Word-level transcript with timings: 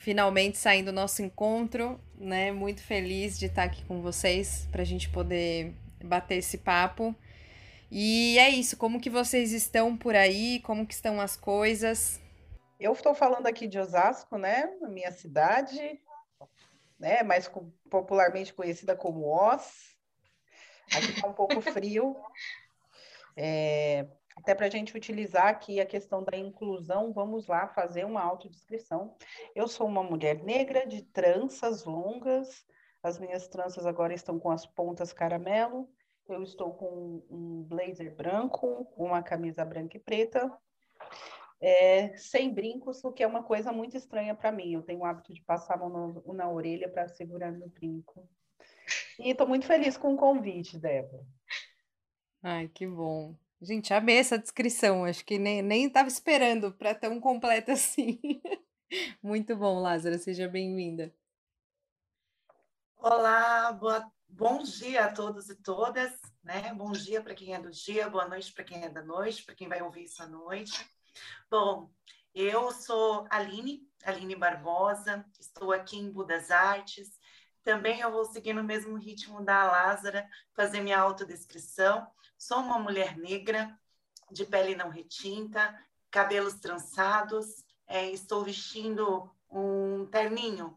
finalmente 0.00 0.56
saindo 0.56 0.86
do 0.86 0.92
nosso 0.92 1.20
encontro, 1.20 2.00
né? 2.16 2.50
Muito 2.50 2.82
feliz 2.82 3.38
de 3.38 3.46
estar 3.46 3.64
aqui 3.64 3.84
com 3.84 4.00
vocês 4.00 4.66
para 4.72 4.80
a 4.80 4.84
gente 4.84 5.10
poder 5.10 5.74
bater 6.02 6.36
esse 6.38 6.56
papo. 6.56 7.14
E 7.90 8.38
é 8.38 8.48
isso, 8.48 8.78
como 8.78 8.98
que 8.98 9.10
vocês 9.10 9.52
estão 9.52 9.94
por 9.94 10.16
aí? 10.16 10.60
Como 10.60 10.86
que 10.86 10.94
estão 10.94 11.20
as 11.20 11.36
coisas? 11.36 12.18
Eu 12.78 12.94
estou 12.94 13.14
falando 13.14 13.46
aqui 13.46 13.66
de 13.66 13.78
Osasco, 13.78 14.38
né? 14.38 14.74
Na 14.80 14.88
minha 14.88 15.12
cidade, 15.12 16.00
né? 16.98 17.22
Mais 17.22 17.50
popularmente 17.90 18.54
conhecida 18.54 18.96
como 18.96 19.28
Oz. 19.28 19.94
Aqui 20.96 21.10
está 21.10 21.28
um 21.28 21.34
pouco 21.34 21.60
frio. 21.60 22.16
É, 23.42 24.06
até 24.40 24.54
para 24.54 24.66
a 24.66 24.70
gente 24.70 24.96
utilizar 24.96 25.48
aqui 25.48 25.80
a 25.80 25.86
questão 25.86 26.24
da 26.24 26.36
inclusão, 26.36 27.12
vamos 27.12 27.46
lá 27.46 27.68
fazer 27.68 28.04
uma 28.04 28.22
autodescrição. 28.22 29.14
Eu 29.54 29.68
sou 29.68 29.86
uma 29.86 30.02
mulher 30.02 30.42
negra 30.42 30.86
de 30.86 31.02
tranças 31.02 31.84
longas, 31.84 32.64
as 33.02 33.18
minhas 33.18 33.48
tranças 33.48 33.84
agora 33.84 34.14
estão 34.14 34.38
com 34.38 34.50
as 34.50 34.66
pontas 34.66 35.12
caramelo, 35.12 35.88
eu 36.26 36.42
estou 36.42 36.72
com 36.72 37.22
um 37.30 37.62
blazer 37.64 38.14
branco, 38.14 38.90
uma 38.96 39.22
camisa 39.22 39.64
branca 39.64 39.96
e 39.96 40.00
preta, 40.00 40.50
é, 41.60 42.16
sem 42.16 42.52
brincos, 42.52 43.04
o 43.04 43.12
que 43.12 43.22
é 43.22 43.26
uma 43.26 43.42
coisa 43.42 43.70
muito 43.70 43.94
estranha 43.96 44.34
para 44.34 44.50
mim. 44.50 44.72
Eu 44.72 44.82
tenho 44.82 45.00
o 45.00 45.04
hábito 45.04 45.34
de 45.34 45.42
passar 45.42 45.74
a 45.74 45.76
mão 45.76 46.22
na, 46.26 46.34
na 46.34 46.50
orelha 46.50 46.88
para 46.88 47.08
segurar 47.08 47.52
meu 47.52 47.68
brinco. 47.68 48.26
E 49.18 49.30
estou 49.30 49.46
muito 49.46 49.66
feliz 49.66 49.98
com 49.98 50.14
o 50.14 50.16
convite, 50.16 50.78
Débora. 50.78 51.26
Ai, 52.42 52.68
que 52.68 52.86
bom. 52.86 53.36
Gente, 53.62 53.92
amei 53.92 54.16
essa 54.16 54.38
descrição. 54.38 55.04
Acho 55.04 55.22
que 55.22 55.38
nem, 55.38 55.60
nem 55.60 55.84
estava 55.84 56.08
esperando 56.08 56.72
para 56.72 56.94
tão 56.94 57.20
completa 57.20 57.72
assim. 57.74 58.18
Muito 59.22 59.54
bom, 59.54 59.80
Lázara. 59.80 60.18
Seja 60.18 60.48
bem-vinda. 60.48 61.14
Olá, 62.96 63.70
boa, 63.72 64.10
bom 64.26 64.62
dia 64.62 65.04
a 65.04 65.12
todos 65.12 65.50
e 65.50 65.54
todas. 65.56 66.10
Né? 66.42 66.72
Bom 66.72 66.92
dia 66.92 67.20
para 67.22 67.34
quem 67.34 67.54
é 67.54 67.60
do 67.60 67.70
dia, 67.70 68.08
boa 68.08 68.26
noite 68.26 68.50
para 68.50 68.64
quem 68.64 68.82
é 68.82 68.88
da 68.88 69.02
noite, 69.02 69.44
para 69.44 69.54
quem 69.54 69.68
vai 69.68 69.82
ouvir 69.82 70.04
isso 70.04 70.22
à 70.22 70.26
noite. 70.26 70.90
Bom, 71.50 71.90
eu 72.34 72.70
sou 72.72 73.26
Aline, 73.28 73.86
Aline 74.04 74.36
Barbosa, 74.36 75.22
estou 75.38 75.70
aqui 75.70 75.98
em 75.98 76.10
Budas 76.10 76.50
Artes. 76.50 77.10
Também 77.62 78.00
eu 78.00 78.10
vou 78.10 78.24
seguir 78.24 78.54
no 78.54 78.64
mesmo 78.64 78.96
ritmo 78.96 79.44
da 79.44 79.64
Lázara, 79.64 80.26
fazer 80.54 80.80
minha 80.80 80.98
autodescrição. 80.98 82.10
Sou 82.40 82.56
uma 82.60 82.78
mulher 82.78 83.18
negra, 83.18 83.78
de 84.32 84.46
pele 84.46 84.74
não 84.74 84.88
retinta, 84.88 85.78
cabelos 86.10 86.54
trançados, 86.54 87.62
é, 87.86 88.10
estou 88.12 88.42
vestindo 88.42 89.30
um 89.50 90.06
terninho 90.06 90.74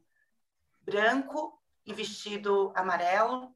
branco 0.82 1.58
e 1.86 1.94
vestido 1.94 2.74
amarelo, 2.76 3.56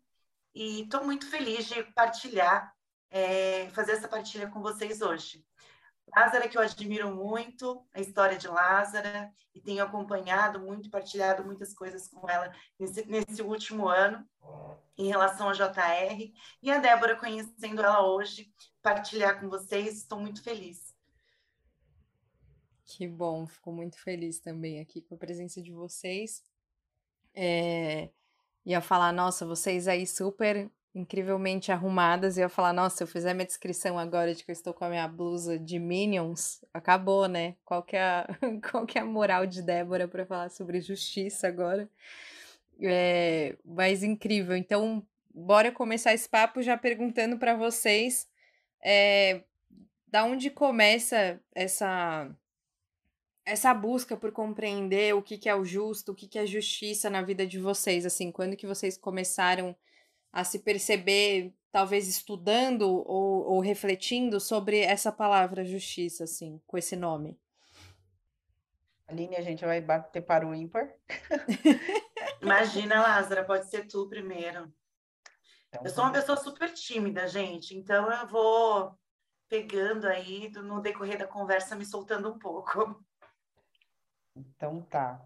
e 0.55 0.83
estou 0.83 1.03
muito 1.03 1.29
feliz 1.29 1.65
de 1.65 1.83
partilhar, 1.83 2.73
é, 3.09 3.69
fazer 3.71 3.91
essa 3.91 4.07
partilha 4.07 4.49
com 4.49 4.61
vocês 4.61 5.01
hoje. 5.01 5.45
Lázara, 6.15 6.47
que 6.47 6.57
eu 6.57 6.61
admiro 6.61 7.13
muito, 7.13 7.85
a 7.93 7.99
história 7.99 8.37
de 8.37 8.47
Lázara, 8.47 9.31
e 9.53 9.61
tenho 9.61 9.83
acompanhado 9.83 10.59
muito, 10.59 10.89
partilhado 10.89 11.43
muitas 11.43 11.73
coisas 11.73 12.07
com 12.07 12.29
ela 12.29 12.51
nesse, 12.79 13.05
nesse 13.05 13.41
último 13.41 13.87
ano, 13.87 14.25
em 14.97 15.07
relação 15.07 15.49
a 15.49 15.53
JR. 15.53 16.31
E 16.61 16.71
a 16.71 16.79
Débora, 16.79 17.15
conhecendo 17.15 17.81
ela 17.81 18.07
hoje, 18.07 18.51
partilhar 18.81 19.39
com 19.39 19.49
vocês, 19.49 19.97
estou 19.97 20.19
muito 20.19 20.43
feliz. 20.43 20.95
Que 22.85 23.07
bom, 23.07 23.45
fico 23.45 23.71
muito 23.71 23.99
feliz 24.01 24.39
também 24.39 24.79
aqui 24.79 25.01
com 25.01 25.15
a 25.15 25.17
presença 25.17 25.61
de 25.61 25.73
vocês. 25.73 26.41
É, 27.33 28.09
ia 28.65 28.81
falar, 28.81 29.11
nossa, 29.11 29.45
vocês 29.45 29.87
aí 29.87 30.07
super 30.07 30.71
incrivelmente 30.97 31.71
arrumadas 31.71 32.37
e 32.37 32.41
eu 32.41 32.49
falar, 32.49 32.73
nossa, 32.73 32.97
se 32.97 33.03
eu 33.03 33.07
fizer 33.07 33.33
minha 33.33 33.45
descrição 33.45 33.99
agora 33.99 34.33
de 34.33 34.43
que 34.43 34.49
eu 34.49 34.53
estou 34.53 34.73
com 34.73 34.83
a 34.83 34.89
minha 34.89 35.07
blusa 35.07 35.59
de 35.59 35.77
Minions, 35.77 36.65
acabou, 36.73 37.27
né? 37.27 37.55
Qual 37.63 37.83
que 37.83 37.95
é 37.95 38.01
a, 38.01 38.27
qual 38.71 38.85
que 38.85 38.97
é 38.97 39.01
a 39.01 39.05
moral 39.05 39.45
de 39.45 39.61
Débora 39.61 40.07
para 40.07 40.25
falar 40.25 40.49
sobre 40.49 40.81
justiça 40.81 41.47
agora? 41.47 41.87
É, 42.81 43.55
mas 43.63 44.03
incrível. 44.03 44.57
Então, 44.57 45.05
bora 45.33 45.71
começar 45.71 46.13
esse 46.13 46.27
papo 46.27 46.63
já 46.63 46.75
perguntando 46.75 47.37
para 47.37 47.55
vocês 47.55 48.27
é, 48.83 49.43
da 50.07 50.23
onde 50.23 50.49
começa 50.49 51.39
essa 51.53 52.29
essa 53.45 53.73
busca 53.73 54.17
por 54.17 54.33
compreender 54.33 55.15
o 55.15 55.21
que, 55.21 55.37
que 55.37 55.47
é 55.47 55.55
o 55.55 55.63
justo, 55.63 56.11
o 56.11 56.15
que, 56.15 56.27
que 56.27 56.37
é 56.37 56.45
justiça 56.45 57.09
na 57.09 57.21
vida 57.21 57.47
de 57.47 57.57
vocês, 57.57 58.05
assim, 58.05 58.29
quando 58.29 58.57
que 58.57 58.67
vocês 58.67 58.97
começaram 58.97 59.73
a 60.31 60.43
se 60.43 60.59
perceber, 60.59 61.53
talvez 61.71 62.07
estudando 62.07 62.81
ou, 62.89 63.53
ou 63.53 63.59
refletindo 63.59 64.39
sobre 64.39 64.79
essa 64.79 65.11
palavra 65.11 65.65
justiça, 65.65 66.23
assim, 66.23 66.61
com 66.65 66.77
esse 66.77 66.95
nome? 66.95 67.39
Aline, 69.07 69.37
a 69.37 69.41
gente 69.41 69.65
vai 69.65 69.79
bater 69.79 70.21
para 70.21 70.45
o 70.45 70.53
ímpar. 70.53 70.93
Imagina, 72.41 73.01
Lázara, 73.01 73.45
pode 73.45 73.69
ser 73.69 73.87
tu 73.87 74.07
primeiro. 74.09 74.71
Então, 75.69 75.81
eu 75.83 75.89
sou 75.89 76.03
uma 76.03 76.13
pessoa 76.13 76.37
super 76.37 76.73
tímida, 76.73 77.27
gente, 77.27 77.75
então 77.75 78.11
eu 78.11 78.27
vou 78.27 78.97
pegando 79.49 80.07
aí 80.07 80.51
no 80.51 80.81
decorrer 80.81 81.17
da 81.17 81.27
conversa, 81.27 81.75
me 81.75 81.85
soltando 81.85 82.29
um 82.29 82.37
pouco. 82.37 83.03
Então 84.35 84.81
tá. 84.83 85.25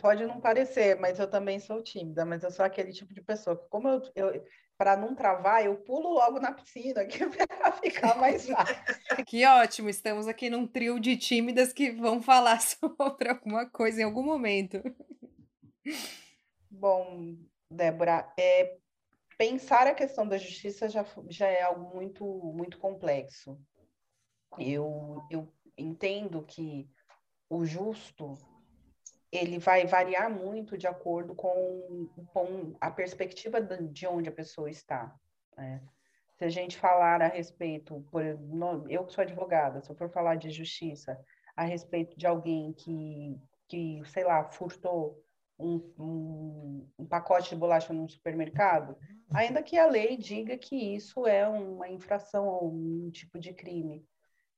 Pode 0.00 0.24
não 0.24 0.40
parecer, 0.40 0.98
mas 0.98 1.18
eu 1.18 1.28
também 1.28 1.58
sou 1.58 1.82
tímida, 1.82 2.24
mas 2.24 2.42
eu 2.42 2.50
sou 2.50 2.64
aquele 2.64 2.92
tipo 2.92 3.12
de 3.12 3.20
pessoa 3.20 3.56
que, 3.56 3.68
como 3.68 3.88
eu, 3.88 4.02
eu 4.14 4.44
para 4.76 4.96
não 4.96 5.14
travar, 5.14 5.64
eu 5.64 5.76
pulo 5.76 6.14
logo 6.14 6.40
na 6.40 6.52
piscina 6.52 7.04
que 7.06 7.24
para 7.46 7.72
ficar 7.72 8.16
mais 8.16 8.48
fácil. 8.48 9.24
Que 9.26 9.46
ótimo, 9.46 9.88
estamos 9.88 10.26
aqui 10.26 10.48
num 10.48 10.66
trio 10.66 10.98
de 10.98 11.16
tímidas 11.16 11.72
que 11.72 11.90
vão 11.90 12.22
falar 12.22 12.60
sobre 12.62 13.28
alguma 13.28 13.68
coisa 13.70 14.00
em 14.00 14.04
algum 14.04 14.22
momento. 14.22 14.82
Bom, 16.70 17.36
Débora, 17.70 18.32
é, 18.38 18.76
pensar 19.36 19.86
a 19.86 19.94
questão 19.94 20.26
da 20.26 20.38
justiça 20.38 20.88
já, 20.88 21.04
já 21.28 21.48
é 21.48 21.62
algo 21.62 21.94
muito, 21.94 22.24
muito 22.24 22.78
complexo. 22.78 23.60
Eu, 24.58 25.22
eu 25.30 25.52
entendo 25.76 26.42
que 26.42 26.88
o 27.48 27.64
justo 27.64 28.38
ele 29.32 29.58
vai 29.58 29.86
variar 29.86 30.30
muito 30.30 30.76
de 30.76 30.86
acordo 30.86 31.34
com, 31.34 32.06
com 32.26 32.76
a 32.78 32.90
perspectiva 32.90 33.60
de 33.60 34.06
onde 34.06 34.28
a 34.28 34.32
pessoa 34.32 34.70
está. 34.70 35.14
Né? 35.56 35.82
Se 36.36 36.44
a 36.44 36.50
gente 36.50 36.76
falar 36.76 37.22
a 37.22 37.28
respeito, 37.28 38.06
por, 38.10 38.22
eu 38.90 39.06
que 39.06 39.12
sou 39.12 39.22
advogada, 39.22 39.80
se 39.80 39.90
eu 39.90 39.96
for 39.96 40.10
falar 40.10 40.34
de 40.34 40.50
justiça 40.50 41.18
a 41.56 41.64
respeito 41.64 42.16
de 42.18 42.26
alguém 42.26 42.74
que, 42.74 43.40
que 43.68 44.02
sei 44.06 44.24
lá, 44.24 44.44
furtou 44.44 45.18
um, 45.58 45.76
um, 45.98 46.88
um 46.98 47.06
pacote 47.06 47.50
de 47.50 47.56
bolacha 47.56 47.92
num 47.92 48.08
supermercado, 48.08 48.96
ainda 49.32 49.62
que 49.62 49.78
a 49.78 49.86
lei 49.86 50.16
diga 50.16 50.58
que 50.58 50.76
isso 50.76 51.26
é 51.26 51.46
uma 51.48 51.88
infração 51.88 52.46
ou 52.46 52.70
um 52.70 53.10
tipo 53.10 53.38
de 53.38 53.54
crime, 53.54 54.04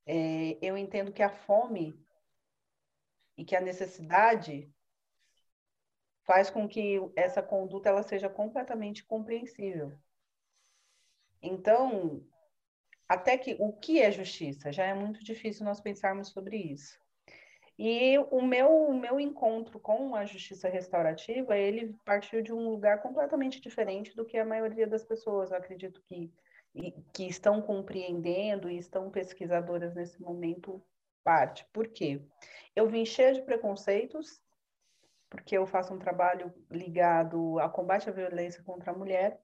é, 0.07 0.59
eu 0.61 0.77
entendo 0.77 1.13
que 1.13 1.23
a 1.23 1.31
fome 1.31 1.95
e 3.37 3.45
que 3.45 3.57
a 3.57 3.61
necessidade 3.61 4.71
faz 6.25 6.51
com 6.51 6.67
que 6.67 6.99
essa 7.15 7.43
conduta 7.43 7.89
ela 7.89 8.03
seja 8.03 8.29
completamente 8.29 9.05
compreensível. 9.05 9.93
Então, 11.43 12.25
até 13.09 13.37
que 13.37 13.57
o 13.61 13.73
que 13.73 14.01
é 14.01 14.11
justiça? 14.11 14.73
Já 14.73 14.85
é 14.85 14.95
muito 14.95 15.23
difícil 15.23 15.65
nós 15.65 15.81
pensarmos 15.81 16.29
sobre 16.29 16.57
isso. 16.57 16.99
E 17.79 18.17
o 18.31 18.41
meu, 18.41 18.71
o 18.71 18.99
meu 18.99 19.19
encontro 19.19 19.81
com 19.81 20.15
a 20.15 20.25
justiça 20.25 20.69
restaurativa, 20.69 21.59
ele 21.59 21.95
partiu 22.05 22.41
de 22.41 22.53
um 22.53 22.69
lugar 22.71 23.03
completamente 23.03 23.61
diferente 23.61 24.15
do 24.15 24.25
que 24.25 24.39
a 24.39 24.45
maioria 24.45 24.87
das 24.87 25.05
pessoas, 25.05 25.51
eu 25.51 25.57
acredito 25.57 26.01
que, 26.03 26.33
que 27.13 27.27
estão 27.27 27.61
compreendendo 27.61 28.71
e 28.71 28.79
estão 28.79 29.11
pesquisadoras 29.11 29.93
nesse 29.95 30.23
momento 30.23 30.81
parte. 31.25 31.67
Por 31.73 31.89
quê? 31.89 32.23
Eu 32.77 32.87
vim 32.87 33.05
cheia 33.05 33.33
de 33.33 33.43
preconceitos, 33.43 34.41
porque 35.31 35.57
eu 35.57 35.67
faço 35.67 35.93
um 35.93 35.99
trabalho 35.99 36.55
ligado 36.71 37.59
ao 37.59 37.73
combate 37.73 38.09
à 38.09 38.13
violência 38.13 38.63
contra 38.63 38.93
a 38.93 38.97
mulher. 38.97 39.41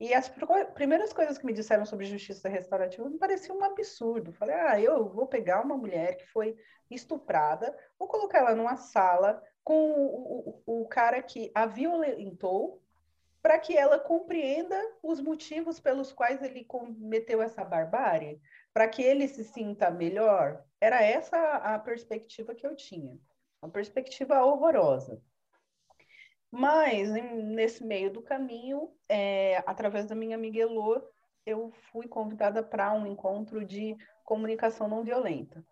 E 0.00 0.14
as 0.14 0.30
primeiras 0.74 1.12
coisas 1.12 1.36
que 1.38 1.44
me 1.44 1.52
disseram 1.52 1.84
sobre 1.84 2.06
justiça 2.06 2.48
restaurativa 2.48 3.08
me 3.08 3.18
pareciam 3.18 3.58
um 3.58 3.64
absurdo. 3.64 4.32
Falei, 4.32 4.54
ah, 4.54 4.80
eu 4.80 5.08
vou 5.08 5.26
pegar 5.26 5.60
uma 5.60 5.76
mulher 5.76 6.16
que 6.16 6.26
foi 6.28 6.56
estuprada, 6.88 7.76
vou 7.98 8.06
colocar 8.06 8.38
ela 8.38 8.54
numa 8.54 8.76
sala 8.76 9.42
com 9.64 9.90
o, 9.90 10.62
o, 10.66 10.82
o 10.82 10.88
cara 10.88 11.20
que 11.20 11.50
a 11.52 11.66
violentou, 11.66 12.80
para 13.42 13.58
que 13.58 13.76
ela 13.76 13.98
compreenda 13.98 14.76
os 15.02 15.20
motivos 15.20 15.80
pelos 15.80 16.12
quais 16.12 16.42
ele 16.42 16.64
cometeu 16.64 17.42
essa 17.42 17.64
barbárie, 17.64 18.40
para 18.72 18.88
que 18.88 19.02
ele 19.02 19.26
se 19.26 19.44
sinta 19.44 19.90
melhor. 19.90 20.64
Era 20.80 21.02
essa 21.02 21.36
a 21.56 21.78
perspectiva 21.78 22.54
que 22.54 22.66
eu 22.66 22.76
tinha, 22.76 23.18
uma 23.62 23.70
perspectiva 23.70 24.44
horrorosa. 24.44 25.20
Mas, 26.50 27.10
nesse 27.10 27.84
meio 27.84 28.10
do 28.10 28.22
caminho, 28.22 28.90
é, 29.08 29.62
através 29.66 30.06
da 30.06 30.14
minha 30.14 30.36
amiga 30.36 30.60
Elô, 30.60 31.02
eu 31.44 31.70
fui 31.90 32.06
convidada 32.06 32.62
para 32.62 32.92
um 32.92 33.06
encontro 33.06 33.64
de 33.64 33.96
comunicação 34.24 34.88
não 34.88 35.02
violenta. 35.02 35.64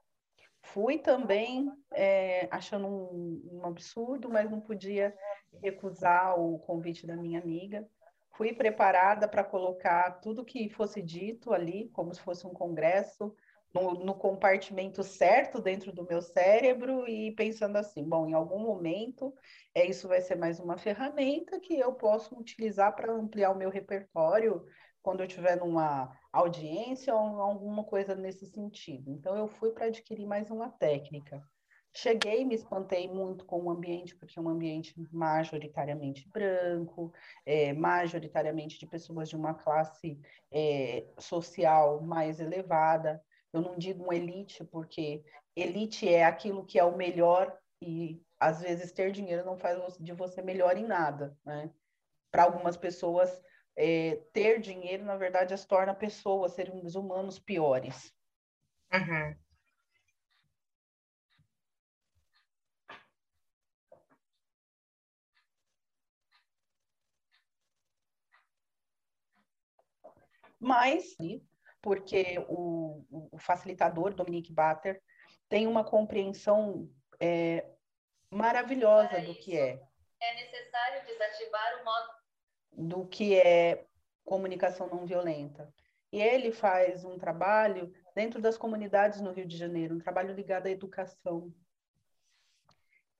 Fui 0.63 0.99
também 0.99 1.71
é, 1.93 2.49
achando 2.51 2.87
um, 2.89 3.41
um, 3.53 3.67
absurdo, 3.67 4.29
mas 4.29 4.51
não 4.51 4.61
podia 4.61 5.17
recusar 5.63 6.39
o 6.39 6.59
convite 6.59 7.07
da 7.07 7.17
minha 7.17 7.41
amiga. 7.41 7.89
Fui 8.33 8.53
preparada 8.53 9.29
para 9.29 9.45
colocar 9.45 10.21
tudo 10.21 10.45
que 10.45 10.69
fosse 10.69 11.01
dito 11.01 11.53
ali, 11.53 11.89
como 11.91 12.13
se 12.13 12.21
fosse 12.21 12.47
um 12.47 12.53
congresso, 12.53 13.35
no, 13.77 13.95
no, 14.05 14.15
compartimento 14.15 15.03
certo 15.03 15.61
dentro 15.61 15.93
do 15.93 16.07
meu 16.07 16.23
cérebro 16.23 17.07
e 17.09 17.33
pensando 17.33 17.77
assim, 17.77 18.03
bom, 18.03 18.27
em 18.27 18.33
algum 18.33 18.59
momento 18.59 19.35
é, 19.75 19.87
isso 19.87 20.09
vai 20.09 20.21
ser 20.21 20.37
mais 20.37 20.59
uma 20.59 20.79
ferramenta 20.79 21.61
que 21.61 21.79
eu 21.79 21.93
posso 21.93 22.39
utilizar 22.39 22.95
para 22.97 23.13
ampliar 23.13 23.51
o 23.51 23.59
meu 23.59 23.71
repertório 23.71 24.65
quando 25.03 25.21
eu 25.21 25.27
estiver 25.27 25.57
numa 25.57 26.13
audiência 26.33 27.15
ou 27.15 27.41
alguma 27.41 27.85
coisa 27.85 28.15
nesse 28.15 28.47
sentido. 28.47 29.11
Então 29.11 29.37
eu 29.37 29.47
fui 29.47 29.71
para 29.71 29.87
adquirir 29.87 30.27
mais 30.27 30.51
uma 30.51 30.71
técnica. 30.71 31.41
Cheguei, 31.95 32.45
me 32.45 32.55
espantei 32.55 33.09
muito 33.09 33.47
com 33.47 33.63
o 33.63 33.71
ambiente, 33.71 34.15
porque 34.17 34.39
é 34.39 34.43
um 34.43 34.51
ambiente 34.51 34.95
majoritariamente 35.11 36.29
branco, 36.29 37.11
é, 37.47 37.73
majoritariamente 37.73 38.79
de 38.79 38.87
pessoas 38.87 39.31
de 39.31 39.37
uma 39.37 39.55
classe 39.55 40.21
é, 40.53 41.07
social 41.19 42.03
mais 42.03 42.39
elevada. 42.39 43.23
Eu 43.57 43.63
não 43.63 43.79
digo 43.79 44.05
uma 44.05 44.15
elite, 44.15 44.63
porque 44.65 45.25
elite 45.57 46.07
é 46.07 46.25
aquilo 46.25 46.67
que 46.67 46.79
é 46.79 46.85
o 46.85 46.95
melhor 46.95 47.59
e 47.81 48.23
às 48.39 48.61
vezes 48.61 48.93
ter 48.93 49.11
dinheiro 49.13 49.47
não 49.47 49.57
faz 49.57 49.97
de 49.99 50.13
você 50.13 50.43
melhor 50.43 50.77
em 50.77 50.85
nada, 50.85 51.35
né? 51.43 51.73
Para 52.31 52.45
algumas 52.45 52.77
pessoas, 52.77 53.43
é, 53.75 54.17
ter 54.35 54.61
dinheiro, 54.61 55.05
na 55.05 55.17
verdade, 55.17 55.55
as 55.55 55.65
torna 55.65 55.95
pessoas, 55.95 56.53
seres 56.53 56.95
humanos 56.95 57.39
piores. 57.39 58.13
Uhum. 58.93 59.35
Mas 70.61 71.17
porque 71.87 72.45
o, 72.49 73.07
o 73.31 73.39
facilitador, 73.39 74.13
Dominique 74.13 74.53
Batter, 74.53 75.01
tem 75.49 75.69
uma 75.69 75.85
compreensão 75.85 76.91
é, 77.21 77.65
maravilhosa 78.29 79.21
do 79.21 79.33
que 79.37 79.57
é. 79.57 79.81
É 80.21 80.35
necessário 80.35 81.07
desativar 81.07 81.81
o 81.81 81.85
modo. 81.85 82.09
Do 82.73 83.07
que 83.07 83.39
é 83.39 83.87
comunicação 84.25 84.89
não 84.89 85.07
violenta. 85.07 85.73
E 86.11 86.21
ele 86.21 86.51
faz 86.51 87.05
um 87.05 87.17
trabalho 87.21 87.95
dentro 88.17 88.43
das 88.43 88.59
comunidades 88.59 89.21
no 89.21 89.31
Rio 89.31 89.47
de 89.47 89.57
Janeiro, 89.57 89.95
um 89.95 90.01
trabalho 90.01 90.35
ligado 90.35 90.67
à 90.67 90.71
educação. 90.71 91.55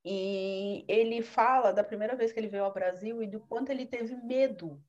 E 0.05 0.85
ele 0.89 1.23
fala 1.23 1.73
da 1.73 1.85
primeira 1.85 2.17
vez 2.17 2.33
que 2.33 2.41
ele 2.41 2.49
veio 2.49 2.65
ao 2.65 2.75
Brasil 2.75 3.23
e 3.23 3.29
do 3.29 3.39
quanto 3.39 3.71
ele 3.71 3.87
teve 3.87 4.17
medo 4.17 4.83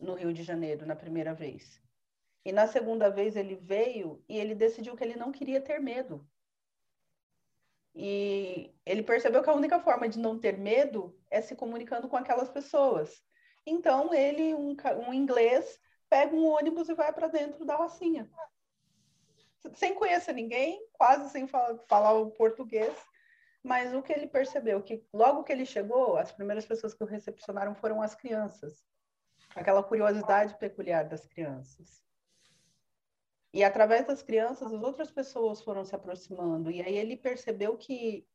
no 0.00 0.14
Rio 0.14 0.32
de 0.32 0.42
Janeiro 0.42 0.86
na 0.86 0.96
primeira 0.96 1.34
vez. 1.34 1.84
E 2.46 2.52
na 2.52 2.68
segunda 2.68 3.10
vez 3.10 3.34
ele 3.34 3.56
veio 3.56 4.22
e 4.28 4.38
ele 4.38 4.54
decidiu 4.54 4.96
que 4.96 5.02
ele 5.02 5.16
não 5.16 5.32
queria 5.32 5.60
ter 5.60 5.80
medo. 5.80 6.24
E 7.92 8.72
ele 8.86 9.02
percebeu 9.02 9.42
que 9.42 9.50
a 9.50 9.52
única 9.52 9.80
forma 9.80 10.08
de 10.08 10.16
não 10.16 10.38
ter 10.38 10.56
medo 10.56 11.18
é 11.28 11.40
se 11.40 11.56
comunicando 11.56 12.08
com 12.08 12.16
aquelas 12.16 12.48
pessoas. 12.48 13.20
Então 13.66 14.14
ele, 14.14 14.54
um, 14.54 14.76
um 15.08 15.12
inglês, 15.12 15.76
pega 16.08 16.36
um 16.36 16.46
ônibus 16.46 16.88
e 16.88 16.94
vai 16.94 17.12
para 17.12 17.26
dentro 17.26 17.64
da 17.64 17.74
Rocinha. 17.74 18.30
Sem 19.74 19.96
conhecer 19.96 20.32
ninguém, 20.32 20.80
quase 20.92 21.28
sem 21.30 21.48
falar, 21.48 21.76
falar 21.88 22.12
o 22.12 22.30
português. 22.30 22.96
Mas 23.60 23.92
o 23.92 24.04
que 24.04 24.12
ele 24.12 24.28
percebeu, 24.28 24.80
que 24.84 25.04
logo 25.12 25.42
que 25.42 25.50
ele 25.50 25.66
chegou, 25.66 26.16
as 26.16 26.30
primeiras 26.30 26.64
pessoas 26.64 26.94
que 26.94 27.02
o 27.02 27.08
recepcionaram 27.08 27.74
foram 27.74 28.00
as 28.00 28.14
crianças. 28.14 28.86
Aquela 29.52 29.82
curiosidade 29.82 30.56
peculiar 30.60 31.08
das 31.08 31.26
crianças. 31.26 32.05
E 33.52 33.64
através 33.64 34.06
das 34.06 34.22
crianças, 34.22 34.72
as 34.72 34.82
outras 34.82 35.10
pessoas 35.10 35.62
foram 35.62 35.84
se 35.84 35.94
aproximando. 35.94 36.70
E 36.70 36.82
aí 36.82 36.96
ele 36.96 37.16
percebeu 37.16 37.76
que 37.76 38.26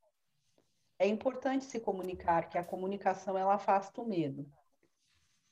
é 0.98 1.08
importante 1.08 1.66
se 1.66 1.80
comunicar, 1.80 2.50
que 2.50 2.58
a 2.58 2.64
comunicação 2.64 3.38
ela 3.38 3.56
afasta 3.56 4.02
o 4.02 4.08
medo. 4.08 4.52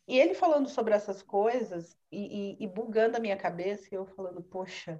E 0.07 0.19
ele 0.19 0.33
falando 0.33 0.67
sobre 0.69 0.93
essas 0.93 1.21
coisas 1.21 1.95
e, 2.11 2.57
e, 2.59 2.63
e 2.63 2.67
bugando 2.67 3.17
a 3.17 3.19
minha 3.19 3.37
cabeça, 3.37 3.87
e 3.91 3.95
eu 3.95 4.05
falando, 4.05 4.41
poxa, 4.41 4.99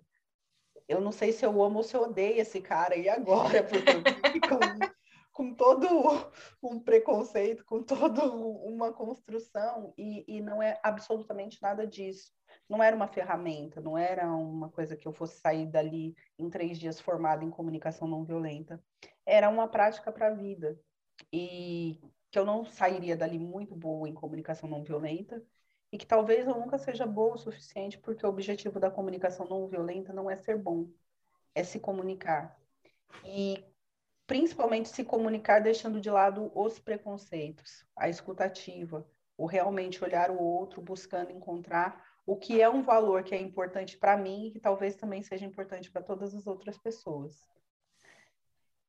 eu 0.88 1.02
não 1.02 1.12
sei 1.12 1.32
se 1.32 1.46
eu 1.46 1.64
amo 1.64 1.78
ou 1.78 1.84
se 1.84 1.96
eu 1.96 2.02
odeio 2.02 2.40
esse 2.40 2.62
cara, 2.62 2.96
e 2.96 3.10
agora? 3.10 3.64
Porque 3.66 4.40
com, 4.40 4.60
com 5.32 5.54
todo 5.56 5.88
um 6.62 6.80
preconceito, 6.80 7.66
com 7.66 7.82
toda 7.82 8.24
uma 8.24 8.94
construção, 8.94 9.94
e, 9.98 10.26
e 10.28 10.42
não 10.42 10.62
é 10.62 10.80
absolutamente 10.84 11.60
nada 11.62 11.88
disso 11.88 12.32
não 12.70 12.84
era 12.84 12.96
uma 12.96 13.08
ferramenta, 13.08 13.82
não 13.82 13.98
era 13.98 14.32
uma 14.32 14.70
coisa 14.70 14.96
que 14.96 15.08
eu 15.08 15.12
fosse 15.12 15.40
sair 15.40 15.66
dali 15.66 16.16
em 16.38 16.50
três 16.50 16.78
dias 16.78 17.00
formada 17.00 17.44
em 17.44 17.50
comunicação 17.50 18.08
não 18.08 18.24
violenta. 18.24 18.82
Era 19.26 19.50
uma 19.50 19.68
prática 19.68 20.12
para 20.12 20.28
a 20.28 20.34
vida. 20.34 20.80
E 21.34 22.00
que 22.32 22.38
eu 22.38 22.46
não 22.46 22.64
sairia 22.64 23.18
dali 23.18 23.40
muito 23.40 23.76
boa 23.76 24.08
em 24.08 24.14
comunicação 24.14 24.70
não 24.70 24.84
violenta 24.84 25.44
e 25.92 25.98
que 25.98 26.06
talvez 26.06 26.48
eu 26.48 26.54
nunca 26.56 26.78
seja 26.78 27.06
boa 27.06 27.36
o 27.36 27.38
suficiente 27.38 27.98
porque 27.98 28.26
o 28.26 28.30
objetivo 28.30 28.80
da 28.80 28.92
comunicação 28.92 29.48
não 29.48 29.68
violenta 29.68 30.14
não 30.14 30.30
é 30.30 30.38
ser 30.38 30.58
bom, 30.58 30.88
é 31.56 31.64
se 31.64 31.80
comunicar. 31.80 32.56
E 33.26 33.66
principalmente 34.28 34.90
se 34.90 35.04
comunicar 35.04 35.60
deixando 35.60 36.00
de 36.00 36.10
lado 36.12 36.52
os 36.54 36.78
preconceitos, 36.78 37.84
a 37.96 38.08
escutativa, 38.08 39.08
o 39.36 39.48
realmente 39.48 40.04
olhar 40.04 40.30
o 40.30 40.40
outro 40.40 40.82
buscando 40.82 41.32
encontrar 41.32 42.09
o 42.26 42.36
que 42.36 42.62
é 42.62 42.70
um 42.70 42.82
valor 42.82 43.24
que 43.24 43.34
é 43.34 43.42
importante 43.42 43.98
para 43.98 44.18
mim 44.18 44.48
e 44.48 44.52
que 44.52 44.60
talvez 44.60 44.96
também 44.96 45.24
seja 45.24 45.46
importante 45.46 45.90
para 45.92 46.04
todas 46.04 46.34
as 46.36 46.46
outras 46.46 46.78
pessoas. 46.78 47.50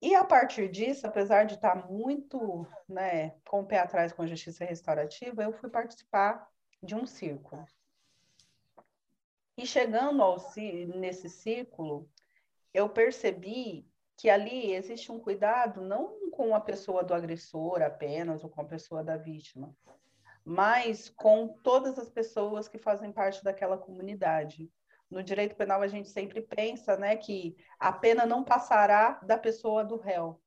E 0.02 0.14
a 0.14 0.24
partir 0.24 0.70
disso, 0.70 1.06
apesar 1.06 1.44
de 1.44 1.54
estar 1.54 1.90
muito 1.90 2.66
né, 2.88 3.30
com 3.46 3.60
o 3.60 3.66
pé 3.66 3.78
atrás 3.78 4.12
com 4.12 4.22
a 4.22 4.26
justiça 4.26 4.64
restaurativa, 4.64 5.42
eu 5.42 5.52
fui 5.52 5.68
participar 5.68 6.48
de 6.82 6.94
um 6.94 7.04
círculo. 7.04 7.64
E 9.58 9.66
chegando 9.66 10.22
ao, 10.22 10.38
nesse 10.96 11.28
círculo, 11.28 12.08
eu 12.72 12.88
percebi 12.88 13.86
que 14.16 14.30
ali 14.30 14.72
existe 14.72 15.12
um 15.12 15.20
cuidado 15.20 15.82
não 15.82 16.30
com 16.30 16.54
a 16.54 16.60
pessoa 16.60 17.02
do 17.02 17.12
agressor 17.12 17.82
apenas, 17.82 18.42
ou 18.42 18.48
com 18.48 18.62
a 18.62 18.66
pessoa 18.66 19.04
da 19.04 19.16
vítima, 19.16 19.74
mas 20.50 21.08
com 21.08 21.46
todas 21.62 21.96
as 21.96 22.10
pessoas 22.10 22.66
que 22.66 22.76
fazem 22.76 23.12
parte 23.12 23.44
daquela 23.44 23.78
comunidade. 23.78 24.68
No 25.08 25.22
direito 25.22 25.54
penal, 25.54 25.80
a 25.80 25.86
gente 25.86 26.08
sempre 26.08 26.42
pensa 26.42 26.96
né, 26.96 27.14
que 27.14 27.56
a 27.78 27.92
pena 27.92 28.26
não 28.26 28.42
passará 28.42 29.20
da 29.22 29.38
pessoa 29.38 29.84
do 29.84 29.96
réu. 29.96 30.42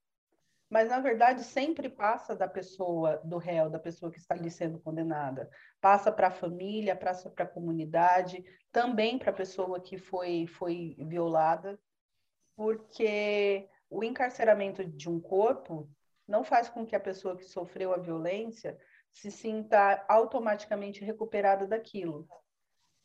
Mas, 0.68 0.90
na 0.90 1.00
verdade, 1.00 1.42
sempre 1.42 1.88
passa 1.88 2.36
da 2.36 2.46
pessoa 2.46 3.16
do 3.24 3.38
réu, 3.38 3.70
da 3.70 3.78
pessoa 3.78 4.12
que 4.12 4.18
está 4.18 4.34
ali 4.34 4.50
sendo 4.50 4.78
condenada. 4.78 5.48
Passa 5.80 6.12
para 6.12 6.26
a 6.26 6.30
família, 6.30 6.94
passa 6.94 7.30
para 7.30 7.46
a 7.46 7.48
comunidade, 7.48 8.44
também 8.70 9.18
para 9.18 9.30
a 9.30 9.34
pessoa 9.34 9.80
que 9.80 9.96
foi, 9.96 10.46
foi 10.46 10.96
violada, 10.98 11.80
porque 12.54 13.70
o 13.88 14.04
encarceramento 14.04 14.84
de 14.84 15.08
um 15.08 15.18
corpo 15.18 15.88
não 16.28 16.44
faz 16.44 16.68
com 16.68 16.84
que 16.84 16.94
a 16.94 17.00
pessoa 17.00 17.38
que 17.38 17.44
sofreu 17.44 17.94
a 17.94 17.98
violência 17.98 18.78
se 19.14 19.30
sinta 19.30 20.04
automaticamente 20.08 21.02
recuperado 21.04 21.66
daquilo. 21.66 22.28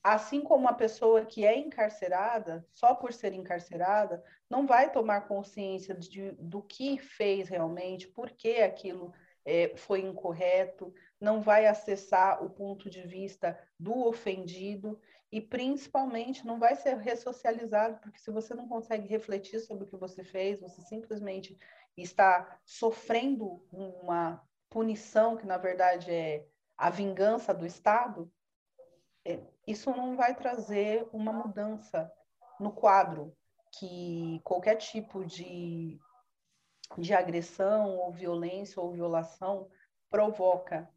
assim 0.03 0.41
como 0.41 0.67
a 0.67 0.73
pessoa 0.73 1.25
que 1.25 1.45
é 1.45 1.57
encarcerada, 1.57 2.65
só 2.71 2.95
por 2.95 3.13
ser 3.13 3.33
encarcerada, 3.33 4.23
não 4.49 4.65
vai 4.65 4.91
tomar 4.91 5.27
consciência 5.27 5.93
de, 5.93 6.31
do 6.31 6.61
que 6.61 6.97
fez 6.97 7.49
realmente, 7.49 8.07
por 8.07 8.31
que 8.31 8.61
aquilo 8.61 9.13
é, 9.45 9.75
foi 9.75 9.99
incorreto, 10.01 10.93
não 11.19 11.41
vai 11.41 11.67
acessar 11.67 12.43
o 12.43 12.49
ponto 12.49 12.89
de 12.89 13.01
vista 13.01 13.59
do 13.77 14.07
ofendido 14.07 14.99
e, 15.31 15.41
principalmente, 15.41 16.45
não 16.45 16.57
vai 16.57 16.75
ser 16.75 16.95
ressocializado, 16.97 17.99
porque 17.99 18.19
se 18.19 18.31
você 18.31 18.53
não 18.55 18.67
consegue 18.67 19.07
refletir 19.07 19.59
sobre 19.59 19.83
o 19.83 19.87
que 19.87 19.97
você 19.97 20.23
fez, 20.23 20.59
você 20.61 20.81
simplesmente 20.81 21.57
está 21.97 22.59
sofrendo 22.65 23.63
uma 23.71 24.41
punição 24.69 25.37
que, 25.37 25.45
na 25.45 25.57
verdade, 25.57 26.11
é 26.11 26.45
a 26.77 26.89
vingança 26.89 27.53
do 27.53 27.65
Estado, 27.65 28.31
é, 29.25 29.39
isso 29.67 29.91
não 29.91 30.15
vai 30.15 30.35
trazer 30.35 31.07
uma 31.11 31.33
mudança 31.33 32.11
no 32.59 32.71
quadro 32.71 33.35
que 33.77 34.41
qualquer 34.43 34.75
tipo 34.75 35.23
de, 35.25 35.99
de 36.97 37.13
agressão 37.13 37.97
ou 37.97 38.11
violência 38.11 38.81
ou 38.81 38.91
violação 38.91 39.69
provoca 40.09 40.89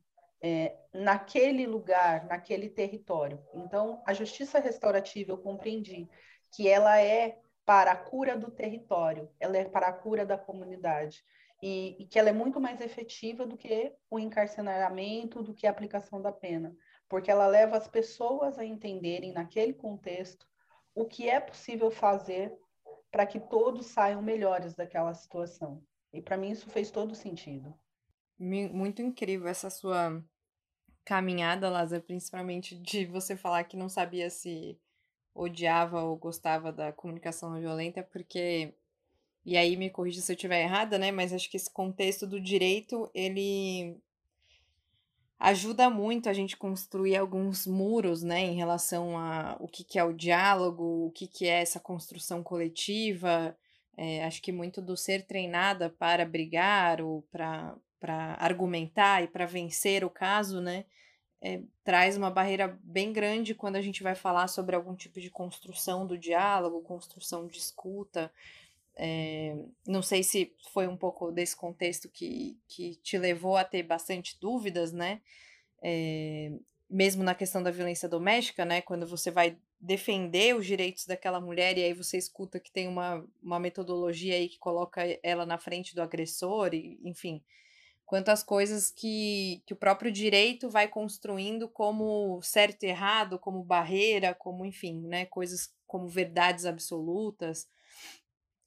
é, 0.42 0.76
naquele 0.92 1.66
lugar, 1.66 2.26
naquele 2.26 2.68
território. 2.68 3.42
Então, 3.54 4.02
a 4.06 4.12
justiça 4.12 4.58
restaurativa, 4.58 5.32
eu 5.32 5.38
compreendi 5.38 6.08
que 6.54 6.68
ela 6.68 7.00
é 7.00 7.38
para 7.64 7.92
a 7.92 7.96
cura 7.96 8.36
do 8.36 8.50
território, 8.50 9.30
ela 9.38 9.56
é 9.56 9.64
para 9.64 9.88
a 9.88 9.92
cura 9.92 10.26
da 10.26 10.36
comunidade. 10.36 11.24
E, 11.62 12.02
e, 12.02 12.06
que 12.06 12.18
ela 12.18 12.28
é 12.28 12.32
muito 12.32 12.60
mais 12.60 12.80
efetiva 12.80 13.46
do 13.46 13.56
que 13.56 13.94
o 14.10 14.18
encarceramento, 14.18 15.42
do 15.42 15.54
que 15.54 15.66
a 15.66 15.70
aplicação 15.70 16.20
da 16.20 16.32
pena 16.32 16.74
porque 17.12 17.30
ela 17.30 17.46
leva 17.46 17.76
as 17.76 17.86
pessoas 17.86 18.58
a 18.58 18.64
entenderem, 18.64 19.34
naquele 19.34 19.74
contexto, 19.74 20.46
o 20.94 21.04
que 21.04 21.28
é 21.28 21.38
possível 21.38 21.90
fazer 21.90 22.50
para 23.10 23.26
que 23.26 23.38
todos 23.38 23.84
saiam 23.84 24.22
melhores 24.22 24.72
daquela 24.74 25.12
situação. 25.12 25.84
E 26.10 26.22
para 26.22 26.38
mim 26.38 26.52
isso 26.52 26.70
fez 26.70 26.90
todo 26.90 27.14
sentido. 27.14 27.78
Muito 28.38 29.02
incrível 29.02 29.46
essa 29.46 29.68
sua 29.68 30.24
caminhada, 31.04 31.68
Lázaro, 31.68 32.02
principalmente 32.02 32.74
de 32.80 33.04
você 33.04 33.36
falar 33.36 33.64
que 33.64 33.76
não 33.76 33.90
sabia 33.90 34.30
se 34.30 34.80
odiava 35.34 36.02
ou 36.02 36.16
gostava 36.16 36.72
da 36.72 36.94
comunicação 36.94 37.50
não 37.50 37.60
violenta, 37.60 38.02
porque 38.02 38.74
e 39.44 39.56
aí 39.56 39.76
me 39.76 39.90
corrija 39.90 40.20
se 40.20 40.30
eu 40.32 40.34
estiver 40.34 40.62
errada, 40.62 40.98
né? 40.98 41.10
Mas 41.10 41.32
acho 41.32 41.50
que 41.50 41.56
esse 41.56 41.70
contexto 41.70 42.26
do 42.26 42.40
direito, 42.40 43.10
ele 43.14 43.96
ajuda 45.38 45.90
muito 45.90 46.28
a 46.28 46.32
gente 46.32 46.56
construir 46.56 47.16
alguns 47.16 47.66
muros, 47.66 48.22
né, 48.22 48.42
em 48.42 48.54
relação 48.54 49.18
a 49.18 49.56
o 49.58 49.66
que, 49.66 49.82
que 49.82 49.98
é 49.98 50.04
o 50.04 50.12
diálogo, 50.12 51.06
o 51.06 51.10
que, 51.10 51.26
que 51.26 51.46
é 51.46 51.60
essa 51.60 51.80
construção 51.80 52.44
coletiva. 52.44 53.56
É, 53.96 54.24
acho 54.24 54.40
que 54.40 54.52
muito 54.52 54.80
do 54.80 54.96
ser 54.96 55.26
treinada 55.26 55.90
para 55.90 56.24
brigar 56.24 57.00
ou 57.00 57.22
para 57.30 57.76
argumentar 58.38 59.22
e 59.24 59.28
para 59.28 59.44
vencer 59.44 60.04
o 60.04 60.10
caso, 60.10 60.60
né, 60.60 60.84
é, 61.42 61.60
traz 61.82 62.16
uma 62.16 62.30
barreira 62.30 62.78
bem 62.84 63.12
grande 63.12 63.52
quando 63.52 63.74
a 63.74 63.82
gente 63.82 64.00
vai 64.00 64.14
falar 64.14 64.46
sobre 64.46 64.76
algum 64.76 64.94
tipo 64.94 65.20
de 65.20 65.28
construção 65.28 66.06
do 66.06 66.16
diálogo, 66.16 66.80
construção 66.82 67.48
de 67.48 67.58
escuta. 67.58 68.32
É, 68.96 69.56
não 69.86 70.02
sei 70.02 70.22
se 70.22 70.54
foi 70.72 70.86
um 70.86 70.96
pouco 70.96 71.32
desse 71.32 71.56
contexto 71.56 72.08
que, 72.08 72.58
que 72.68 72.96
te 72.96 73.16
levou 73.16 73.56
a 73.56 73.64
ter 73.64 73.82
bastante 73.82 74.38
dúvidas, 74.40 74.92
né? 74.92 75.20
É, 75.82 76.52
mesmo 76.88 77.22
na 77.22 77.34
questão 77.34 77.62
da 77.62 77.70
violência 77.70 78.08
doméstica, 78.08 78.64
né? 78.64 78.82
Quando 78.82 79.06
você 79.06 79.30
vai 79.30 79.56
defender 79.80 80.54
os 80.54 80.64
direitos 80.64 81.06
daquela 81.06 81.40
mulher 81.40 81.76
e 81.76 81.82
aí 81.82 81.92
você 81.92 82.16
escuta 82.16 82.60
que 82.60 82.70
tem 82.70 82.86
uma, 82.86 83.26
uma 83.42 83.58
metodologia 83.58 84.34
aí 84.34 84.48
que 84.48 84.58
coloca 84.58 85.02
ela 85.22 85.44
na 85.44 85.58
frente 85.58 85.94
do 85.94 86.02
agressor, 86.02 86.72
e, 86.74 87.00
enfim. 87.02 87.42
Quantas 88.06 88.42
coisas 88.42 88.90
que, 88.90 89.62
que 89.66 89.72
o 89.72 89.76
próprio 89.76 90.12
direito 90.12 90.68
vai 90.68 90.86
construindo 90.86 91.66
como 91.66 92.40
certo 92.42 92.82
e 92.84 92.88
errado, 92.88 93.38
como 93.38 93.64
barreira, 93.64 94.34
como, 94.34 94.66
enfim, 94.66 95.00
né? 95.06 95.24
Coisas 95.24 95.74
como 95.86 96.06
verdades 96.06 96.66
absolutas. 96.66 97.66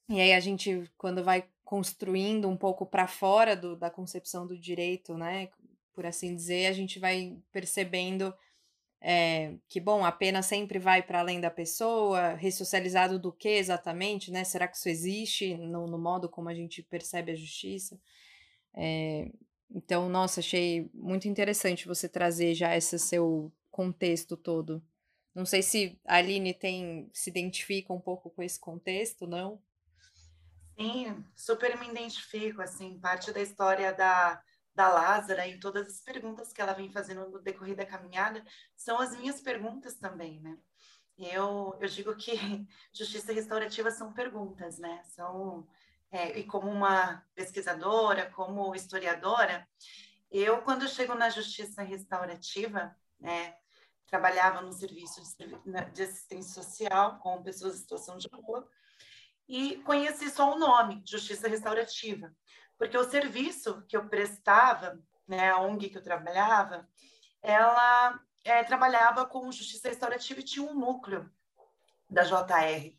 E 0.08 0.22
aí 0.22 0.34
a 0.34 0.40
gente, 0.40 0.90
quando 0.98 1.24
vai 1.24 1.48
construindo 1.64 2.48
um 2.48 2.56
pouco 2.56 2.86
para 2.86 3.08
fora 3.08 3.56
do, 3.56 3.76
da 3.76 3.90
concepção 3.90 4.46
do 4.46 4.58
direito, 4.58 5.18
né, 5.18 5.50
por 5.94 6.06
assim 6.06 6.36
dizer, 6.36 6.68
a 6.68 6.74
gente 6.74 7.00
vai 7.00 7.38
percebendo 7.52 8.34
é, 9.02 9.54
que, 9.70 9.80
bom, 9.80 10.04
a 10.04 10.12
pena 10.12 10.42
sempre 10.42 10.80
vai 10.80 11.02
para 11.04 11.20
além 11.20 11.40
da 11.40 11.52
pessoa, 11.52 12.34
ressocializado 12.34 13.20
do 13.20 13.32
que 13.32 13.50
exatamente, 13.50 14.32
né? 14.32 14.44
Será 14.44 14.68
que 14.68 14.78
isso 14.78 14.90
existe 14.90 15.56
no, 15.56 15.86
no 15.86 15.98
modo 16.00 16.28
como 16.28 16.50
a 16.50 16.56
gente 16.56 16.82
percebe 16.82 17.32
a 17.32 17.36
justiça? 17.36 18.00
É, 18.74 19.30
então, 19.70 20.10
nossa, 20.10 20.40
achei 20.40 20.90
muito 20.94 21.28
interessante 21.28 21.88
você 21.88 22.10
trazer 22.10 22.56
já 22.56 22.76
esse 22.76 22.98
seu 22.98 23.52
contexto 23.70 24.36
todo. 24.36 24.82
Não 25.36 25.46
sei 25.46 25.62
se 25.62 26.00
a 26.06 26.16
Aline 26.16 26.54
tem, 26.54 27.10
se 27.14 27.30
identifica 27.30 27.94
um 27.94 28.00
pouco 28.00 28.30
com 28.30 28.42
esse 28.42 28.60
contexto, 28.60 29.28
não? 29.28 29.62
Sim, 30.78 31.24
super 31.36 31.78
me 31.80 31.88
identifico, 31.90 32.62
assim, 32.62 33.00
parte 33.00 33.32
da 33.32 33.42
história 33.42 33.94
da, 33.94 34.42
da 34.74 34.90
Lázara 34.90 35.48
e 35.48 35.60
todas 35.60 35.88
as 35.88 36.02
perguntas 36.02 36.52
que 36.52 36.62
ela 36.62 36.74
vem 36.74 36.92
fazendo 36.92 37.30
no 37.30 37.42
decorrer 37.42 37.76
da 37.76 37.86
caminhada 37.86 38.44
são 38.76 39.00
as 39.00 39.16
minhas 39.18 39.40
perguntas 39.42 39.96
também, 39.96 40.42
né? 40.42 40.58
Eu, 41.18 41.78
eu 41.80 41.88
digo 41.88 42.14
que 42.18 42.34
justiça 42.94 43.32
restaurativa 43.32 43.90
são 43.90 44.14
perguntas, 44.14 44.78
né? 44.78 45.02
São, 45.06 45.66
é, 46.12 46.38
e 46.40 46.44
como 46.46 46.70
uma 46.70 47.24
pesquisadora, 47.34 48.30
como 48.32 48.76
historiadora, 48.76 49.66
eu, 50.30 50.62
quando 50.62 50.90
chego 50.90 51.16
na 51.16 51.30
justiça 51.30 51.82
restaurativa, 51.84 52.94
né, 53.20 53.56
trabalhava 54.08 54.62
no 54.62 54.74
serviço 54.74 55.22
de 55.94 56.04
assistência 56.04 56.62
social 56.62 57.20
com 57.20 57.42
pessoas 57.42 57.76
em 57.76 57.80
situação 57.80 58.18
de 58.18 58.28
rua, 58.34 58.68
e 59.48 59.78
conheci 59.78 60.30
só 60.30 60.54
o 60.54 60.60
nome, 60.60 61.04
Justiça 61.06 61.48
Restaurativa, 61.48 62.34
porque 62.78 62.98
o 62.98 63.10
serviço 63.10 63.84
que 63.88 63.96
eu 63.96 64.08
prestava, 64.10 65.00
né, 65.28 65.50
a 65.50 65.60
ONG 65.60 65.90
que 65.90 65.98
eu 65.98 66.04
trabalhava, 66.04 66.88
ela 67.42 68.20
é, 68.44 68.64
trabalhava 68.64 69.26
com 69.26 69.52
justiça 69.52 69.90
restaurativa 69.90 70.40
e 70.40 70.44
tinha 70.44 70.66
um 70.66 70.74
núcleo 70.74 71.30
da 72.10 72.24
JR. 72.24 72.98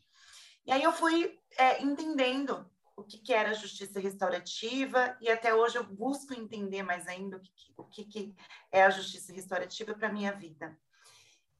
E 0.65 0.71
aí 0.71 0.83
eu 0.83 0.91
fui 0.91 1.39
é, 1.57 1.81
entendendo 1.81 2.69
o 2.95 3.03
que, 3.03 3.19
que, 3.19 3.33
era 3.33 3.53
justiça 3.53 3.99
restaurativa 3.99 5.15
e 5.21 5.29
até 5.29 5.53
hoje 5.53 5.77
eu 5.77 5.83
busco 5.83 6.33
entender 6.33 6.81
mais 6.81 7.07
ainda 7.07 7.37
o 7.37 7.39
que, 7.39 7.51
o 7.77 7.83
que, 7.85 8.05
que 8.05 8.35
é 8.71 8.83
a 8.83 8.89
justiça 8.89 9.31
restaurativa 9.31 9.93
para 9.93 10.11
minha 10.11 10.33
vida. 10.33 10.77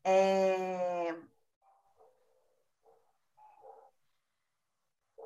É, 0.03 1.15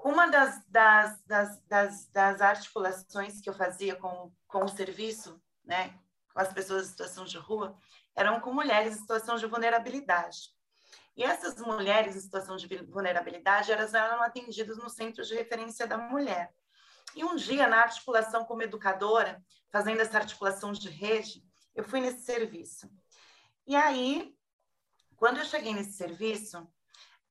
Uma 0.04 0.28
das, 0.28 0.66
das, 0.68 1.22
das, 1.24 1.62
das, 1.68 2.08
das 2.08 2.42
articulações 2.42 3.40
que 3.40 3.50
eu 3.50 3.54
fazia 3.54 3.96
com, 3.96 4.32
com 4.48 4.64
o 4.64 4.68
serviço, 4.68 5.40
né, 5.64 5.94
com 6.34 6.40
as 6.40 6.52
pessoas 6.52 6.88
em 6.88 6.90
situação 6.90 7.24
de 7.24 7.38
rua, 7.38 7.78
eram 8.16 8.40
com 8.40 8.52
mulheres 8.52 8.96
em 8.96 9.00
situação 9.00 9.38
de 9.38 9.46
vulnerabilidade. 9.46 10.50
E 11.16 11.24
essas 11.24 11.56
mulheres 11.62 12.16
em 12.16 12.20
situação 12.20 12.56
de 12.56 12.68
vulnerabilidade, 12.84 13.72
elas 13.72 13.94
eram 13.94 14.24
atendidas 14.24 14.78
no 14.78 14.90
Centro 14.90 15.24
de 15.24 15.36
Referência 15.36 15.86
da 15.86 15.98
Mulher. 15.98 16.54
E 17.16 17.24
um 17.24 17.36
dia, 17.36 17.68
na 17.68 17.82
articulação 17.82 18.46
como 18.46 18.64
educadora, 18.64 19.44
fazendo 19.70 20.02
essa 20.02 20.18
articulação 20.18 20.72
de 20.72 20.90
rede, 20.90 21.44
eu 21.76 21.84
fui 21.84 22.00
nesse 22.00 22.22
serviço. 22.22 22.90
E 23.68 23.76
aí, 23.76 24.34
quando 25.16 25.38
eu 25.38 25.46
cheguei 25.46 25.74
nesse 25.74 25.94
serviço, 25.94 26.68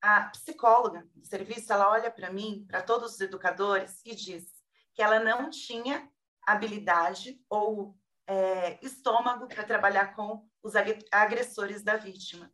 a 0.01 0.23
psicóloga 0.23 1.07
do 1.15 1.27
serviço, 1.27 1.73
ela 1.73 1.91
olha 1.91 2.11
para 2.11 2.33
mim, 2.33 2.65
para 2.67 2.83
todos 2.83 3.15
os 3.15 3.21
educadores, 3.21 4.01
e 4.05 4.15
diz 4.15 4.47
que 4.95 5.03
ela 5.03 5.21
não 5.21 5.51
tinha 5.51 6.11
habilidade 6.47 7.41
ou 7.49 7.97
é, 8.27 8.79
estômago 8.85 9.47
para 9.47 9.65
trabalhar 9.65 10.15
com 10.15 10.49
os 10.63 10.75
agressores 11.11 11.83
da 11.83 11.97
vítima. 11.97 12.51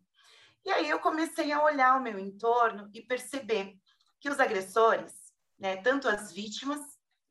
E 0.65 0.71
aí 0.71 0.88
eu 0.88 0.99
comecei 0.99 1.53
a 1.53 1.62
olhar 1.62 1.97
o 1.97 2.03
meu 2.03 2.19
entorno 2.19 2.91
e 2.93 3.00
perceber 3.00 3.79
que 4.21 4.29
os 4.29 4.41
agressores, 4.41 5.15
né, 5.59 5.76
tanto 5.76 6.09
as 6.09 6.33
vítimas 6.33 6.81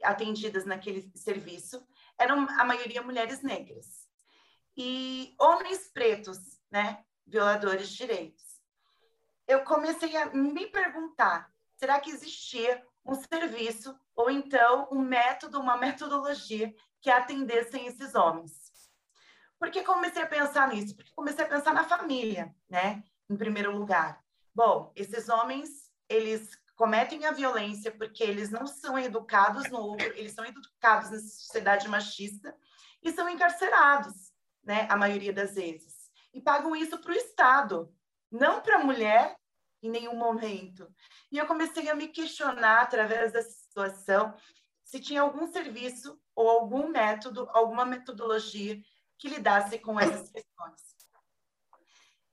atendidas 0.01 0.65
naquele 0.65 1.11
serviço, 1.15 1.85
eram 2.17 2.47
a 2.57 2.63
maioria 2.63 3.01
mulheres 3.01 3.41
negras. 3.41 4.07
E 4.77 5.35
homens 5.39 5.89
pretos, 5.91 6.37
né, 6.71 7.03
violadores 7.25 7.89
de 7.89 7.97
direitos 7.97 8.44
eu 9.47 9.63
comecei 9.63 10.15
a 10.17 10.27
me 10.27 10.67
perguntar: 10.67 11.51
será 11.75 11.99
que 11.99 12.11
existia 12.11 12.83
um 13.05 13.15
serviço 13.15 13.97
ou 14.15 14.29
então 14.29 14.87
um 14.91 14.99
método, 14.99 15.59
uma 15.59 15.77
metodologia 15.77 16.73
que 17.01 17.09
atendessem 17.09 17.87
esses 17.87 18.15
homens? 18.15 18.65
Por 19.59 19.71
que 19.71 19.83
comecei 19.83 20.21
a 20.21 20.27
pensar 20.27 20.67
nisso? 20.67 20.95
Porque 20.95 21.11
comecei 21.13 21.45
a 21.45 21.47
pensar 21.47 21.73
na 21.73 21.83
família, 21.83 22.53
né? 22.69 23.03
em 23.29 23.35
primeiro 23.35 23.75
lugar? 23.75 24.23
Bom, 24.53 24.91
esses 24.95 25.29
homens, 25.29 25.91
eles 26.07 26.57
cometem 26.75 27.25
a 27.25 27.31
violência 27.31 27.91
porque 27.91 28.23
eles 28.23 28.49
não 28.49 28.67
são 28.67 28.99
educados 28.99 29.69
no 29.69 29.95
eles 30.15 30.33
são 30.33 30.45
educados 30.45 31.09
na 31.11 31.19
sociedade 31.19 31.87
machista 31.87 32.55
e 33.01 33.11
são 33.11 33.29
encarcerados, 33.29 34.33
né, 34.63 34.87
a 34.89 34.97
maioria 34.97 35.31
das 35.31 35.55
vezes. 35.55 36.11
E 36.33 36.41
pagam 36.41 36.75
isso 36.75 36.97
para 36.99 37.11
o 37.11 37.15
Estado, 37.15 37.93
não 38.35 38.61
para 38.61 38.77
a 38.77 38.83
mulher 38.83 39.35
em 39.81 39.89
nenhum 39.89 40.15
momento. 40.15 40.87
E 41.31 41.37
eu 41.37 41.45
comecei 41.45 41.89
a 41.89 41.95
me 41.95 42.07
questionar 42.07 42.81
através 42.81 43.31
dessa 43.31 43.49
situação 43.49 44.33
se 44.83 44.99
tinha 44.99 45.21
algum 45.21 45.47
serviço 45.47 46.19
ou 46.35 46.49
algum 46.49 46.89
método, 46.89 47.49
alguma 47.51 47.85
metodologia 47.85 48.79
que 49.17 49.29
lidasse 49.29 49.79
com 49.79 49.99
essas 49.99 50.29
questões. 50.29 50.95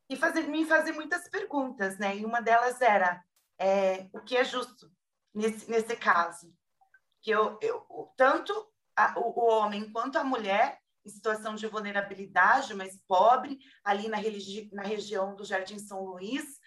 E 0.09 0.17
fazer, 0.17 0.43
me 0.43 0.67
fazer 0.67 0.93
muitas 0.93 1.29
perguntas, 1.29 1.99
né? 1.99 2.17
E 2.17 2.25
uma 2.25 2.43
delas 2.43 2.81
era 2.81 3.25
é, 3.59 4.09
o 4.13 4.21
que 4.21 4.37
é 4.37 4.45
justo 4.45 4.93
nesse, 5.33 5.71
nesse 5.71 5.97
caso. 5.97 6.55
Que 7.23 7.31
eu, 7.31 7.59
eu 7.63 8.13
tanto 8.17 8.53
a, 8.95 9.19
o, 9.19 9.41
o 9.41 9.51
homem 9.51 9.91
quanto 9.91 10.19
a 10.19 10.25
mulher 10.25 10.82
em 11.05 11.11
situação 11.11 11.55
de 11.55 11.67
vulnerabilidade, 11.67 12.75
mais 12.75 12.97
pobre, 13.07 13.59
ali 13.85 14.09
na, 14.09 14.17
religi 14.17 14.71
na 14.73 14.83
região 14.83 15.35
do 15.35 15.45
Jardim 15.45 15.79
São 15.79 16.05
Luís, 16.05 16.61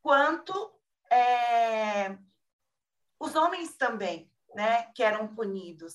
quanto 0.00 0.72
é, 1.10 2.16
os 3.18 3.34
homens 3.34 3.76
também, 3.76 4.30
né, 4.54 4.84
que 4.94 5.02
eram 5.02 5.34
punidos, 5.34 5.94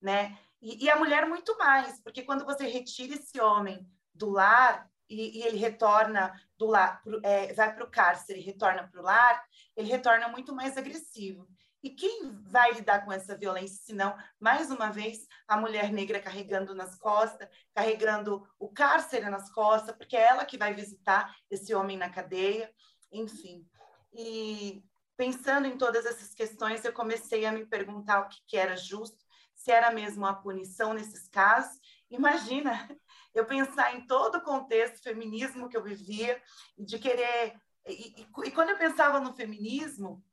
né? 0.00 0.38
E, 0.60 0.84
e, 0.84 0.90
a 0.90 0.96
mulher 0.96 1.26
muito 1.26 1.56
mais, 1.56 2.00
porque 2.00 2.22
quando 2.22 2.44
você 2.44 2.66
retira 2.66 3.14
esse 3.14 3.40
homem 3.40 3.88
do 4.12 4.28
lar 4.30 4.90
e, 5.08 5.38
e 5.38 5.42
ele 5.42 5.56
retorna 5.56 6.32
do 6.56 6.66
lar, 6.66 7.00
pro, 7.02 7.20
é, 7.22 7.52
vai 7.52 7.72
para 7.72 7.84
o 7.84 7.90
cárcere, 7.90 8.40
retorna 8.40 8.88
para 8.88 9.00
o 9.00 9.04
lar, 9.04 9.44
ele 9.76 9.88
retorna 9.88 10.28
muito 10.28 10.52
mais 10.54 10.76
agressivo. 10.76 11.48
E 11.82 11.90
quem 11.90 12.30
vai 12.50 12.72
lidar 12.72 13.04
com 13.04 13.12
essa 13.12 13.36
violência, 13.36 13.76
se 13.84 13.92
não, 13.92 14.16
mais 14.40 14.70
uma 14.70 14.90
vez, 14.90 15.26
a 15.46 15.56
mulher 15.56 15.92
negra 15.92 16.20
carregando 16.20 16.74
nas 16.74 16.98
costas, 16.98 17.48
carregando 17.72 18.46
o 18.58 18.68
cárcere 18.68 19.30
nas 19.30 19.50
costas, 19.52 19.94
porque 19.96 20.16
é 20.16 20.26
ela 20.26 20.44
que 20.44 20.58
vai 20.58 20.74
visitar 20.74 21.32
esse 21.48 21.72
homem 21.74 21.96
na 21.96 22.10
cadeia, 22.10 22.72
enfim. 23.12 23.64
E 24.12 24.82
pensando 25.16 25.66
em 25.66 25.78
todas 25.78 26.04
essas 26.04 26.34
questões, 26.34 26.84
eu 26.84 26.92
comecei 26.92 27.44
a 27.44 27.52
me 27.52 27.64
perguntar 27.64 28.20
o 28.20 28.28
que, 28.28 28.38
que 28.46 28.56
era 28.56 28.76
justo, 28.76 29.18
se 29.54 29.70
era 29.70 29.90
mesmo 29.90 30.26
a 30.26 30.34
punição 30.34 30.92
nesses 30.92 31.28
casos. 31.28 31.78
Imagina 32.10 32.88
eu 33.34 33.44
pensar 33.44 33.94
em 33.94 34.06
todo 34.06 34.38
o 34.38 34.42
contexto 34.42 35.02
feminismo 35.02 35.68
que 35.68 35.76
eu 35.76 35.82
vivia, 35.82 36.40
de 36.76 36.98
querer. 36.98 37.54
E, 37.86 38.22
e, 38.22 38.26
e 38.46 38.50
quando 38.50 38.70
eu 38.70 38.78
pensava 38.78 39.20
no 39.20 39.34
feminismo, 39.34 40.24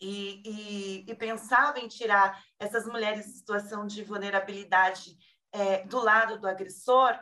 e, 0.00 0.42
e, 0.44 1.10
e, 1.10 1.14
pensava 1.14 1.78
em 1.78 1.88
tirar 1.88 2.42
essas 2.58 2.86
mulheres 2.86 3.26
em 3.26 3.32
situação 3.32 3.86
de 3.86 4.02
vulnerabilidade 4.02 5.16
é, 5.52 5.84
do 5.84 5.98
lado 5.98 6.38
do 6.38 6.48
agressor, 6.48 7.18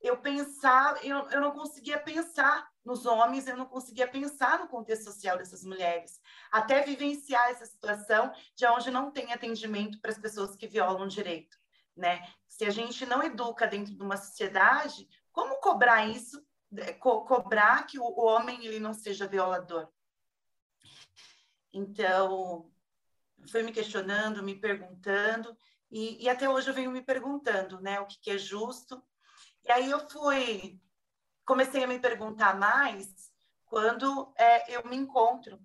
eu 0.00 0.16
pensava, 0.18 0.98
eu, 1.04 1.28
eu 1.30 1.40
não 1.40 1.50
conseguia 1.50 1.98
pensar 1.98 2.68
nos 2.84 3.04
homens, 3.04 3.46
eu 3.46 3.56
não 3.56 3.66
conseguia 3.66 4.08
pensar 4.08 4.58
no 4.58 4.68
contexto 4.68 5.04
social 5.04 5.36
dessas 5.36 5.62
mulheres, 5.62 6.18
até 6.50 6.82
vivenciar 6.82 7.50
essa 7.50 7.66
situação 7.66 8.32
de 8.56 8.66
onde 8.66 8.90
não 8.90 9.10
tem 9.10 9.32
atendimento 9.32 10.00
para 10.00 10.10
as 10.10 10.18
pessoas 10.18 10.56
que 10.56 10.66
violam 10.66 11.06
direito, 11.06 11.56
né? 11.96 12.26
Se 12.48 12.64
a 12.64 12.70
gente 12.70 13.04
não 13.04 13.22
educa 13.22 13.66
dentro 13.66 13.94
de 13.94 14.02
uma 14.02 14.16
sociedade, 14.16 15.06
como 15.32 15.60
cobrar 15.60 16.06
isso, 16.06 16.42
co 17.00 17.24
cobrar 17.24 17.86
que 17.86 17.98
o, 17.98 18.04
o 18.04 18.24
homem 18.24 18.64
ele 18.64 18.80
não 18.80 18.94
seja 18.94 19.26
violador? 19.26 19.88
Então, 21.72 22.70
foi 23.48 23.62
me 23.62 23.72
questionando, 23.72 24.42
me 24.42 24.54
perguntando, 24.54 25.56
e, 25.90 26.24
e, 26.24 26.28
até 26.28 26.48
hoje 26.48 26.70
eu 26.70 26.74
venho 26.74 26.90
me 26.90 27.02
perguntando, 27.02 27.80
né, 27.80 27.98
o 28.00 28.06
que, 28.06 28.18
que 28.20 28.30
é 28.30 28.38
justo. 28.38 29.02
E 29.64 29.72
aí 29.72 29.90
eu 29.90 30.08
fui, 30.08 30.80
comecei 31.44 31.82
a 31.82 31.86
me 31.86 31.98
perguntar 31.98 32.56
mais 32.56 33.08
quando 33.64 34.32
é, 34.36 34.76
eu 34.76 34.88
me 34.88 34.96
encontro 34.96 35.60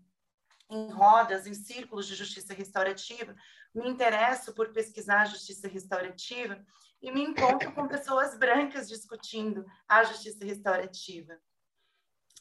em 0.69 0.89
rodas, 0.89 1.45
em 1.45 1.53
círculos 1.53 2.07
de 2.07 2.15
justiça 2.15 2.53
restaurativa, 2.53 3.35
me 3.73 3.87
interesso 3.87 4.53
por 4.53 4.71
pesquisar 4.71 5.25
justiça 5.25 5.67
restaurativa 5.67 6.63
e 7.01 7.11
me 7.11 7.21
encontro 7.21 7.71
com 7.73 7.87
pessoas 7.87 8.37
brancas 8.37 8.87
discutindo 8.87 9.65
a 9.87 10.03
justiça 10.03 10.43
restaurativa, 10.43 11.37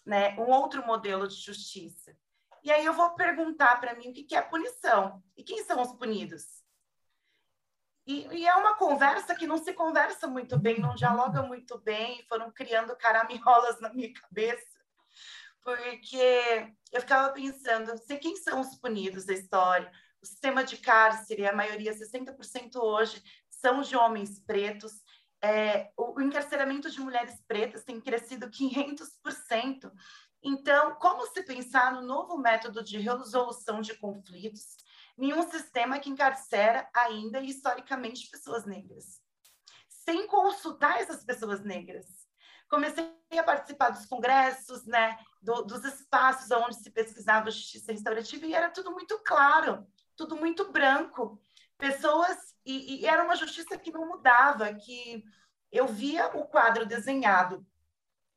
né? 0.07 0.35
Um 0.39 0.51
outro 0.51 0.87
modelo 0.87 1.29
de 1.29 1.35
justiça. 1.35 2.17
E 2.65 2.73
aí 2.73 2.85
eu 2.85 2.95
vou 2.95 3.11
perguntar 3.11 3.79
para 3.79 3.95
mim 3.95 4.09
o 4.09 4.15
que 4.15 4.35
é 4.35 4.41
punição 4.41 5.23
e 5.37 5.45
quem 5.45 5.63
são 5.65 5.83
os 5.83 5.93
punidos. 5.93 6.65
E, 8.07 8.27
e, 8.29 8.47
é 8.47 8.55
uma 8.57 8.77
conversa 8.77 9.35
que 9.35 9.47
não 9.47 9.59
se 9.59 9.73
conversa 9.73 10.27
muito 10.27 10.59
bem, 10.59 10.81
não 10.81 10.95
dialoga 10.95 11.43
muito 11.43 11.79
bem, 11.79 12.25
foram 12.27 12.51
criando 12.51 12.97
caraminholas 12.97 13.81
na 13.81 13.93
minha 13.93 14.13
cabeça, 14.13 14.79
porque 15.63 16.75
eu 16.93 17.01
ficava 17.01 17.33
pensando, 17.33 17.97
sei 17.99 18.19
quem 18.19 18.37
são 18.37 18.61
os 18.61 18.77
punidos 18.77 19.25
da 19.25 19.33
história. 19.33 19.91
O 20.23 20.27
sistema 20.27 20.65
de 20.65 20.77
cárcere, 20.79 21.47
a 21.47 21.55
maioria, 21.55 21.95
60% 21.95 22.77
hoje, 22.77 23.23
são 23.49 23.81
de 23.81 23.97
homens 23.97 24.39
pretos. 24.41 24.93
É, 25.43 25.91
o, 25.97 26.19
o 26.19 26.23
encarceramento 26.23 26.91
de 26.91 27.01
mulheres 27.01 27.43
pretas 27.47 27.85
tem 27.85 28.01
crescido 28.01 28.51
500%. 28.51 29.91
Então, 30.45 30.95
como 30.97 31.27
se 31.29 31.43
pensar 31.43 31.95
no 31.95 32.03
novo 32.03 32.37
método 32.37 32.85
de 32.85 32.99
resolução 32.99 33.81
de 33.81 33.95
conflitos 33.95 34.77
em 35.17 35.33
um 35.33 35.49
sistema 35.51 35.99
que 35.99 36.11
encarcera 36.11 36.87
ainda 36.95 37.41
historicamente 37.41 38.29
pessoas 38.31 38.67
negras, 38.67 39.23
sem 39.89 40.27
consultar 40.27 41.01
essas 41.01 41.25
pessoas 41.25 41.65
negras? 41.65 42.07
Comecei 42.69 43.11
a 43.39 43.43
participar 43.43 43.89
dos 43.89 44.05
congressos, 44.05 44.85
né, 44.85 45.19
do, 45.41 45.63
dos 45.63 45.83
espaços 45.83 46.51
onde 46.51 46.77
se 46.77 46.91
pesquisava 46.91 47.51
justiça 47.51 47.93
restaurativa 47.93 48.45
e 48.45 48.55
era 48.55 48.69
tudo 48.69 48.91
muito 48.91 49.19
claro, 49.21 49.87
tudo 50.15 50.37
muito 50.37 50.71
branco. 50.71 51.41
Pessoas, 51.79 52.55
e, 52.67 53.01
e 53.01 53.07
era 53.07 53.25
uma 53.25 53.37
justiça 53.37 53.79
que 53.79 53.91
não 53.91 54.07
mudava, 54.07 54.75
que 54.75 55.25
eu 55.73 55.87
via 55.87 56.27
o 56.37 56.47
quadro 56.47 56.85
desenhado. 56.85 57.67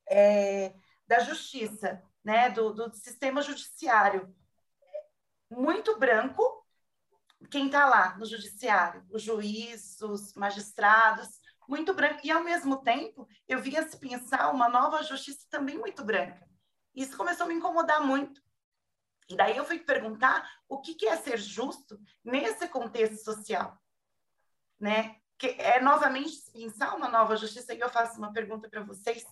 É, 0.09 0.73
da 1.07 1.19
justiça, 1.19 2.01
né, 2.23 2.49
do, 2.49 2.73
do 2.73 2.93
sistema 2.93 3.41
judiciário. 3.41 4.35
Muito 5.49 5.97
branco, 5.97 6.65
quem 7.49 7.67
está 7.67 7.85
lá 7.85 8.17
no 8.17 8.25
judiciário, 8.25 9.05
o 9.09 9.17
juiz, 9.17 10.01
os 10.01 10.33
magistrados, 10.33 11.39
muito 11.67 11.93
branco. 11.93 12.21
E, 12.23 12.31
ao 12.31 12.43
mesmo 12.43 12.77
tempo, 12.77 13.27
eu 13.47 13.59
via 13.59 13.87
se 13.87 13.97
pensar 13.97 14.51
uma 14.51 14.69
nova 14.69 15.03
justiça 15.03 15.45
também 15.49 15.77
muito 15.77 16.03
branca. 16.03 16.47
Isso 16.95 17.15
começou 17.15 17.45
a 17.45 17.47
me 17.47 17.55
incomodar 17.55 18.01
muito. 18.01 18.41
E 19.29 19.35
daí 19.35 19.57
eu 19.57 19.65
fui 19.65 19.79
perguntar 19.79 20.49
o 20.67 20.79
que, 20.79 20.95
que 20.95 21.05
é 21.05 21.15
ser 21.17 21.37
justo 21.37 21.99
nesse 22.23 22.67
contexto 22.69 23.23
social, 23.23 23.77
né? 24.79 25.17
Que 25.37 25.47
é 25.59 25.81
novamente 25.81 26.49
pensar 26.51 26.95
uma 26.95 27.09
nova 27.09 27.35
justiça. 27.35 27.73
E 27.73 27.79
eu 27.79 27.89
faço 27.89 28.17
uma 28.17 28.31
pergunta 28.31 28.69
para 28.69 28.83
vocês: 28.83 29.25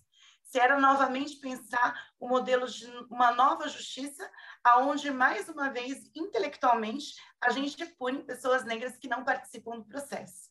se 0.45 0.59
era 0.59 0.79
novamente 0.79 1.37
pensar 1.37 2.11
o 2.19 2.27
modelo 2.29 2.67
de 2.67 2.85
uma 3.09 3.33
nova 3.33 3.67
justiça, 3.67 4.31
aonde 4.63 5.11
mais 5.11 5.49
uma 5.49 5.69
vez 5.69 6.09
intelectualmente 6.15 7.15
a 7.41 7.49
gente 7.49 7.83
pune 7.97 8.23
pessoas 8.23 8.63
negras 8.63 8.95
que 8.97 9.07
não 9.07 9.25
participam 9.25 9.77
do 9.77 9.85
processo. 9.85 10.49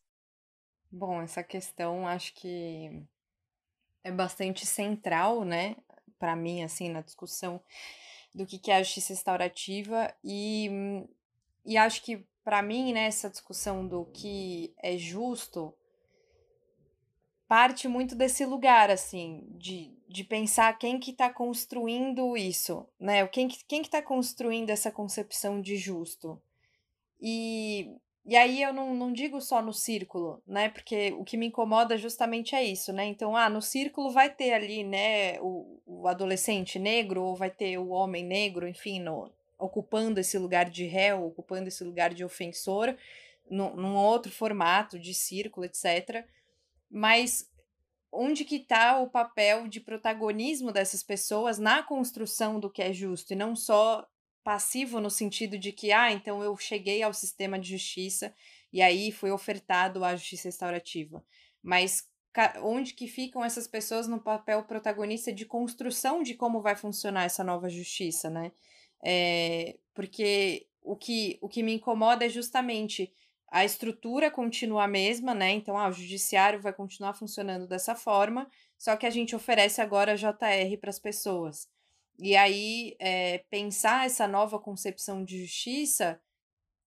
Bom, 0.90 1.22
essa 1.22 1.42
questão 1.42 2.07
acho 2.07 2.35
que 2.35 3.02
é 4.02 4.12
bastante 4.12 4.66
central, 4.66 5.44
né, 5.44 5.76
para 6.18 6.37
mim 6.37 6.62
assim 6.62 6.88
na 6.90 7.00
discussão 7.00 7.62
do 8.35 8.44
que 8.44 8.70
é 8.70 8.76
a 8.76 8.83
justiça 8.83 9.12
restaurativa 9.12 10.12
e 10.22 11.07
e 11.64 11.78
acho 11.78 12.02
que 12.02 12.26
para 12.44 12.61
mim 12.62 12.92
né, 12.92 13.09
discussão 13.09 13.87
do 13.87 14.04
que 14.07 14.74
é 14.83 14.98
justo 14.98 15.74
parte 17.48 17.87
muito 17.88 18.14
desse 18.14 18.44
lugar, 18.44 18.90
assim, 18.90 19.44
de, 19.50 19.92
de 20.09 20.24
pensar 20.24 20.76
quem 20.78 20.98
que 20.98 21.11
está 21.11 21.30
construindo 21.30 22.37
isso, 22.37 22.87
né? 22.98 23.26
Quem 23.28 23.48
que, 23.48 23.64
quem 23.64 23.83
que 23.83 23.90
tá 23.90 24.02
construindo 24.02 24.70
essa 24.70 24.90
concepção 24.90 25.61
de 25.61 25.76
justo. 25.76 26.40
E, 27.20 27.90
e 28.24 28.37
aí 28.37 28.62
eu 28.62 28.72
não, 28.72 28.94
não 28.94 29.12
digo 29.12 29.40
só 29.40 29.61
no 29.61 29.72
círculo, 29.72 30.42
né? 30.46 30.68
Porque 30.68 31.12
o 31.12 31.24
que 31.24 31.37
me 31.37 31.46
incomoda 31.46 31.98
justamente 31.98 32.54
é 32.54 32.64
isso, 32.64 32.92
né? 32.92 33.04
Então, 33.04 33.37
ah, 33.37 33.48
no 33.48 33.61
círculo 33.61 34.11
vai 34.11 34.30
ter 34.30 34.52
ali, 34.52 34.83
né, 34.83 35.40
o, 35.40 35.80
o 35.87 36.09
adolescente 36.09 36.78
negro, 36.78 37.22
ou 37.22 37.37
vai 37.37 37.50
ter 37.50 37.78
o 37.78 37.90
homem 37.90 38.24
negro, 38.24 38.66
enfim, 38.66 39.00
no, 39.00 39.30
ocupando 39.59 40.20
esse 40.20 40.38
lugar 40.38 40.70
de 40.70 40.87
réu, 40.87 41.26
ocupando 41.26 41.68
esse 41.68 41.85
lugar 41.85 42.12
de 42.14 42.24
ofensor, 42.24 42.96
no, 43.48 43.74
num 43.76 43.96
outro 43.96 44.33
formato 44.33 44.98
de 44.98 45.14
círculo, 45.14 45.66
etc., 45.66 46.24
mas 46.94 47.50
onde 48.12 48.44
que 48.44 48.57
está 48.57 49.00
o 49.00 49.11
papel 49.11 49.66
de 49.66 49.80
protagonismo 49.80 50.70
dessas 50.70 51.02
pessoas 51.02 51.59
na 51.59 51.83
construção 51.83 52.61
do 52.61 52.70
que 52.70 52.80
é 52.80 52.92
justo 52.92 53.33
e 53.33 53.37
não 53.37 53.57
só 53.57 54.07
passivo 54.44 55.00
no 55.00 55.11
sentido 55.11 55.59
de 55.59 55.72
que 55.72 55.90
ah, 55.90 56.12
então 56.12 56.40
eu 56.40 56.57
cheguei 56.57 57.02
ao 57.02 57.12
sistema 57.12 57.59
de 57.59 57.70
justiça 57.70 58.33
e 58.72 58.80
aí 58.80 59.11
foi 59.11 59.33
ofertado 59.33 60.04
a 60.04 60.14
justiça 60.14 60.46
restaurativa. 60.46 61.24
Mas 61.61 62.09
onde 62.62 62.94
que 62.94 63.09
ficam 63.09 63.44
essas 63.44 63.66
pessoas 63.66 64.07
no 64.07 64.20
papel 64.20 64.62
protagonista 64.62 65.33
de 65.33 65.44
construção 65.44 66.22
de 66.22 66.35
como 66.35 66.62
vai 66.62 66.76
funcionar 66.76 67.24
essa 67.24 67.42
nova 67.42 67.68
justiça, 67.68 68.30
né? 68.30 68.52
É, 69.04 69.76
porque 69.94 70.68
o 70.80 70.94
que, 70.94 71.38
o 71.40 71.48
que 71.48 71.62
me 71.62 71.74
incomoda 71.74 72.24
é 72.24 72.28
justamente 72.28 73.12
a 73.54 73.64
estrutura 73.64 74.32
continua 74.32 74.82
a 74.82 74.88
mesma, 74.88 75.32
né? 75.32 75.52
Então, 75.52 75.78
ah, 75.78 75.88
o 75.88 75.92
judiciário 75.92 76.60
vai 76.60 76.72
continuar 76.72 77.14
funcionando 77.14 77.68
dessa 77.68 77.94
forma, 77.94 78.50
só 78.76 78.96
que 78.96 79.06
a 79.06 79.10
gente 79.10 79.36
oferece 79.36 79.80
agora 79.80 80.16
JR 80.16 80.76
para 80.80 80.90
as 80.90 80.98
pessoas. 80.98 81.68
E 82.18 82.34
aí, 82.34 82.96
é, 82.98 83.44
pensar 83.48 84.06
essa 84.06 84.26
nova 84.26 84.58
concepção 84.58 85.24
de 85.24 85.40
justiça, 85.42 86.20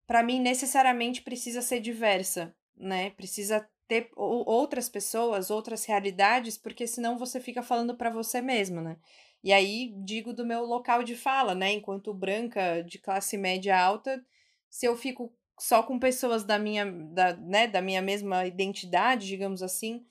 para 0.05 0.21
mim, 0.21 0.41
necessariamente 0.41 1.21
precisa 1.21 1.61
ser 1.61 1.79
diversa, 1.79 2.53
né? 2.75 3.11
Precisa 3.11 3.65
ter 3.87 4.11
outras 4.17 4.89
pessoas, 4.89 5.49
outras 5.49 5.85
realidades, 5.85 6.57
porque 6.57 6.85
senão 6.85 7.17
você 7.17 7.39
fica 7.39 7.63
falando 7.63 7.95
para 7.95 8.09
você 8.09 8.41
mesmo, 8.41 8.81
né? 8.81 8.97
E 9.41 9.53
aí 9.53 9.93
digo 10.03 10.33
do 10.33 10.45
meu 10.45 10.65
local 10.65 11.01
de 11.01 11.15
fala, 11.15 11.55
né? 11.55 11.71
Enquanto 11.71 12.13
branca 12.13 12.81
de 12.81 12.99
classe 12.99 13.37
média 13.37 13.79
alta, 13.79 14.21
se 14.69 14.85
eu 14.85 14.97
fico 14.97 15.33
só 15.59 15.83
com 15.83 15.99
pessoas 15.99 16.43
da 16.43 16.59
minha, 16.59 16.85
da, 16.85 17.35
né, 17.35 17.67
da 17.67 17.81
minha 17.81 18.01
mesma 18.01 18.45
identidade, 18.45 19.27
digamos 19.27 19.63
assim, 19.63 20.05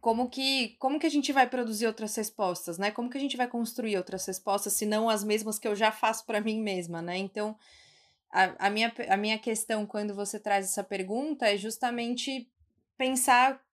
como 0.00 0.28
que, 0.28 0.76
como 0.78 0.98
que 0.98 1.06
a 1.06 1.10
gente 1.10 1.32
vai 1.32 1.48
produzir 1.48 1.86
outras 1.86 2.14
respostas, 2.14 2.76
né? 2.76 2.90
Como 2.90 3.08
que 3.08 3.16
a 3.16 3.20
gente 3.20 3.36
vai 3.36 3.48
construir 3.48 3.96
outras 3.96 4.26
respostas, 4.26 4.74
se 4.74 4.84
não 4.84 5.08
as 5.08 5.24
mesmas 5.24 5.58
que 5.58 5.66
eu 5.66 5.74
já 5.74 5.90
faço 5.90 6.26
para 6.26 6.42
mim 6.42 6.60
mesma, 6.60 7.00
né? 7.00 7.16
Então, 7.16 7.56
a, 8.30 8.66
a, 8.66 8.70
minha, 8.70 8.92
a 9.08 9.16
minha 9.16 9.38
questão 9.38 9.86
quando 9.86 10.14
você 10.14 10.38
traz 10.38 10.66
essa 10.66 10.84
pergunta 10.84 11.46
é 11.46 11.56
justamente 11.56 12.50
pensar 12.98 13.64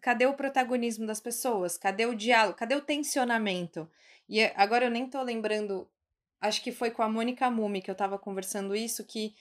cadê 0.00 0.26
o 0.26 0.34
protagonismo 0.34 1.06
das 1.06 1.20
pessoas? 1.20 1.76
Cadê 1.76 2.06
o 2.06 2.14
diálogo? 2.14 2.56
Cadê 2.56 2.74
o 2.74 2.80
tensionamento? 2.80 3.88
E 4.28 4.42
agora 4.54 4.86
eu 4.86 4.90
nem 4.90 5.08
tô 5.08 5.22
lembrando, 5.22 5.88
acho 6.40 6.62
que 6.62 6.72
foi 6.72 6.90
com 6.90 7.02
a 7.02 7.08
Mônica 7.08 7.50
Mumi 7.50 7.82
que 7.82 7.90
eu 7.90 7.94
tava 7.94 8.18
conversando 8.18 8.74
isso, 8.74 9.04
que 9.04 9.34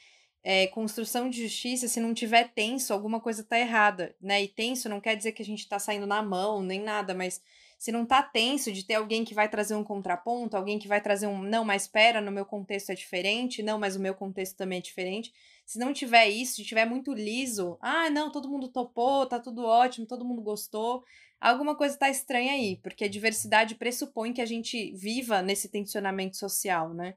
é, 0.48 0.68
construção 0.68 1.28
de 1.28 1.42
justiça, 1.42 1.88
se 1.88 2.00
não 2.00 2.14
tiver 2.14 2.52
tenso, 2.54 2.94
alguma 2.94 3.20
coisa 3.20 3.44
tá 3.44 3.58
errada, 3.58 4.16
né? 4.22 4.44
E 4.44 4.48
tenso 4.48 4.88
não 4.88 5.02
quer 5.02 5.16
dizer 5.16 5.32
que 5.32 5.42
a 5.42 5.46
gente 5.46 5.68
tá 5.68 5.80
saindo 5.80 6.06
na 6.06 6.22
mão, 6.22 6.62
nem 6.62 6.80
nada, 6.80 7.16
mas 7.16 7.42
se 7.80 7.92
não 7.92 8.06
tá 8.06 8.22
tenso 8.22 8.72
de 8.72 8.86
ter 8.86 8.94
alguém 8.94 9.26
que 9.26 9.34
vai 9.34 9.50
trazer 9.50 9.74
um 9.74 9.84
contraponto, 9.84 10.56
alguém 10.56 10.78
que 10.78 10.88
vai 10.88 11.02
trazer 11.02 11.26
um, 11.26 11.42
não, 11.42 11.66
mas 11.66 11.82
espera, 11.82 12.22
no 12.22 12.32
meu 12.32 12.46
contexto 12.46 12.92
é 12.92 12.96
diferente, 12.96 13.64
não, 13.64 13.80
mas 13.80 13.96
o 13.96 14.00
meu 14.00 14.14
contexto 14.14 14.56
também 14.56 14.78
é 14.78 14.82
diferente, 14.82 15.34
se 15.66 15.80
não 15.80 15.92
tiver 15.92 16.28
isso, 16.30 16.58
se 16.58 16.64
tiver 16.64 16.86
muito 16.86 17.12
liso, 17.12 17.80
ah, 17.82 18.12
não, 18.12 18.32
todo 18.32 18.48
mundo 18.48 18.68
topou, 18.68 19.26
tá 19.26 19.40
tudo 19.40 19.66
ótimo, 19.66 20.06
todo 20.06 20.24
mundo 20.24 20.44
gostou, 20.44 21.04
alguma 21.42 21.76
coisa 21.76 21.98
tá 21.98 22.08
estranha 22.08 22.54
aí, 22.54 22.78
porque 22.84 23.06
a 23.06 23.10
diversidade 23.10 23.74
pressupõe 23.74 24.32
que 24.32 24.42
a 24.42 24.46
gente 24.46 24.92
viva 24.92 25.42
nesse 25.42 25.70
tensionamento 25.70 26.38
social, 26.38 26.94
né? 26.94 27.16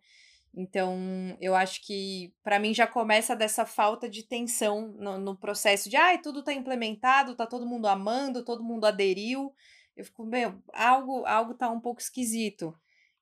Então, 0.54 0.98
eu 1.40 1.54
acho 1.54 1.84
que 1.84 2.34
para 2.42 2.58
mim 2.58 2.74
já 2.74 2.86
começa 2.86 3.36
dessa 3.36 3.64
falta 3.64 4.08
de 4.08 4.22
tensão 4.22 4.88
no, 4.98 5.18
no 5.18 5.36
processo 5.36 5.88
de, 5.88 5.96
ai, 5.96 6.16
ah, 6.16 6.22
tudo 6.22 6.42
tá 6.42 6.52
implementado, 6.52 7.36
tá 7.36 7.46
todo 7.46 7.66
mundo 7.66 7.86
amando, 7.86 8.44
todo 8.44 8.64
mundo 8.64 8.86
aderiu. 8.86 9.54
Eu 9.96 10.04
fico, 10.04 10.24
meu, 10.24 10.60
algo, 10.72 11.24
algo 11.26 11.54
tá 11.54 11.70
um 11.70 11.80
pouco 11.80 12.00
esquisito. 12.00 12.74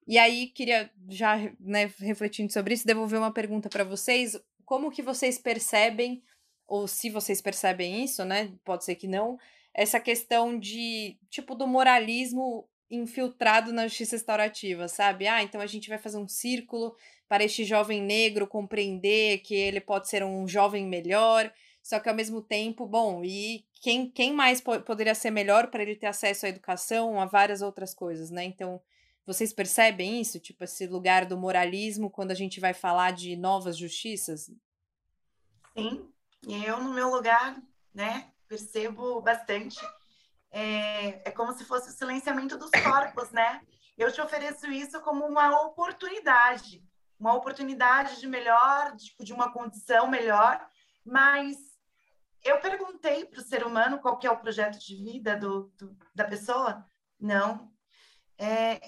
E 0.06 0.18
aí, 0.18 0.46
queria 0.48 0.90
já, 1.08 1.36
né, 1.60 1.92
refletindo 1.98 2.52
sobre 2.52 2.74
isso, 2.74 2.86
devolver 2.86 3.18
uma 3.18 3.32
pergunta 3.32 3.68
para 3.68 3.84
vocês 3.84 4.38
como 4.64 4.90
que 4.90 5.02
vocês 5.02 5.38
percebem, 5.38 6.22
ou 6.66 6.88
se 6.88 7.10
vocês 7.10 7.40
percebem 7.40 8.04
isso, 8.04 8.24
né? 8.24 8.52
Pode 8.64 8.84
ser 8.84 8.96
que 8.96 9.06
não, 9.06 9.38
essa 9.72 10.00
questão 10.00 10.58
de, 10.58 11.18
tipo, 11.30 11.54
do 11.54 11.66
moralismo 11.66 12.68
infiltrado 12.90 13.72
na 13.72 13.86
justiça 13.86 14.16
restaurativa, 14.16 14.88
sabe? 14.88 15.26
Ah, 15.26 15.42
então 15.42 15.60
a 15.60 15.66
gente 15.66 15.88
vai 15.88 15.98
fazer 15.98 16.18
um 16.18 16.28
círculo 16.28 16.94
para 17.28 17.44
este 17.44 17.64
jovem 17.64 18.02
negro 18.02 18.46
compreender 18.46 19.38
que 19.38 19.54
ele 19.54 19.80
pode 19.80 20.08
ser 20.08 20.22
um 20.24 20.46
jovem 20.46 20.86
melhor, 20.86 21.52
só 21.82 22.00
que 22.00 22.08
ao 22.08 22.14
mesmo 22.14 22.42
tempo, 22.42 22.86
bom, 22.86 23.22
e 23.24 23.64
quem, 23.80 24.10
quem 24.10 24.32
mais 24.32 24.60
po 24.60 24.80
poderia 24.80 25.14
ser 25.14 25.30
melhor 25.30 25.68
para 25.68 25.82
ele 25.82 25.94
ter 25.94 26.06
acesso 26.06 26.46
à 26.46 26.48
educação, 26.48 27.20
a 27.20 27.26
várias 27.26 27.62
outras 27.62 27.94
coisas, 27.94 28.30
né? 28.30 28.44
Então, 28.44 28.80
vocês 29.24 29.52
percebem 29.52 30.20
isso? 30.20 30.38
Tipo, 30.38 30.64
esse 30.64 30.86
lugar 30.86 31.26
do 31.26 31.36
moralismo 31.36 32.10
quando 32.10 32.30
a 32.30 32.34
gente 32.34 32.60
vai 32.60 32.74
falar 32.74 33.12
de 33.12 33.36
novas 33.36 33.76
justiças? 33.76 34.50
Sim, 35.76 36.08
eu, 36.46 36.82
no 36.82 36.92
meu 36.94 37.10
lugar, 37.10 37.60
né, 37.92 38.30
percebo 38.48 39.20
bastante. 39.20 39.78
É, 40.50 41.28
é 41.28 41.30
como 41.30 41.52
se 41.52 41.64
fosse 41.64 41.90
o 41.90 41.92
silenciamento 41.92 42.56
dos 42.56 42.70
corpos, 42.70 43.30
né? 43.30 43.60
Eu 43.98 44.12
te 44.12 44.20
ofereço 44.20 44.66
isso 44.70 45.00
como 45.00 45.24
uma 45.24 45.62
oportunidade, 45.62 46.82
uma 47.18 47.34
oportunidade 47.34 48.20
de 48.20 48.26
melhor, 48.26 48.94
tipo, 48.96 49.24
de 49.24 49.32
uma 49.32 49.52
condição 49.52 50.06
melhor, 50.06 50.66
mas 51.04 51.56
eu 52.42 52.60
perguntei 52.60 53.24
para 53.24 53.40
o 53.40 53.44
ser 53.44 53.64
humano 53.66 53.98
qual 53.98 54.18
que 54.18 54.26
é 54.26 54.30
o 54.30 54.38
projeto 54.38 54.78
de 54.78 54.94
vida 54.96 55.36
do, 55.36 55.72
do 55.76 55.96
da 56.14 56.24
pessoa? 56.24 56.88
Não. 57.18 57.72
É, 58.38 58.80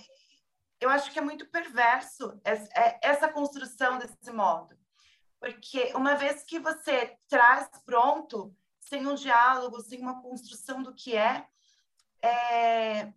eu 0.80 0.88
acho 0.90 1.10
que 1.10 1.18
é 1.18 1.22
muito 1.22 1.46
perverso 1.46 2.40
é, 2.44 2.98
essa 3.02 3.32
construção 3.32 3.98
desse 3.98 4.30
modo. 4.30 4.78
Porque 5.40 5.92
uma 5.94 6.14
vez 6.14 6.42
que 6.42 6.58
você 6.58 7.16
traz 7.28 7.68
pronto, 7.84 8.54
sem 8.80 9.06
um 9.06 9.14
diálogo, 9.14 9.80
sem 9.80 10.00
uma 10.00 10.20
construção 10.20 10.82
do 10.82 10.94
que 10.94 11.16
é, 11.16 11.46
é, 12.22 13.12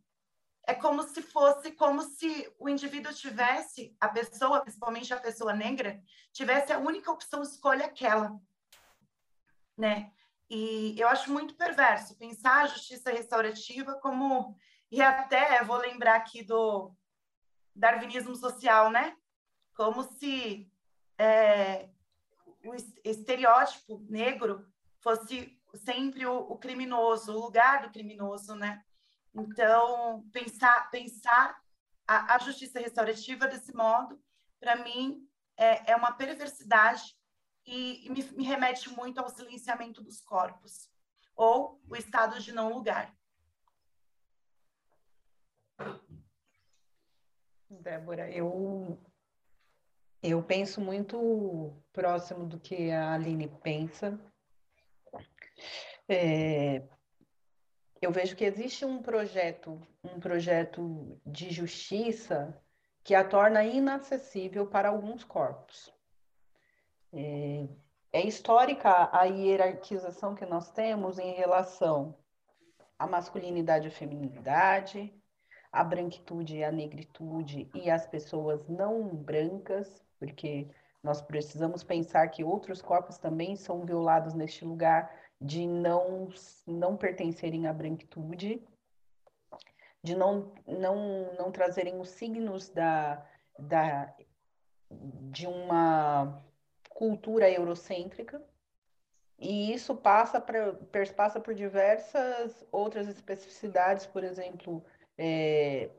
é 0.67 0.73
como 0.73 1.03
se 1.03 1.21
fosse 1.21 1.71
como 1.71 2.01
se 2.01 2.51
o 2.59 2.69
indivíduo 2.69 3.13
tivesse, 3.13 3.95
a 3.99 4.07
pessoa, 4.07 4.61
principalmente 4.61 5.13
a 5.13 5.19
pessoa 5.19 5.53
negra, 5.53 6.01
tivesse 6.31 6.71
a 6.71 6.79
única 6.79 7.11
opção 7.11 7.41
escolha 7.41 7.85
aquela, 7.85 8.39
né? 9.77 10.11
E 10.49 10.99
eu 10.99 11.07
acho 11.07 11.31
muito 11.31 11.55
perverso 11.55 12.17
pensar 12.17 12.63
a 12.63 12.67
justiça 12.67 13.09
restaurativa 13.09 13.95
como 13.95 14.57
e 14.91 15.01
até 15.01 15.63
vou 15.63 15.77
lembrar 15.77 16.15
aqui 16.15 16.43
do 16.43 16.93
darwinismo 17.73 18.35
social, 18.35 18.91
né? 18.91 19.15
Como 19.73 20.03
se 20.03 20.69
é, 21.17 21.89
o 22.65 22.75
estereótipo 23.03 24.05
negro 24.09 24.67
fosse 24.99 25.57
sempre 25.85 26.25
o, 26.25 26.35
o, 26.35 26.57
criminoso, 26.57 27.33
o 27.33 27.39
lugar 27.39 27.83
do 27.83 27.91
criminoso, 27.91 28.55
né? 28.55 28.83
Então, 29.33 30.27
pensar, 30.31 30.89
pensar 30.89 31.61
a, 32.07 32.35
a 32.35 32.37
justiça 32.39 32.79
restaurativa 32.79 33.47
desse 33.47 33.73
modo, 33.73 34.21
para 34.59 34.75
mim, 34.75 35.27
é, 35.57 35.91
é, 35.91 35.95
uma 35.95 36.11
perversidade 36.11 37.15
e, 37.65 38.05
e 38.05 38.09
me, 38.09 38.23
me 38.31 38.43
remete 38.43 38.89
muito 38.89 39.19
ao 39.19 39.29
silenciamento 39.29 40.01
dos 40.01 40.19
corpos, 40.21 40.89
ou 41.35 41.81
o 41.87 41.95
estado 41.95 42.39
de 42.39 42.51
não 42.51 42.73
lugar. 42.73 43.15
Débora, 47.69 48.29
eu, 48.29 48.99
eu 50.21 50.43
penso 50.43 50.81
muito 50.81 51.73
próximo 51.93 52.45
do 52.45 52.59
que 52.59 52.91
a 52.91 53.13
Aline 53.13 53.47
pensa. 53.47 54.19
É, 56.07 56.85
eu 58.01 58.11
vejo 58.11 58.35
que 58.35 58.43
existe 58.43 58.83
um 58.83 59.01
projeto, 59.01 59.79
um 60.03 60.19
projeto 60.19 61.19
de 61.25 61.51
justiça 61.51 62.59
que 63.03 63.13
a 63.13 63.23
torna 63.23 63.63
inacessível 63.63 64.65
para 64.65 64.89
alguns 64.89 65.23
corpos. 65.23 65.93
É, 67.13 67.67
é 68.11 68.27
histórica 68.27 69.09
a 69.11 69.25
hierarquização 69.25 70.33
que 70.33 70.45
nós 70.45 70.71
temos 70.71 71.19
em 71.19 71.33
relação 71.33 72.17
à 72.97 73.05
masculinidade 73.05 73.87
e 73.87 73.89
à 73.89 73.91
feminilidade, 73.91 75.13
a 75.71 75.83
branquitude, 75.83 76.63
a 76.63 76.71
negritude 76.71 77.69
e 77.73 77.89
as 77.89 78.07
pessoas 78.07 78.67
não 78.67 79.15
brancas, 79.15 80.03
porque 80.17 80.67
nós 81.03 81.21
precisamos 81.21 81.83
pensar 81.83 82.27
que 82.29 82.43
outros 82.43 82.81
corpos 82.81 83.17
também 83.17 83.55
são 83.55 83.85
violados 83.85 84.33
neste 84.33 84.65
lugar 84.65 85.20
de 85.41 85.65
não, 85.65 86.29
não 86.67 86.95
pertencerem 86.95 87.65
à 87.65 87.73
branquitude, 87.73 88.63
de 90.03 90.15
não, 90.15 90.53
não, 90.67 91.33
não 91.33 91.51
trazerem 91.51 91.99
os 91.99 92.09
signos 92.09 92.69
da, 92.69 93.25
da, 93.57 94.13
de 95.31 95.47
uma 95.47 96.43
cultura 96.89 97.49
eurocêntrica. 97.49 98.41
E 99.39 99.73
isso 99.73 99.95
passa, 99.95 100.39
pra, 100.39 100.75
passa 101.15 101.39
por 101.39 101.55
diversas 101.55 102.63
outras 102.71 103.07
especificidades, 103.07 104.05
por 104.05 104.23
exemplo, 104.23 104.85
é, 105.17 105.89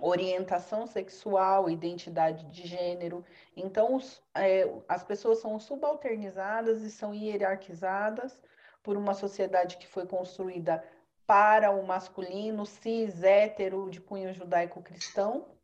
orientação 0.00 0.86
sexual, 0.86 1.70
identidade 1.70 2.44
de 2.46 2.66
gênero. 2.66 3.24
Então, 3.56 3.94
os, 3.94 4.22
é, 4.34 4.64
as 4.88 5.02
pessoas 5.02 5.38
são 5.38 5.58
subalternizadas 5.58 6.82
e 6.82 6.90
são 6.90 7.14
hierarquizadas 7.14 8.38
por 8.82 8.96
uma 8.96 9.14
sociedade 9.14 9.76
que 9.78 9.86
foi 9.86 10.06
construída 10.06 10.84
para 11.26 11.70
o 11.70 11.84
masculino, 11.84 12.64
cis, 12.64 13.22
hétero, 13.22 13.90
de 13.90 14.00
cunho 14.00 14.32
judaico-cristão. 14.32 15.56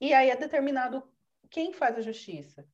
E 0.00 0.14
aí 0.14 0.30
é 0.30 0.36
determinado 0.36 1.02
quem 1.50 1.72
faz 1.72 1.98
a 1.98 2.00
justiça. 2.00 2.66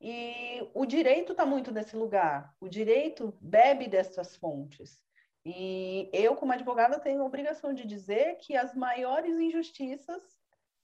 E 0.00 0.68
o 0.74 0.84
direito 0.84 1.32
está 1.32 1.46
muito 1.46 1.70
nesse 1.70 1.96
lugar. 1.96 2.54
O 2.60 2.68
direito 2.68 3.36
bebe 3.40 3.88
dessas 3.88 4.36
fontes. 4.36 5.00
E 5.44 6.08
eu, 6.12 6.34
como 6.36 6.52
advogada, 6.52 6.98
tenho 6.98 7.22
a 7.22 7.26
obrigação 7.26 7.74
de 7.74 7.86
dizer 7.86 8.36
que 8.38 8.56
as 8.56 8.74
maiores 8.74 9.38
injustiças 9.38 10.22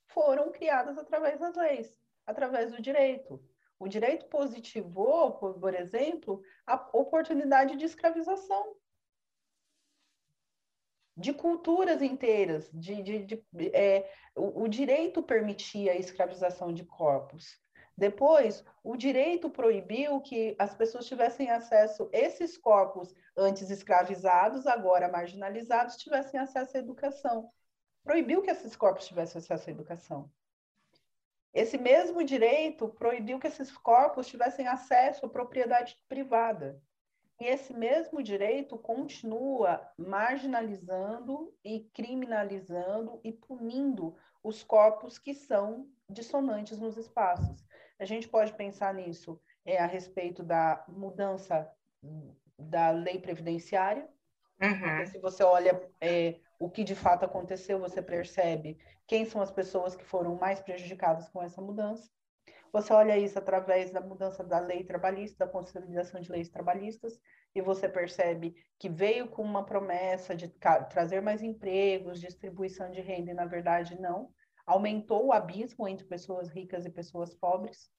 foram 0.09 0.53
criadas 0.53 0.99
através 0.99 1.41
das 1.41 1.57
leis, 1.57 1.99
através 2.27 2.71
do 2.71 2.83
direito. 2.83 3.43
O 3.79 3.89
direito 3.89 4.27
positivou, 4.27 5.33
por, 5.33 5.75
exemplo, 5.75 6.43
a 6.67 6.75
oportunidade 6.93 7.77
de 7.77 7.87
escravização 7.87 8.77
de 11.17 11.33
culturas 11.33 12.03
inteiras. 12.03 12.71
De, 12.73 13.03
de, 13.03 13.25
de 13.25 13.45
é, 13.75 14.13
o, 14.35 14.65
o 14.65 14.69
direito 14.69 15.23
permitia 15.23 15.93
a 15.93 15.97
escravização 15.97 16.73
de 16.73 16.85
corpos. 16.85 17.59
Depois, 17.97 18.65
o 18.83 18.97
direito 18.97 19.51
proibiu 19.51 20.21
que 20.21 20.57
as 20.59 20.75
pessoas 20.75 21.07
tivessem 21.07 21.51
acesso, 21.51 22.09
esses 22.13 22.57
corpos 22.57 23.15
antes 23.37 23.69
escravizados, 23.71 24.67
agora 24.67 25.09
marginalizados, 25.09 25.97
tivessem 25.97 26.41
acesso 26.41 26.77
à 26.77 26.81
educação. 26.81 27.51
Proibiu 28.03 28.43
que 28.43 28.51
esses 28.51 28.75
corpos 28.75 29.07
tivessem 29.07 29.39
acesso 29.39 29.69
à 29.69 29.73
educação. 29.73 30.31
Esse 31.53 31.77
mesmo 31.77 32.23
direito 32.23 32.89
proibiu 32.89 33.39
que 33.39 33.49
esses 33.49 33.77
corpos 33.77 34.29
tivessem 34.29 34.69
acesso 34.69 35.27
à 35.27 35.29
propriedade 35.29 35.99
privada. 36.09 36.81
E 37.41 37.45
esse 37.47 37.73
mesmo 37.73 38.23
direito 38.23 38.79
continua 38.79 39.81
marginalizando 39.99 41.53
e 41.65 41.81
criminalizando 41.93 43.19
e 43.25 43.33
punindo 43.33 44.15
os 44.43 44.63
corpos 44.63 45.19
que 45.19 45.35
são 45.35 45.89
dissonantes 46.09 46.79
nos 46.79 46.97
espaços. 46.97 47.65
A 48.01 48.07
gente 48.07 48.27
pode 48.27 48.55
pensar 48.55 48.95
nisso 48.95 49.39
é, 49.65 49.79
a 49.79 49.87
respeito 49.87 50.43
da 50.43 50.83
mudança 50.89 51.71
da 52.59 52.91
lei 52.91 53.19
previdenciária. 53.19 54.09
Uhum. 54.63 55.07
se 55.07 55.19
você 55.19 55.43
olha 55.43 55.81
é, 56.01 56.37
o 56.59 56.69
que 56.69 56.83
de 56.83 56.95
fato 56.95 57.25
aconteceu, 57.25 57.79
você 57.79 58.03
percebe 58.03 58.79
quem 59.07 59.25
são 59.25 59.41
as 59.41 59.51
pessoas 59.51 59.95
que 59.95 60.05
foram 60.05 60.35
mais 60.37 60.61
prejudicadas 60.61 61.29
com 61.29 61.43
essa 61.43 61.61
mudança. 61.61 62.11
Você 62.73 62.93
olha 62.93 63.19
isso 63.19 63.39
através 63.39 63.91
da 63.91 64.01
mudança 64.01 64.45
da 64.45 64.61
lei 64.61 64.85
trabalhista, 64.85 65.45
da 65.45 65.51
consolidação 65.51 66.21
de 66.21 66.31
leis 66.31 66.49
trabalhistas, 66.49 67.21
e 67.55 67.61
você 67.61 67.89
percebe 67.89 68.55
que 68.79 68.89
veio 68.89 69.29
com 69.29 69.43
uma 69.43 69.65
promessa 69.65 70.35
de 70.35 70.49
trazer 70.89 71.21
mais 71.21 71.43
empregos, 71.43 72.21
distribuição 72.21 72.91
de 72.91 73.01
renda, 73.01 73.33
e 73.33 73.35
na 73.35 73.47
verdade 73.47 74.01
não 74.01 74.31
aumentou 74.71 75.27
o 75.27 75.33
abismo 75.33 75.89
entre 75.89 76.07
pessoas 76.07 76.49
ricas 76.49 76.87
e 76.87 76.91
pessoas 76.91 77.35
pobres. 77.35 77.91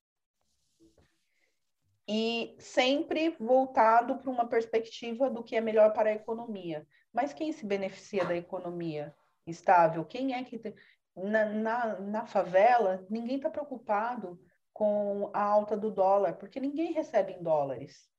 E 2.07 2.55
sempre 2.59 3.35
voltado 3.39 4.17
para 4.17 4.29
uma 4.29 4.47
perspectiva 4.47 5.29
do 5.29 5.43
que 5.43 5.55
é 5.55 5.61
melhor 5.61 5.93
para 5.93 6.09
a 6.09 6.13
economia. 6.13 6.87
Mas 7.11 7.33
quem 7.33 7.51
se 7.51 7.65
beneficia 7.65 8.25
da 8.25 8.35
economia 8.35 9.13
estável? 9.45 10.05
Quem 10.05 10.33
é 10.33 10.43
que. 10.43 10.57
Tem... 10.57 10.73
Na, 11.15 11.45
na, 11.45 11.99
na 11.99 12.25
favela, 12.25 13.05
ninguém 13.09 13.35
está 13.35 13.49
preocupado 13.49 14.41
com 14.71 15.29
a 15.33 15.43
alta 15.43 15.75
do 15.75 15.91
dólar, 15.91 16.37
porque 16.37 16.59
ninguém 16.59 16.93
recebe 16.93 17.33
em 17.33 17.43
dólares. 17.43 18.09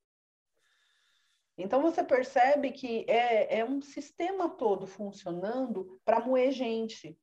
Então 1.57 1.81
você 1.81 2.05
percebe 2.05 2.71
que 2.71 3.05
é, 3.09 3.61
é 3.61 3.65
um 3.65 3.81
sistema 3.81 4.49
todo 4.49 4.87
funcionando 4.87 6.01
para 6.05 6.21
moer 6.21 6.53
gente. 6.53 7.19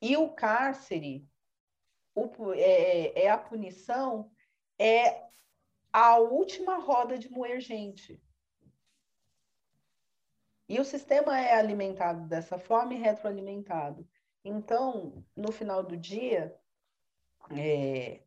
E 0.00 0.16
o 0.16 0.30
cárcere, 0.30 1.26
o, 2.14 2.52
é, 2.52 3.24
é 3.24 3.30
a 3.30 3.38
punição, 3.38 4.30
é 4.78 5.24
a 5.92 6.18
última 6.18 6.78
roda 6.78 7.18
de 7.18 7.30
moer 7.30 7.60
gente. 7.60 8.22
E 10.68 10.80
o 10.80 10.84
sistema 10.84 11.38
é 11.38 11.54
alimentado 11.54 12.26
dessa 12.26 12.58
forma 12.58 12.94
e 12.94 12.98
retroalimentado. 12.98 14.06
Então, 14.44 15.24
no 15.34 15.52
final 15.52 15.82
do 15.82 15.96
dia, 15.96 16.56
é, 17.56 18.20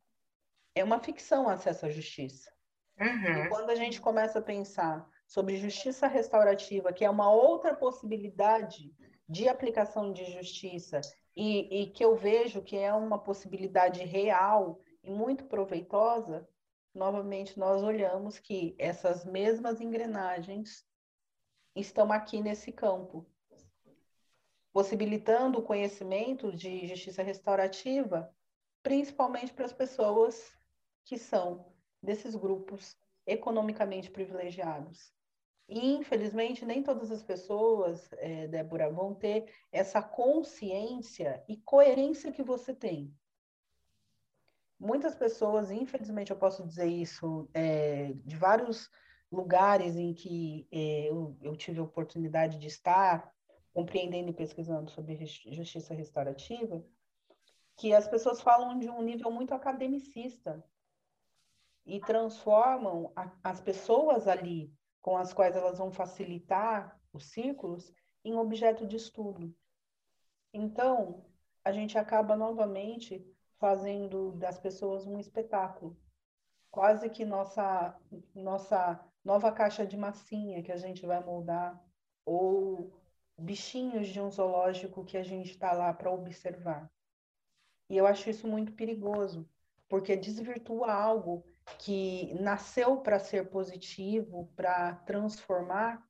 é 0.74 0.84
uma 0.84 1.00
ficção 1.00 1.50
acesso 1.50 1.86
à 1.86 1.90
justiça. 1.90 2.52
Uhum. 3.00 3.46
E 3.46 3.50
quando 3.50 3.70
a 3.70 3.76
gente 3.76 4.02
começa 4.02 4.40
a 4.40 4.42
pensar 4.42 5.08
sobre 5.28 5.58
justiça 5.58 6.08
restaurativa, 6.08 6.92
que 6.92 7.06
é 7.06 7.10
uma 7.10 7.32
outra 7.32 7.76
possibilidade 7.76 8.94
de 9.28 9.48
aplicação 9.48 10.12
de 10.12 10.26
justiça 10.26 11.00
e, 11.36 11.84
e 11.84 11.88
que 11.88 12.04
eu 12.04 12.16
vejo 12.16 12.62
que 12.62 12.78
é 12.78 12.94
uma 12.94 13.20
possibilidade 13.20 14.04
real 14.04 14.82
e 15.04 15.10
muito 15.10 15.46
proveitosa, 15.46 16.48
novamente 16.94 17.58
nós 17.58 17.82
olhamos 17.82 18.40
que 18.40 18.76
essas 18.78 19.26
mesmas 19.26 19.80
engrenagens 19.80 20.86
estão 21.76 22.12
aqui 22.12 22.42
nesse 22.42 22.72
campo, 22.72 23.26
possibilitando 24.74 25.60
o 25.60 25.64
conhecimento 25.64 26.52
de 26.52 26.88
justiça 26.88 27.24
restaurativa, 27.24 28.34
principalmente 28.84 29.54
para 29.54 29.66
as 29.66 29.74
pessoas 29.74 30.52
que 31.06 31.18
são 31.18 31.74
desses 32.02 32.36
grupos 32.36 32.98
economicamente 33.26 34.10
privilegiados. 34.10 35.14
Infelizmente, 35.72 36.66
nem 36.66 36.82
todas 36.82 37.12
as 37.12 37.22
pessoas, 37.22 38.10
é, 38.14 38.48
Débora, 38.48 38.90
vão 38.90 39.14
ter 39.14 39.54
essa 39.72 40.02
consciência 40.02 41.44
e 41.48 41.58
coerência 41.58 42.32
que 42.32 42.42
você 42.42 42.74
tem. 42.74 43.14
Muitas 44.80 45.14
pessoas, 45.14 45.70
infelizmente, 45.70 46.32
eu 46.32 46.38
posso 46.38 46.66
dizer 46.66 46.88
isso, 46.88 47.48
é, 47.54 48.14
de 48.26 48.36
vários 48.36 48.90
lugares 49.32 49.96
em 49.96 50.12
que 50.12 50.68
é, 50.72 51.08
eu, 51.08 51.38
eu 51.40 51.56
tive 51.56 51.80
a 51.80 51.84
oportunidade 51.84 52.58
de 52.58 52.66
estar, 52.66 53.32
compreendendo 53.72 54.32
e 54.32 54.34
pesquisando 54.34 54.90
sobre 54.90 55.24
justiça 55.52 55.94
restaurativa, 55.94 56.84
que 57.78 57.94
as 57.94 58.08
pessoas 58.08 58.42
falam 58.42 58.80
de 58.80 58.90
um 58.90 59.04
nível 59.04 59.30
muito 59.30 59.54
academicista 59.54 60.66
e 61.86 62.00
transformam 62.00 63.12
a, 63.16 63.32
as 63.44 63.62
pessoas 63.62 64.28
ali 64.28 64.74
com 65.02 65.18
as 65.18 65.34
quais 65.34 65.56
elas 65.56 65.78
vão 65.78 65.92
facilitar 65.92 67.00
os 67.14 67.26
círculos 67.26 67.92
em 68.24 68.36
objeto 68.36 68.86
de 68.86 68.96
estudo. 68.96 69.56
Então, 70.54 71.26
a 71.64 71.72
gente 71.72 71.98
acaba 71.98 72.36
novamente 72.36 73.26
fazendo 73.58 74.32
das 74.34 74.60
pessoas 74.60 75.06
um 75.06 75.20
espetáculo. 75.20 75.98
Quase 76.72 77.10
que 77.10 77.26
nossa 77.26 77.98
nossa 78.34 79.00
nova 79.24 79.52
caixa 79.52 79.86
de 79.86 79.98
massinha 79.98 80.64
que 80.64 80.72
a 80.72 80.78
gente 80.78 81.06
vai 81.06 81.24
moldar 81.24 81.80
ou 82.26 82.94
bichinhos 83.38 84.08
de 84.08 84.22
um 84.22 84.30
zoológico 84.30 85.06
que 85.06 85.18
a 85.18 85.24
gente 85.24 85.52
está 85.52 85.72
lá 85.74 85.94
para 85.94 86.12
observar. 86.12 86.92
E 87.90 87.98
eu 87.98 88.06
acho 88.06 88.30
isso 88.30 88.48
muito 88.48 88.74
perigoso, 88.74 89.50
porque 89.88 90.16
desvirtua 90.16 90.92
algo 90.94 91.44
que 91.78 92.34
nasceu 92.36 92.98
para 92.98 93.20
ser 93.20 93.50
positivo, 93.50 94.52
para 94.56 94.96
transformar, 95.06 96.04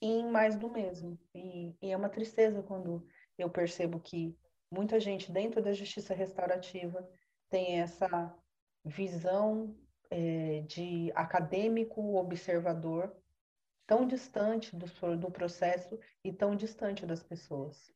em 0.00 0.26
mais 0.30 0.56
do 0.56 0.70
mesmo. 0.70 1.18
E, 1.34 1.74
e, 1.80 1.90
é 1.90 1.96
uma 1.96 2.08
tristeza 2.08 2.62
quando 2.62 3.06
eu 3.38 3.48
percebo 3.48 3.98
que 4.00 4.36
muita 4.70 5.00
gente 5.00 5.32
dentro 5.32 5.62
da 5.62 5.72
justiça 5.72 6.14
restaurativa 6.14 7.08
tem 7.48 7.80
essa 7.80 8.34
visão 8.84 9.74
é, 10.10 10.60
de 10.62 11.10
acadêmico 11.14 12.16
observador 12.16 13.14
tão 13.86 14.06
distante 14.06 14.74
do, 14.76 14.86
do 15.16 15.30
processo 15.30 15.98
e 16.22 16.32
tão 16.32 16.54
distante 16.54 17.06
das 17.06 17.22
pessoas. 17.22 17.92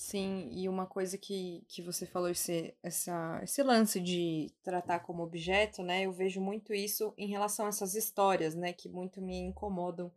Sim, 0.00 0.48
e 0.52 0.68
uma 0.68 0.86
coisa 0.86 1.18
que, 1.18 1.64
que 1.66 1.82
você 1.82 2.06
falou, 2.06 2.28
esse, 2.28 2.72
essa, 2.84 3.40
esse 3.42 3.60
lance 3.64 3.98
de 3.98 4.48
tratar 4.62 5.00
como 5.00 5.24
objeto, 5.24 5.82
né? 5.82 6.02
Eu 6.02 6.12
vejo 6.12 6.40
muito 6.40 6.72
isso 6.72 7.12
em 7.18 7.26
relação 7.26 7.66
a 7.66 7.70
essas 7.70 7.96
histórias, 7.96 8.54
né? 8.54 8.72
Que 8.72 8.88
muito 8.88 9.20
me 9.20 9.36
incomodam. 9.36 10.12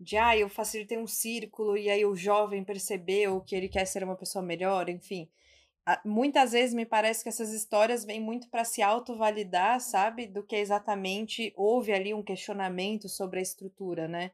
De, 0.00 0.16
ah, 0.16 0.36
eu 0.36 0.48
facilitei 0.48 0.98
um 0.98 1.06
círculo 1.06 1.76
e 1.76 1.88
aí 1.88 2.04
o 2.04 2.16
jovem 2.16 2.64
percebeu 2.64 3.40
que 3.40 3.54
ele 3.54 3.68
quer 3.68 3.84
ser 3.86 4.02
uma 4.02 4.16
pessoa 4.16 4.44
melhor, 4.44 4.88
enfim. 4.88 5.30
muitas 6.04 6.52
vezes 6.52 6.74
me 6.74 6.86
parece 6.86 7.22
que 7.22 7.28
essas 7.28 7.52
histórias 7.52 8.04
vêm 8.04 8.20
muito 8.20 8.48
para 8.50 8.64
se 8.64 8.82
autovalidar, 8.82 9.80
sabe? 9.80 10.26
Do 10.26 10.42
que 10.42 10.56
exatamente 10.56 11.52
houve 11.56 11.92
ali 11.92 12.12
um 12.14 12.22
questionamento 12.22 13.08
sobre 13.08 13.38
a 13.38 13.42
estrutura, 13.42 14.08
né? 14.08 14.32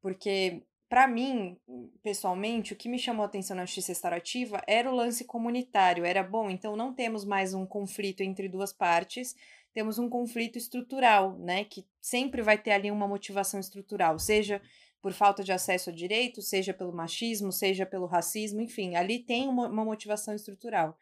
Porque, 0.00 0.62
para 0.92 1.08
mim, 1.08 1.56
pessoalmente, 2.02 2.74
o 2.74 2.76
que 2.76 2.86
me 2.86 2.98
chamou 2.98 3.22
a 3.22 3.26
atenção 3.26 3.56
na 3.56 3.64
justiça 3.64 3.92
restaurativa 3.92 4.62
era 4.66 4.92
o 4.92 4.94
lance 4.94 5.24
comunitário. 5.24 6.04
Era 6.04 6.22
bom, 6.22 6.50
então 6.50 6.76
não 6.76 6.92
temos 6.92 7.24
mais 7.24 7.54
um 7.54 7.64
conflito 7.64 8.20
entre 8.20 8.46
duas 8.46 8.74
partes, 8.74 9.34
temos 9.72 9.98
um 9.98 10.06
conflito 10.06 10.58
estrutural, 10.58 11.38
né? 11.38 11.64
Que 11.64 11.86
sempre 11.98 12.42
vai 12.42 12.58
ter 12.58 12.72
ali 12.72 12.90
uma 12.90 13.08
motivação 13.08 13.58
estrutural, 13.58 14.18
seja 14.18 14.60
por 15.00 15.14
falta 15.14 15.42
de 15.42 15.50
acesso 15.50 15.88
a 15.88 15.94
direito, 15.94 16.42
seja 16.42 16.74
pelo 16.74 16.92
machismo, 16.92 17.50
seja 17.50 17.86
pelo 17.86 18.04
racismo, 18.04 18.60
enfim, 18.60 18.94
ali 18.94 19.18
tem 19.18 19.48
uma, 19.48 19.68
uma 19.68 19.86
motivação 19.86 20.34
estrutural. 20.34 20.98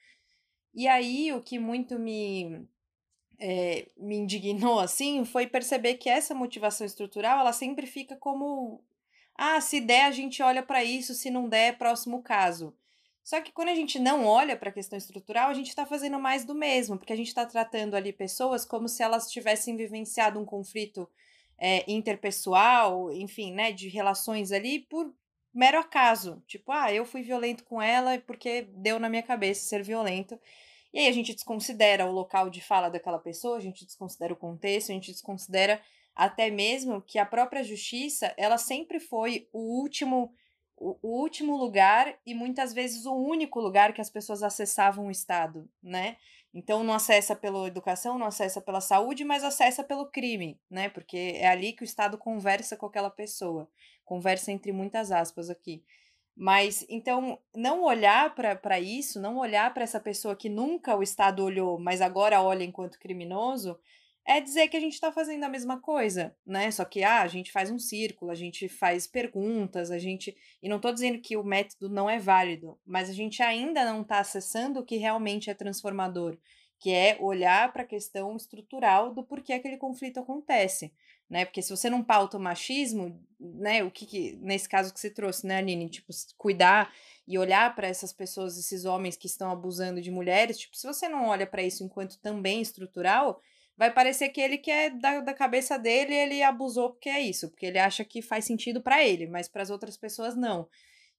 E 0.73 0.87
aí, 0.87 1.33
o 1.33 1.43
que 1.43 1.59
muito 1.59 1.99
me, 1.99 2.65
é, 3.41 3.89
me 3.97 4.19
indignou, 4.19 4.79
assim, 4.79 5.25
foi 5.25 5.49
perceber 5.49 5.95
que 5.95 6.09
essa 6.09 6.33
motivação 6.33 6.87
estrutural, 6.87 7.41
ela 7.41 7.53
sempre 7.53 7.89
fica 7.89 8.15
como, 8.15 8.85
ah, 9.37 9.61
se 9.61 9.81
der, 9.81 10.05
a 10.05 10.11
gente 10.11 10.43
olha 10.43 10.63
para 10.63 10.85
isso, 10.85 11.15
se 11.15 11.31
não 11.31 11.49
der, 11.49 11.69
é 11.69 11.73
próximo 11.73 12.23
caso. 12.23 12.75
Só 13.23 13.41
que 13.41 13.53
quando 13.53 13.69
a 13.69 13.75
gente 13.75 13.99
não 13.99 14.27
olha 14.27 14.57
para 14.57 14.71
a 14.71 14.73
questão 14.73 14.99
estrutural, 14.99 15.51
a 15.51 15.55
gente 15.55 15.69
está 15.69 15.87
fazendo 15.87 16.19
mais 16.19 16.45
do 16.45 16.55
mesmo, 16.55 16.99
porque 16.99 17.13
a 17.13 17.17
gente 17.17 17.29
está 17.29 17.47
tratando 17.47 17.95
ali 17.95 18.13
pessoas 18.13 18.65
como 18.65 18.89
se 18.89 19.03
elas 19.03 19.31
tivessem 19.31 19.77
vivenciado 19.77 20.41
um 20.41 20.45
conflito 20.45 21.09
é, 21.59 21.85
interpessoal, 21.91 23.13
enfim, 23.13 23.53
né, 23.53 23.71
de 23.71 23.89
relações 23.89 24.51
ali 24.51 24.81
por 24.81 25.15
mero 25.53 25.79
acaso. 25.79 26.43
Tipo, 26.47 26.73
ah, 26.73 26.93
eu 26.93 27.05
fui 27.05 27.23
violento 27.23 27.65
com 27.65 27.81
ela 27.81 28.19
porque 28.27 28.63
deu 28.63 28.99
na 28.99 29.09
minha 29.09 29.23
cabeça 29.23 29.69
ser 29.69 29.83
violento. 29.83 30.39
E 30.93 30.99
aí 30.99 31.07
a 31.07 31.13
gente 31.13 31.35
desconsidera 31.35 32.07
o 32.07 32.13
local 32.13 32.51
de 32.51 32.61
fala 32.61 32.89
daquela 32.89 33.19
pessoa, 33.19 33.57
a 33.57 33.61
gente 33.61 33.85
desconsidera 33.85 34.33
o 34.33 34.37
contexto, 34.37 34.91
a 34.91 34.95
gente 34.95 35.13
desconsidera 35.13 35.81
até 36.21 36.51
mesmo 36.51 37.01
que 37.01 37.19
a 37.19 37.25
própria 37.25 37.65
justiça, 37.65 38.35
ela 38.37 38.59
sempre 38.59 39.01
foi 39.01 39.49
o 39.55 39.81
último 39.81 40.35
o, 40.77 40.99
último 41.03 41.57
lugar 41.57 42.15
e 42.27 42.35
muitas 42.35 42.75
vezes 42.75 43.07
o 43.07 43.15
único 43.15 43.59
lugar 43.59 43.95
que 43.95 44.01
as 44.03 44.11
pessoas 44.11 44.43
acessavam 44.43 45.07
o 45.07 45.11
Estado, 45.11 45.67
né? 45.83 46.19
Então 46.53 46.85
não 46.85 46.93
acessa 46.93 47.35
pela 47.35 47.67
educação, 47.67 48.19
não 48.19 48.27
acessa 48.27 48.61
pela 48.61 48.83
saúde, 48.83 49.25
mas 49.25 49.45
acessa 49.45 49.83
pelo 49.83 50.11
crime, 50.11 50.61
né? 50.71 50.91
Porque 50.91 51.37
é 51.37 51.49
ali 51.49 51.73
que 51.73 51.83
o 51.83 51.85
Estado 51.85 52.19
conversa 52.19 52.77
com 52.77 52.85
aquela 52.85 53.11
pessoa. 53.11 53.67
Conversa 54.05 54.53
entre 54.53 54.73
muitas 54.73 55.11
aspas 55.11 55.49
aqui. 55.49 55.83
Mas 56.37 56.85
então 56.89 57.39
não 57.55 57.83
olhar 57.83 58.35
para 58.35 58.79
isso, 58.79 59.21
não 59.21 59.39
olhar 59.39 59.73
para 59.73 59.85
essa 59.85 60.01
pessoa 60.01 60.37
que 60.37 60.51
nunca 60.51 60.97
o 60.97 61.03
Estado 61.03 61.43
olhou, 61.43 61.79
mas 61.79 62.03
agora 62.03 62.43
olha 62.43 62.65
enquanto 62.65 62.99
criminoso, 62.99 63.79
é 64.27 64.41
dizer 64.41 64.69
que 64.69 64.77
a 64.77 64.81
gente 64.81 64.93
está 64.95 65.11
fazendo 65.11 65.45
a 65.45 65.49
mesma 65.49 65.81
coisa, 65.81 66.35
né? 66.47 66.71
Só 66.71 66.85
que 66.85 67.03
ah, 67.03 67.23
a 67.23 67.29
gente 67.29 67.51
faz 67.51 67.71
um 67.71 67.79
círculo, 67.79 68.31
a 68.31 68.35
gente 68.35 68.69
faz 68.69 69.07
perguntas, 69.07 69.91
a 69.91 69.99
gente. 69.99 70.37
E 70.63 70.69
não 70.69 70.77
estou 70.77 70.93
dizendo 70.93 71.21
que 71.21 71.37
o 71.37 71.45
método 71.45 71.89
não 71.89 72.09
é 72.09 72.19
válido, 72.19 72.79
mas 72.87 73.09
a 73.09 73.13
gente 73.13 73.43
ainda 73.43 73.85
não 73.85 74.03
está 74.03 74.21
acessando 74.21 74.81
o 74.81 74.85
que 74.85 74.97
realmente 74.97 75.51
é 75.51 75.55
transformador, 75.55 76.39
que 76.79 76.93
é 76.93 77.17
olhar 77.21 77.73
para 77.73 77.83
a 77.83 77.87
questão 77.87 78.37
estrutural 78.37 79.13
do 79.15 79.25
porquê 79.25 79.53
aquele 79.53 79.77
conflito 79.77 80.21
acontece. 80.21 80.93
Né? 81.29 81.45
Porque 81.45 81.63
se 81.63 81.71
você 81.71 81.89
não 81.89 82.03
pauta 82.03 82.37
o 82.37 82.41
machismo, 82.41 83.25
né? 83.39 83.85
O 83.85 83.91
que, 83.91 84.05
que 84.05 84.37
nesse 84.43 84.69
caso 84.69 84.93
que 84.93 84.99
você 84.99 85.09
trouxe, 85.09 85.47
né, 85.47 85.59
Aline? 85.59 85.89
Tipo, 85.89 86.13
cuidar 86.37 86.93
e 87.27 87.39
olhar 87.39 87.75
para 87.77 87.87
essas 87.87 88.13
pessoas, 88.13 88.59
esses 88.59 88.85
homens 88.85 89.17
que 89.17 89.29
estão 89.29 89.51
abusando 89.51 90.01
de 90.03 90.11
mulheres, 90.11 90.59
tipo, 90.59 90.77
se 90.77 90.87
você 90.87 91.09
não 91.09 91.29
olha 91.29 91.47
para 91.47 91.63
isso 91.63 91.85
enquanto 91.85 92.19
também 92.19 92.61
estrutural, 92.61 93.41
vai 93.81 93.91
parecer 93.91 94.29
que 94.29 94.43
ele 94.43 94.59
quer 94.59 94.91
da, 94.91 95.23
da 95.23 95.33
cabeça 95.33 95.79
dele 95.79 96.15
ele 96.15 96.43
abusou 96.43 96.91
porque 96.91 97.09
é 97.09 97.19
isso, 97.19 97.49
porque 97.49 97.65
ele 97.65 97.79
acha 97.79 98.05
que 98.05 98.21
faz 98.21 98.45
sentido 98.45 98.83
para 98.83 99.03
ele, 99.03 99.27
mas 99.27 99.49
para 99.49 99.63
as 99.63 99.71
outras 99.71 99.97
pessoas 99.97 100.37
não. 100.37 100.69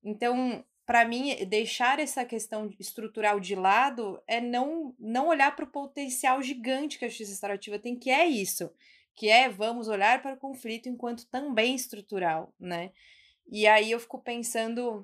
Então, 0.03 0.63
para 0.85 1.03
mim, 1.03 1.35
deixar 1.47 1.97
essa 1.97 2.23
questão 2.23 2.71
estrutural 2.79 3.39
de 3.39 3.55
lado 3.55 4.21
é 4.27 4.39
não 4.39 4.93
não 4.99 5.29
olhar 5.29 5.55
para 5.55 5.65
o 5.65 5.71
potencial 5.71 6.39
gigante 6.43 6.99
que 6.99 7.05
a 7.05 7.07
justiça 7.07 7.31
restaurativa 7.31 7.79
tem, 7.79 7.95
que 7.97 8.11
é 8.11 8.27
isso, 8.27 8.71
que 9.15 9.27
é 9.27 9.49
vamos 9.49 9.87
olhar 9.87 10.21
para 10.21 10.35
o 10.35 10.37
conflito 10.37 10.87
enquanto 10.87 11.25
também 11.25 11.73
estrutural, 11.73 12.53
né? 12.59 12.91
E 13.47 13.65
aí 13.65 13.89
eu 13.89 13.99
fico 13.99 14.19
pensando 14.19 15.03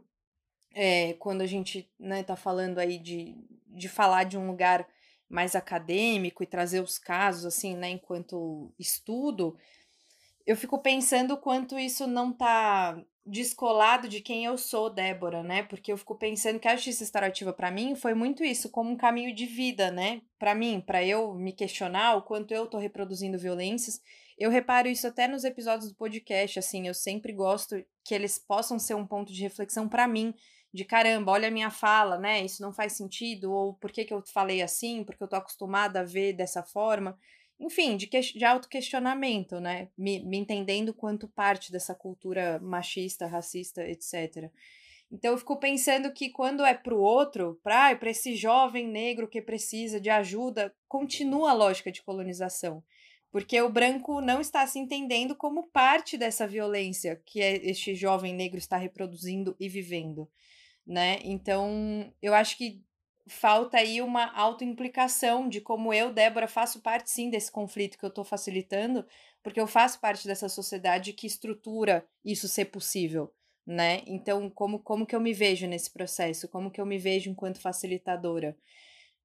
é, 0.75 1.13
quando 1.13 1.41
a 1.41 1.47
gente 1.47 1.89
né, 1.99 2.21
tá 2.21 2.35
falando 2.35 2.77
aí 2.77 2.99
de, 2.99 3.35
de 3.65 3.89
falar 3.89 4.25
de 4.25 4.37
um 4.37 4.45
lugar 4.45 4.87
mais 5.29 5.55
acadêmico 5.55 6.43
e 6.43 6.47
trazer 6.47 6.81
os 6.81 6.97
casos 6.97 7.45
assim, 7.45 7.75
né, 7.75 7.89
enquanto 7.89 8.73
estudo, 8.79 9.57
eu 10.45 10.55
fico 10.55 10.79
pensando 10.79 11.37
quanto 11.37 11.77
isso 11.77 12.07
não 12.07 12.31
tá 12.31 12.97
descolado 13.25 14.07
de 14.07 14.21
quem 14.21 14.45
eu 14.45 14.57
sou, 14.57 14.89
Débora, 14.89 15.43
né? 15.43 15.63
Porque 15.63 15.91
eu 15.91 15.97
fico 15.97 16.15
pensando 16.15 16.59
que 16.59 16.67
a 16.67 16.75
justiça 16.75 17.03
restaurativa 17.03 17.51
para 17.51 17.69
mim 17.69 17.93
foi 17.93 18.13
muito 18.13 18.43
isso, 18.43 18.69
como 18.69 18.89
um 18.89 18.95
caminho 18.95 19.35
de 19.35 19.45
vida, 19.45 19.91
né? 19.91 20.21
Para 20.39 20.55
mim, 20.55 20.79
para 20.79 21.03
eu 21.03 21.33
me 21.33 21.51
questionar 21.51 22.15
o 22.15 22.21
quanto 22.21 22.53
eu 22.53 22.65
tô 22.65 22.77
reproduzindo 22.77 23.37
violências. 23.37 24.01
Eu 24.37 24.49
reparo 24.49 24.87
isso 24.87 25.05
até 25.05 25.27
nos 25.27 25.43
episódios 25.43 25.89
do 25.89 25.97
podcast, 25.97 26.59
assim, 26.59 26.87
eu 26.87 26.93
sempre 26.93 27.33
gosto 27.33 27.75
que 28.05 28.15
eles 28.15 28.39
possam 28.39 28.79
ser 28.79 28.93
um 28.93 29.05
ponto 29.05 29.33
de 29.33 29.41
reflexão 29.41 29.89
para 29.89 30.07
mim 30.07 30.33
de 30.73 30.85
caramba, 30.85 31.31
olha 31.31 31.47
a 31.47 31.51
minha 31.51 31.71
fala, 31.71 32.17
né? 32.17 32.43
Isso 32.43 32.61
não 32.61 32.73
faz 32.73 32.93
sentido, 32.93 33.51
ou 33.51 33.73
por 33.73 33.91
que, 33.91 34.05
que 34.05 34.13
eu 34.13 34.21
falei 34.25 34.61
assim, 34.61 35.03
porque 35.03 35.23
eu 35.23 35.27
tô 35.27 35.35
acostumada 35.35 36.01
a 36.01 36.03
ver 36.03 36.33
dessa 36.33 36.61
forma. 36.63 37.17
Enfim, 37.59 37.97
de, 37.97 38.05
que, 38.05 38.19
de 38.19 38.45
auto-questionamento, 38.45 39.59
né? 39.59 39.89
Me, 39.97 40.19
me 40.23 40.37
entendendo 40.37 40.93
quanto 40.93 41.27
parte 41.27 41.71
dessa 41.71 41.95
cultura 41.95 42.59
machista, 42.59 43.25
racista, 43.25 43.87
etc. 43.87 44.51
Então 45.11 45.31
eu 45.31 45.37
fico 45.37 45.57
pensando 45.57 46.11
que 46.11 46.29
quando 46.29 46.65
é 46.65 46.73
para 46.73 46.93
o 46.93 46.99
outro, 46.99 47.59
para 47.63 47.97
esse 48.03 48.35
jovem 48.35 48.87
negro 48.87 49.27
que 49.27 49.41
precisa 49.41 49.99
de 49.99 50.09
ajuda, 50.09 50.73
continua 50.87 51.51
a 51.51 51.53
lógica 51.53 51.91
de 51.91 52.03
colonização. 52.03 52.83
Porque 53.31 53.59
o 53.61 53.69
branco 53.69 54.21
não 54.21 54.39
está 54.39 54.65
se 54.67 54.79
entendendo 54.79 55.35
como 55.35 55.67
parte 55.67 56.17
dessa 56.17 56.47
violência 56.47 57.21
que 57.25 57.41
é 57.41 57.55
este 57.67 57.95
jovem 57.95 58.33
negro 58.33 58.57
está 58.57 58.77
reproduzindo 58.77 59.55
e 59.59 59.67
vivendo 59.67 60.29
né? 60.87 61.19
Então, 61.23 62.11
eu 62.21 62.33
acho 62.33 62.57
que 62.57 62.81
falta 63.27 63.77
aí 63.77 64.01
uma 64.01 64.31
autoimplicação 64.33 65.49
de 65.49 65.59
como 65.59 65.93
eu, 65.93 66.13
Débora, 66.13 66.47
faço 66.47 66.81
parte 66.81 67.11
sim 67.11 67.29
desse 67.29 67.51
conflito 67.51 67.97
que 67.97 68.05
eu 68.05 68.09
estou 68.09 68.23
facilitando, 68.23 69.05
porque 69.43 69.59
eu 69.59 69.67
faço 69.67 69.99
parte 69.99 70.25
dessa 70.27 70.47
sociedade 70.47 71.13
que 71.13 71.27
estrutura 71.27 72.07
isso 72.23 72.47
ser 72.47 72.65
possível, 72.65 73.33
né? 73.65 74.01
Então, 74.07 74.49
como, 74.49 74.79
como 74.79 75.05
que 75.05 75.15
eu 75.15 75.19
me 75.19 75.33
vejo 75.33 75.67
nesse 75.67 75.91
processo? 75.91 76.47
Como 76.47 76.71
que 76.71 76.79
eu 76.79 76.85
me 76.85 76.97
vejo 76.97 77.29
enquanto 77.29 77.59
facilitadora? 77.59 78.57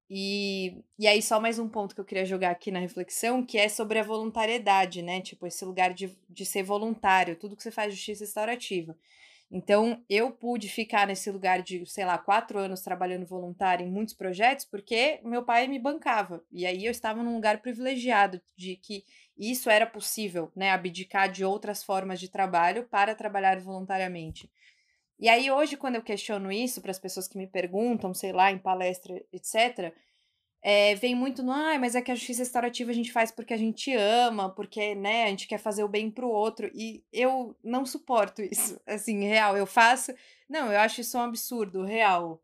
E, 0.09 0.83
e 0.99 1.07
aí, 1.07 1.21
só 1.21 1.39
mais 1.39 1.57
um 1.57 1.69
ponto 1.69 1.95
que 1.95 2.01
eu 2.01 2.05
queria 2.05 2.25
jogar 2.25 2.51
aqui 2.51 2.71
na 2.71 2.79
reflexão, 2.79 3.43
que 3.43 3.57
é 3.57 3.69
sobre 3.69 3.99
a 3.99 4.03
voluntariedade, 4.03 5.01
né? 5.01 5.21
Tipo, 5.21 5.47
esse 5.47 5.63
lugar 5.63 5.93
de, 5.93 6.15
de 6.29 6.45
ser 6.45 6.63
voluntário, 6.63 7.37
tudo 7.37 7.55
que 7.55 7.63
você 7.63 7.71
faz 7.71 7.93
justiça 7.93 8.23
restaurativa. 8.25 8.97
Então, 9.55 10.03
eu 10.09 10.31
pude 10.31 10.67
ficar 10.67 11.05
nesse 11.05 11.29
lugar 11.29 11.61
de, 11.61 11.85
sei 11.85 12.03
lá, 12.03 12.17
quatro 12.17 12.57
anos 12.57 12.81
trabalhando 12.81 13.23
voluntário 13.23 13.85
em 13.85 13.91
muitos 13.91 14.15
projetos, 14.15 14.65
porque 14.65 15.21
meu 15.23 15.43
pai 15.45 15.67
me 15.67 15.77
bancava. 15.77 16.43
E 16.51 16.65
aí 16.65 16.83
eu 16.83 16.89
estava 16.89 17.21
num 17.21 17.35
lugar 17.35 17.61
privilegiado 17.61 18.41
de 18.57 18.75
que 18.75 19.05
isso 19.37 19.69
era 19.69 19.85
possível, 19.85 20.51
né? 20.55 20.71
Abdicar 20.71 21.31
de 21.31 21.45
outras 21.45 21.83
formas 21.83 22.19
de 22.19 22.29
trabalho 22.29 22.87
para 22.89 23.13
trabalhar 23.13 23.59
voluntariamente. 23.59 24.49
E 25.19 25.29
aí, 25.29 25.51
hoje, 25.51 25.77
quando 25.77 25.97
eu 25.97 26.01
questiono 26.01 26.51
isso 26.51 26.81
para 26.81 26.89
as 26.89 26.97
pessoas 26.97 27.27
que 27.27 27.37
me 27.37 27.45
perguntam, 27.45 28.11
sei 28.11 28.31
lá, 28.31 28.51
em 28.51 28.57
palestra, 28.57 29.23
etc., 29.31 29.93
é, 30.63 30.95
vem 30.95 31.13
muito 31.13 31.43
no, 31.43 31.51
ah, 31.51 31.77
mas 31.77 31.93
é 31.93 32.01
que 32.01 32.09
a 32.09 32.15
justiça 32.15 32.41
restaurativa 32.41 32.89
a 32.89 32.93
gente 32.93 33.11
faz 33.11 33.31
porque 33.31 33.53
a 33.53 33.57
gente 33.57 33.93
ama, 33.93 34.49
porque, 34.49 34.95
né, 34.95 35.25
a 35.25 35.27
gente 35.27 35.45
quer 35.45 35.57
fazer 35.57 35.83
o 35.83 35.89
bem 35.89 36.09
pro 36.09 36.29
outro, 36.29 36.71
e 36.73 37.03
eu 37.11 37.53
não 37.61 37.85
suporto 37.85 38.41
isso, 38.41 38.79
assim, 38.87 39.25
real, 39.25 39.57
eu 39.57 39.65
faço, 39.65 40.13
não, 40.49 40.71
eu 40.71 40.79
acho 40.79 41.01
isso 41.01 41.17
um 41.17 41.21
absurdo, 41.21 41.83
real, 41.83 42.41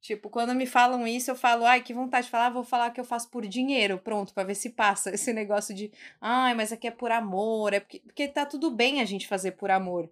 tipo, 0.00 0.30
quando 0.30 0.54
me 0.54 0.66
falam 0.66 1.06
isso, 1.06 1.30
eu 1.30 1.36
falo, 1.36 1.66
ai, 1.66 1.82
que 1.82 1.92
vontade 1.92 2.24
de 2.24 2.30
falar, 2.30 2.48
vou 2.48 2.64
falar 2.64 2.90
que 2.90 3.00
eu 3.00 3.04
faço 3.04 3.28
por 3.30 3.46
dinheiro, 3.46 3.98
pronto, 3.98 4.32
para 4.32 4.44
ver 4.44 4.54
se 4.54 4.70
passa. 4.70 5.10
Esse 5.14 5.32
negócio 5.34 5.74
de, 5.74 5.92
ai, 6.20 6.54
mas 6.54 6.72
aqui 6.72 6.86
é 6.88 6.90
por 6.90 7.10
amor, 7.10 7.74
é 7.74 7.80
porque, 7.80 8.00
porque 8.00 8.28
tá 8.28 8.46
tudo 8.46 8.70
bem 8.70 9.02
a 9.02 9.04
gente 9.04 9.28
fazer 9.28 9.52
por 9.52 9.70
amor, 9.70 10.10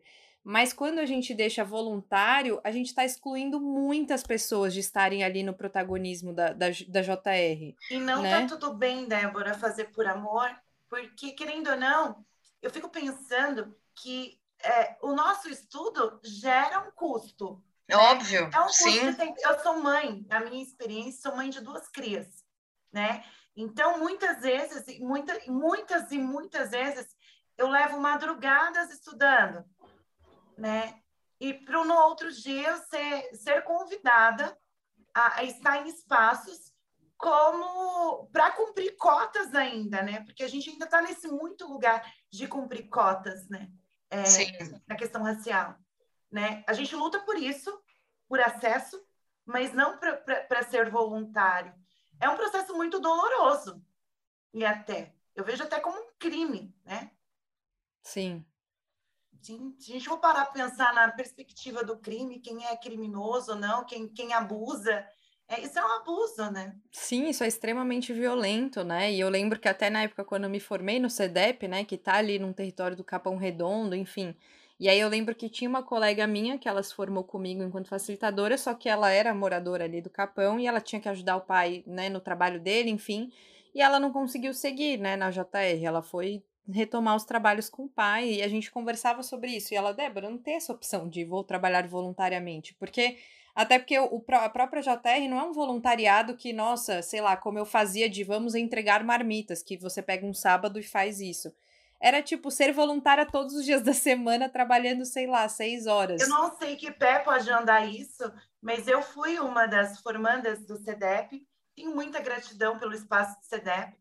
mas 0.49 0.73
quando 0.73 1.01
a 1.01 1.05
gente 1.05 1.35
deixa 1.35 1.65
voluntário, 1.65 2.61
a 2.63 2.71
gente 2.71 2.87
está 2.87 3.05
excluindo 3.05 3.61
muitas 3.61 4.23
pessoas 4.23 4.73
de 4.73 4.79
estarem 4.79 5.25
ali 5.25 5.43
no 5.43 5.53
protagonismo 5.53 6.33
da, 6.33 6.53
da, 6.53 6.67
da 6.87 7.03
JR. 7.03 7.75
E 7.91 7.99
não 7.99 8.23
né? 8.23 8.43
tá 8.43 8.47
tudo 8.47 8.73
bem, 8.73 9.09
Débora, 9.09 9.55
fazer 9.55 9.87
por 9.87 10.07
amor, 10.07 10.49
porque, 10.89 11.33
querendo 11.33 11.71
ou 11.71 11.77
não, 11.77 12.25
eu 12.63 12.71
fico 12.71 12.89
pensando 12.89 13.77
que 13.93 14.41
é, 14.63 14.97
o 15.03 15.13
nosso 15.15 15.49
estudo 15.49 16.21
gera 16.23 16.79
um 16.79 16.93
custo 16.93 17.61
né? 17.89 17.97
Óbvio, 17.97 18.51
é 18.53 18.61
um 18.61 18.69
sim. 18.69 19.13
Tem... 19.15 19.35
Eu 19.43 19.59
sou 19.61 19.81
mãe, 19.81 20.25
a 20.31 20.41
minha 20.41 20.63
experiência, 20.63 21.23
sou 21.23 21.37
mãe 21.37 21.51
de 21.51 21.61
duas 21.61 21.89
crias, 21.89 22.45
né? 22.93 23.25
Então, 23.57 23.99
muitas 23.99 24.43
vezes, 24.43 24.99
muita, 25.01 25.39
muitas 25.49 26.11
e 26.11 26.19
muitas 26.19 26.71
vezes, 26.71 27.07
eu 27.57 27.69
levo 27.69 27.99
madrugadas 28.01 28.91
estudando, 28.91 29.65
né? 30.57 31.01
E 31.39 31.53
para 31.53 31.85
no 31.85 31.95
outro 31.95 32.33
dia 32.33 32.77
ser, 32.77 33.35
ser 33.35 33.63
convidada 33.63 34.57
a, 35.15 35.41
a 35.41 35.45
estar 35.45 35.85
em 35.85 35.89
espaços 35.89 36.75
como 37.17 38.27
para 38.27 38.53
cumprir 38.53 38.97
cotas 38.97 39.55
ainda, 39.55 40.03
né? 40.03 40.23
Porque 40.25 40.43
a 40.43 40.49
gente 40.49 40.71
ainda 40.71 40.85
está 40.85 41.01
nesse 41.01 41.29
muito 41.29 41.67
lugar 41.67 42.03
de 42.31 42.47
cumprir 42.47 42.89
cotas, 42.89 43.49
né? 43.49 43.71
É, 44.11 44.23
na 44.87 44.95
questão 44.95 45.23
racial, 45.23 45.77
né? 46.31 46.63
A 46.67 46.73
gente 46.73 46.95
luta 46.95 47.19
por 47.21 47.37
isso, 47.37 47.77
por 48.29 48.41
acesso, 48.41 49.03
mas 49.45 49.73
não 49.73 49.99
para 49.99 50.63
ser 50.65 50.91
voluntário. 50.91 51.75
É 52.21 52.29
um 52.29 52.37
processo 52.37 52.75
muito 52.75 53.01
doloroso 53.01 53.85
e 54.55 54.65
até 54.65 55.15
eu 55.35 55.45
vejo 55.45 55.63
até 55.63 55.79
como 55.81 55.99
um 55.99 56.11
crime, 56.19 56.75
né? 56.85 57.11
Sim. 58.03 58.47
Se 59.79 59.91
a 59.93 59.95
gente 59.95 60.09
for 60.09 60.19
parar 60.19 60.47
para 60.47 60.65
pensar 60.65 60.93
na 60.95 61.09
perspectiva 61.11 61.85
do 61.85 61.97
crime, 61.97 62.41
quem 62.41 62.65
é 62.67 62.77
criminoso 62.77 63.53
ou 63.53 63.59
não, 63.59 63.85
quem, 63.85 64.09
quem 64.09 64.33
abusa, 64.33 65.07
é, 65.49 65.61
isso 65.61 65.79
é 65.79 65.85
um 65.85 65.93
abuso, 66.01 66.51
né? 66.51 66.75
Sim, 66.91 67.29
isso 67.29 67.45
é 67.45 67.47
extremamente 67.47 68.13
violento, 68.13 68.83
né? 68.83 69.13
E 69.13 69.21
eu 69.21 69.29
lembro 69.29 69.61
que 69.61 69.69
até 69.69 69.89
na 69.89 70.03
época, 70.03 70.25
quando 70.25 70.45
eu 70.45 70.51
me 70.51 70.59
formei 70.59 70.99
no 70.99 71.09
CEDEP, 71.09 71.69
né, 71.69 71.85
que 71.85 71.97
tá 71.97 72.15
ali 72.15 72.39
num 72.39 72.53
território 72.53 72.97
do 72.97 73.05
Capão 73.05 73.37
Redondo, 73.37 73.95
enfim. 73.95 74.35
E 74.79 74.89
aí 74.89 74.99
eu 74.99 75.09
lembro 75.09 75.35
que 75.35 75.49
tinha 75.49 75.71
uma 75.71 75.83
colega 75.83 76.27
minha 76.27 76.59
que 76.59 76.69
ela 76.69 76.83
se 76.83 76.95
formou 76.95 77.25
comigo 77.25 77.63
enquanto 77.63 77.89
facilitadora, 77.89 78.59
só 78.59 78.75
que 78.75 78.89
ela 78.89 79.11
era 79.11 79.33
moradora 79.33 79.85
ali 79.85 80.03
do 80.03 80.11
Capão 80.11 80.59
e 80.59 80.67
ela 80.67 80.81
tinha 80.81 81.01
que 81.01 81.09
ajudar 81.09 81.37
o 81.37 81.41
pai, 81.43 81.85
né, 81.87 82.09
no 82.09 82.21
trabalho 82.21 82.61
dele, 82.61 82.91
enfim. 82.91 83.33
E 83.75 83.81
ela 83.81 84.01
não 84.01 84.13
conseguiu 84.13 84.53
seguir, 84.53 84.99
né, 84.99 85.17
na 85.17 85.31
JR. 85.31 85.85
Ela 85.85 86.03
foi 86.03 86.43
retomar 86.69 87.17
os 87.17 87.25
trabalhos 87.25 87.69
com 87.69 87.85
o 87.85 87.89
pai 87.89 88.35
e 88.35 88.43
a 88.43 88.49
gente 88.49 88.71
conversava 88.71 89.23
sobre 89.23 89.51
isso. 89.53 89.73
E 89.73 89.77
ela, 89.77 89.93
Débora, 89.93 90.31
não 90.31 90.39
tem 90.39 90.57
essa 90.57 90.73
opção 90.73 91.09
de 91.09 91.25
vou 91.25 91.45
trabalhar 91.45 91.87
voluntariamente, 91.87 92.75
porque 92.75 93.19
até 93.55 93.79
porque 93.79 93.99
o, 93.99 94.23
a 94.33 94.49
própria 94.51 94.83
JR 94.83 95.29
não 95.31 95.41
é 95.41 95.43
um 95.43 95.53
voluntariado 95.53 96.37
que, 96.37 96.53
nossa, 96.53 97.01
sei 97.01 97.23
lá, 97.23 97.37
como 97.37 97.59
eu 97.59 97.65
fazia 97.65 98.09
de 98.09 98.23
vamos 98.23 98.55
entregar 98.55 99.03
marmitas, 99.03 99.63
que 99.63 99.79
você 99.79 100.03
pega 100.03 100.27
um 100.27 100.35
sábado 100.35 100.79
e 100.79 100.83
faz 100.83 101.21
isso. 101.21 101.51
Era 101.99 102.23
tipo 102.23 102.51
ser 102.51 102.73
voluntária 102.73 103.25
todos 103.25 103.55
os 103.55 103.65
dias 103.65 103.81
da 103.81 103.95
semana, 103.95 104.49
trabalhando, 104.49 105.07
sei 105.07 105.27
lá, 105.27 105.49
seis 105.49 105.87
horas. 105.87 106.21
Eu 106.21 106.29
não 106.29 106.55
sei 106.59 106.77
que 106.77 106.91
pé 106.91 107.21
pode 107.21 107.51
andar 107.51 107.87
isso, 107.87 108.31
mas 108.61 108.87
eu 108.87 109.01
fui 109.01 109.39
uma 109.39 109.67
das 109.67 110.01
formandas 110.01 110.63
do 110.67 110.77
CEDEP. 110.77 111.47
Tenho 111.75 111.95
muita 111.95 112.21
gratidão 112.21 112.79
pelo 112.79 112.93
espaço 112.93 113.39
do 113.41 113.45
CEDEP. 113.47 113.97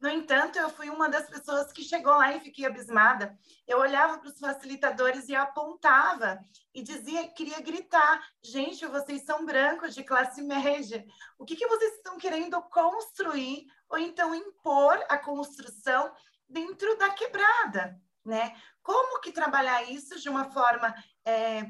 No 0.00 0.08
entanto, 0.08 0.58
eu 0.58 0.70
fui 0.70 0.88
uma 0.88 1.08
das 1.08 1.28
pessoas 1.28 1.72
que 1.72 1.82
chegou 1.82 2.12
lá 2.12 2.34
e 2.34 2.40
fiquei 2.40 2.64
abismada. 2.64 3.38
Eu 3.66 3.78
olhava 3.78 4.18
para 4.18 4.28
os 4.28 4.38
facilitadores 4.38 5.28
e 5.28 5.34
apontava 5.34 6.38
e 6.74 6.82
dizia, 6.82 7.28
queria 7.28 7.60
gritar: 7.60 8.26
gente, 8.42 8.86
vocês 8.86 9.24
são 9.24 9.44
brancos 9.44 9.94
de 9.94 10.04
classe 10.04 10.42
média. 10.42 11.04
O 11.38 11.44
que, 11.44 11.56
que 11.56 11.66
vocês 11.66 11.94
estão 11.94 12.18
querendo 12.18 12.60
construir 12.62 13.66
ou 13.88 13.98
então 13.98 14.34
impor 14.34 15.04
a 15.08 15.18
construção 15.18 16.12
dentro 16.48 16.96
da 16.96 17.10
quebrada, 17.10 18.00
né? 18.24 18.56
Como 18.82 19.20
que 19.20 19.32
trabalhar 19.32 19.82
isso 19.84 20.18
de 20.18 20.28
uma 20.28 20.50
forma 20.50 20.94
é, 21.24 21.64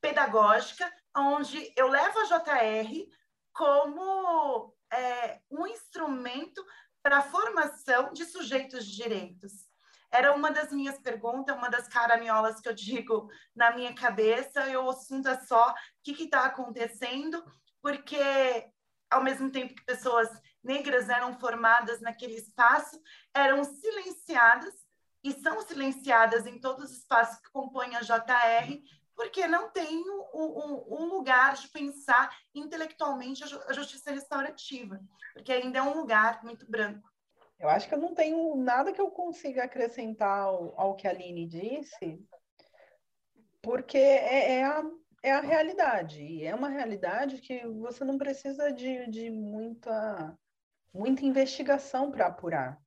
pedagógica, 0.00 0.90
onde 1.14 1.72
eu 1.76 1.88
levo 1.88 2.18
a 2.20 2.24
JR 2.24 3.08
como 3.52 4.74
é, 4.92 5.40
um 5.50 5.66
instrumento 5.66 6.64
para 7.06 7.18
a 7.18 7.22
formação 7.22 8.12
de 8.12 8.24
sujeitos 8.24 8.84
de 8.84 8.96
direitos? 8.96 9.52
Era 10.10 10.34
uma 10.34 10.50
das 10.50 10.72
minhas 10.72 10.98
perguntas, 10.98 11.56
uma 11.56 11.70
das 11.70 11.86
caraminholas 11.86 12.60
que 12.60 12.68
eu 12.68 12.74
digo 12.74 13.30
na 13.54 13.70
minha 13.70 13.94
cabeça, 13.94 14.66
eu 14.66 14.90
assunto 14.90 15.28
é 15.28 15.38
só 15.38 15.70
o 15.70 15.74
que 16.02 16.24
está 16.24 16.46
acontecendo, 16.46 17.44
porque 17.80 18.18
ao 19.08 19.22
mesmo 19.22 19.52
tempo 19.52 19.72
que 19.72 19.84
pessoas 19.84 20.28
negras 20.64 21.08
eram 21.08 21.38
formadas 21.38 22.00
naquele 22.00 22.34
espaço, 22.34 23.00
eram 23.32 23.62
silenciadas 23.62 24.74
e 25.22 25.32
são 25.32 25.62
silenciadas 25.62 26.44
em 26.44 26.58
todos 26.58 26.90
os 26.90 26.98
espaços 26.98 27.38
que 27.38 27.52
compõem 27.52 27.94
a 27.94 28.00
JR, 28.00 28.82
porque 29.16 29.46
não 29.48 29.70
tem 29.70 30.04
um, 30.34 31.06
lugar 31.06 31.54
de 31.54 31.68
pensar 31.68 32.30
intelectualmente 32.54 33.42
a 33.42 33.72
justiça 33.72 34.12
restaurativa, 34.12 35.00
porque 35.32 35.50
ainda 35.50 35.78
é 35.78 35.82
um 35.82 35.96
lugar 35.96 36.44
muito 36.44 36.70
branco. 36.70 37.10
Eu 37.58 37.70
acho 37.70 37.88
que 37.88 37.94
eu 37.94 37.98
não 37.98 38.14
tenho 38.14 38.54
nada 38.56 38.92
que 38.92 39.00
eu 39.00 39.10
consiga 39.10 39.64
acrescentar 39.64 40.40
ao, 40.40 40.78
ao 40.78 40.94
que 40.94 41.08
a 41.08 41.10
Aline 41.10 41.46
disse, 41.46 42.22
porque 43.62 43.96
é, 43.96 44.58
é, 44.58 44.64
a, 44.64 44.84
é 45.22 45.32
a 45.32 45.40
realidade, 45.40 46.22
e 46.22 46.44
é 46.44 46.54
uma 46.54 46.68
realidade 46.68 47.38
que 47.38 47.66
você 47.66 48.04
não 48.04 48.18
precisa 48.18 48.70
de, 48.70 49.10
de 49.10 49.30
muita, 49.30 50.38
muita 50.92 51.24
investigação 51.24 52.10
para 52.10 52.26
apurar. 52.26 52.78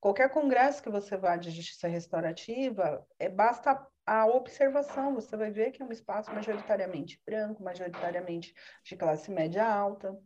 Qualquer 0.00 0.30
congresso 0.30 0.82
que 0.82 0.90
você 0.90 1.14
vá 1.16 1.36
de 1.36 1.50
justiça 1.50 1.86
restaurativa, 1.86 3.06
é, 3.18 3.28
basta 3.28 3.86
a 4.06 4.26
observação, 4.26 5.14
você 5.14 5.36
vai 5.36 5.50
ver 5.50 5.70
que 5.70 5.82
é 5.82 5.84
um 5.84 5.92
espaço 5.92 6.32
majoritariamente 6.32 7.20
branco, 7.24 7.62
majoritariamente 7.62 8.54
de 8.84 8.96
classe 8.96 9.30
média 9.30 9.64
alta. 9.64 10.18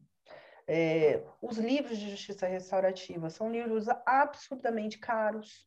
É, 0.67 1.23
os 1.41 1.59
livros 1.59 1.99
de 1.99 2.11
justiça 2.11 2.47
restaurativa 2.47 3.31
são 3.31 3.51
livros 3.51 3.87
absurdamente 4.05 4.99
caros. 4.99 5.67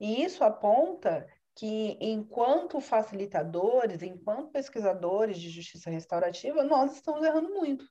E 0.00 0.22
isso 0.22 0.42
aponta 0.42 1.26
que, 1.54 1.96
enquanto 2.00 2.80
facilitadores, 2.80 4.02
enquanto 4.02 4.50
pesquisadores 4.50 5.38
de 5.38 5.48
justiça 5.48 5.88
restaurativa, 5.88 6.62
nós 6.62 6.94
estamos 6.94 7.22
errando 7.24 7.50
muito. 7.50 7.86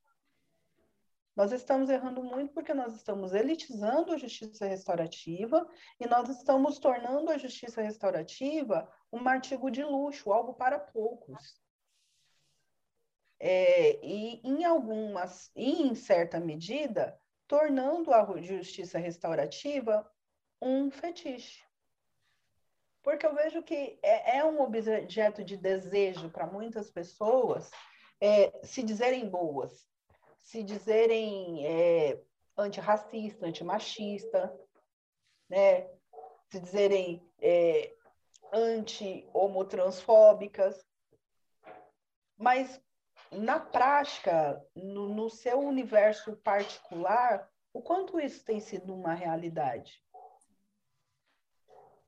Nós 1.35 1.51
estamos 1.51 1.89
errando 1.89 2.23
muito 2.23 2.53
porque 2.53 2.73
nós 2.73 2.95
estamos 2.95 3.33
elitizando 3.33 4.13
a 4.13 4.17
justiça 4.17 4.65
restaurativa 4.65 5.67
e 5.99 6.07
nós 6.07 6.29
estamos 6.29 6.79
tornando 6.79 7.29
a 7.29 7.37
justiça 7.37 7.81
restaurativa 7.81 8.89
um 9.11 9.27
artigo 9.27 9.69
de 9.69 9.83
luxo, 9.83 10.31
algo 10.31 10.53
para 10.53 10.79
poucos. 10.79 11.59
É, 13.37 13.99
e 14.05 14.39
em 14.43 14.63
algumas, 14.63 15.51
e 15.55 15.83
em 15.83 15.93
certa 15.93 16.39
medida, 16.39 17.19
tornando 17.47 18.13
a 18.13 18.41
justiça 18.41 18.97
restaurativa 18.97 20.09
um 20.61 20.89
fetiche. 20.89 21.63
Porque 23.03 23.25
eu 23.25 23.35
vejo 23.35 23.61
que 23.61 23.99
é, 24.01 24.37
é 24.37 24.45
um 24.45 24.61
objeto 24.61 25.43
de 25.43 25.57
desejo 25.57 26.29
para 26.29 26.47
muitas 26.47 26.89
pessoas 26.89 27.69
é, 28.19 28.51
se 28.65 28.81
dizerem 28.81 29.29
boas, 29.29 29.85
se 30.45 30.63
dizerem 30.63 31.65
é, 31.65 32.21
antirracista, 32.55 33.47
antimachista, 33.47 34.55
né? 35.49 35.89
se 36.49 36.59
dizerem 36.59 37.27
é, 37.41 37.91
anti-homotransfóbicas, 38.53 40.85
mas 42.37 42.79
na 43.31 43.59
prática, 43.59 44.63
no, 44.75 45.09
no 45.09 45.31
seu 45.31 45.57
universo 45.59 46.37
particular, 46.37 47.51
o 47.73 47.81
quanto 47.81 48.19
isso 48.19 48.45
tem 48.45 48.59
sido 48.59 48.93
uma 48.93 49.15
realidade? 49.15 49.99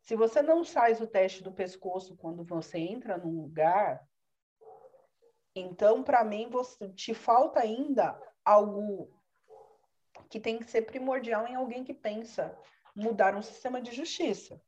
Se 0.01 0.15
você 0.15 0.43
não 0.43 0.63
faz 0.63 1.01
o 1.01 1.07
teste 1.07 1.41
do 1.43 1.51
pescoço 1.51 2.15
quando 2.15 2.45
você 2.45 2.77
entra 2.77 3.17
num 3.17 3.41
lugar, 3.41 4.07
então, 5.59 6.03
para 6.03 6.23
mim, 6.23 6.49
você, 6.49 6.89
te 6.89 7.13
falta 7.13 7.59
ainda 7.59 8.19
algo 8.43 9.09
que 10.29 10.39
tem 10.39 10.57
que 10.57 10.69
ser 10.69 10.83
primordial 10.83 11.47
em 11.47 11.55
alguém 11.55 11.83
que 11.83 11.93
pensa 11.93 12.57
mudar 12.95 13.35
um 13.35 13.41
sistema 13.41 13.81
de 13.81 13.91
justiça. 13.91 14.61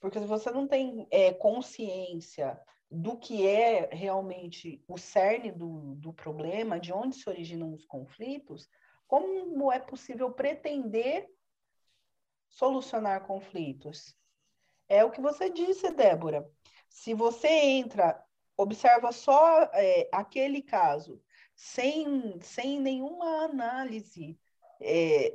Porque 0.00 0.18
se 0.18 0.26
você 0.26 0.50
não 0.50 0.66
tem 0.66 1.06
é, 1.10 1.32
consciência 1.32 2.60
do 2.90 3.16
que 3.16 3.46
é 3.46 3.88
realmente 3.92 4.82
o 4.88 4.96
cerne 4.96 5.52
do, 5.52 5.94
do 5.96 6.12
problema, 6.12 6.80
de 6.80 6.92
onde 6.92 7.16
se 7.16 7.28
originam 7.28 7.74
os 7.74 7.84
conflitos, 7.84 8.68
como 9.06 9.70
é 9.70 9.78
possível 9.78 10.32
pretender 10.32 11.28
solucionar 12.48 13.26
conflitos? 13.26 14.16
É 14.88 15.04
o 15.04 15.10
que 15.10 15.20
você 15.20 15.50
disse, 15.50 15.90
Débora. 15.90 16.50
Se 16.88 17.12
você 17.12 17.48
entra 17.48 18.22
observa 18.58 19.12
só 19.12 19.62
é, 19.72 20.08
aquele 20.12 20.60
caso, 20.60 21.22
sem, 21.54 22.38
sem 22.40 22.80
nenhuma 22.80 23.44
análise 23.44 24.38
é, 24.80 25.32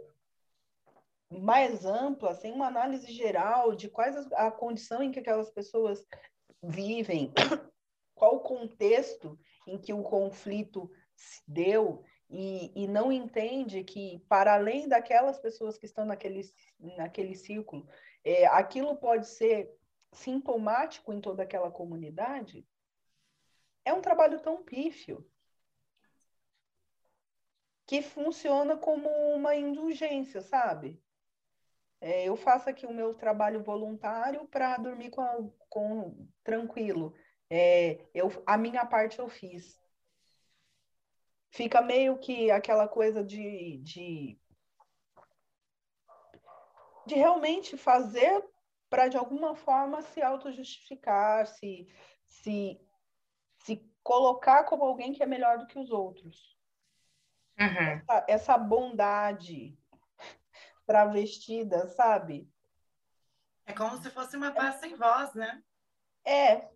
mais 1.30 1.86
ampla, 1.86 2.36
sem 2.36 2.52
uma 2.52 2.68
análise 2.68 3.12
geral 3.12 3.74
de 3.74 3.90
quais 3.90 4.16
a, 4.34 4.48
a 4.48 4.52
condição 4.52 5.02
em 5.02 5.10
que 5.10 5.20
aquelas 5.20 5.50
pessoas 5.50 6.06
vivem, 6.62 7.34
qual 8.14 8.36
o 8.36 8.42
contexto 8.42 9.40
em 9.66 9.78
que 9.78 9.94
o 9.94 10.04
conflito 10.04 10.92
se 11.16 11.42
deu 11.48 12.04
e, 12.30 12.72
e 12.76 12.88
não 12.88 13.12
entende 13.12 13.84
que, 13.86 14.20
para 14.28 14.56
além 14.56 14.88
daquelas 14.88 15.40
pessoas 15.40 15.78
que 15.78 15.86
estão 15.86 16.04
naquele, 16.04 16.42
naquele 16.98 17.36
círculo, 17.36 17.88
é, 18.24 18.46
aquilo 18.48 18.98
pode 18.98 19.28
ser 19.28 19.74
sintomático 20.12 21.14
em 21.14 21.22
toda 21.22 21.44
aquela 21.44 21.72
comunidade, 21.72 22.66
é 23.86 23.94
um 23.94 24.02
trabalho 24.02 24.40
tão 24.40 24.64
pífio 24.64 25.26
que 27.86 28.02
funciona 28.02 28.78
como 28.78 29.10
uma 29.36 29.56
indulgência, 29.56 30.42
sabe? 30.42 31.02
É, 32.00 32.26
eu 32.26 32.36
faço 32.36 32.70
aqui 32.70 32.86
o 32.86 32.94
meu 32.94 33.14
trabalho 33.14 33.64
voluntário 33.64 34.46
para 34.48 34.78
dormir 34.78 35.10
com, 35.10 35.22
a, 35.22 35.38
com 35.70 36.28
tranquilo. 36.44 37.14
É, 37.50 38.06
eu, 38.14 38.30
a 38.46 38.58
minha 38.58 38.86
parte 38.86 39.20
eu 39.20 39.30
fiz 39.30 39.82
fica 41.54 41.82
meio 41.82 42.18
que 42.18 42.50
aquela 42.50 42.88
coisa 42.88 43.24
de, 43.24 43.78
de, 43.84 44.40
de 47.06 47.16
realmente 47.16 47.78
fazer 47.78 48.44
para, 48.90 49.08
de 49.08 49.18
alguma 49.18 49.56
forma, 49.56 50.02
se 50.02 50.22
auto-justificar, 50.22 51.46
se, 51.48 51.88
se, 52.26 52.80
colocar 54.04 54.66
como 54.66 54.84
alguém 54.84 55.14
que 55.14 55.24
é 55.24 55.26
melhor 55.26 55.58
do 55.58 55.66
que 55.66 55.80
os 55.80 55.90
outros. 55.90 56.58
Uhum. 57.60 57.68
Essa, 57.68 58.26
essa 58.28 58.58
bondade 58.58 59.78
travestida, 60.86 61.88
sabe? 61.88 62.50
É 63.66 63.74
como 63.74 63.98
se 63.98 64.10
fosse 64.10 64.36
uma 64.36 64.52
paz 64.52 64.76
sem 64.76 64.96
voz, 64.96 65.34
né? 65.34 65.64
É, 66.26 66.70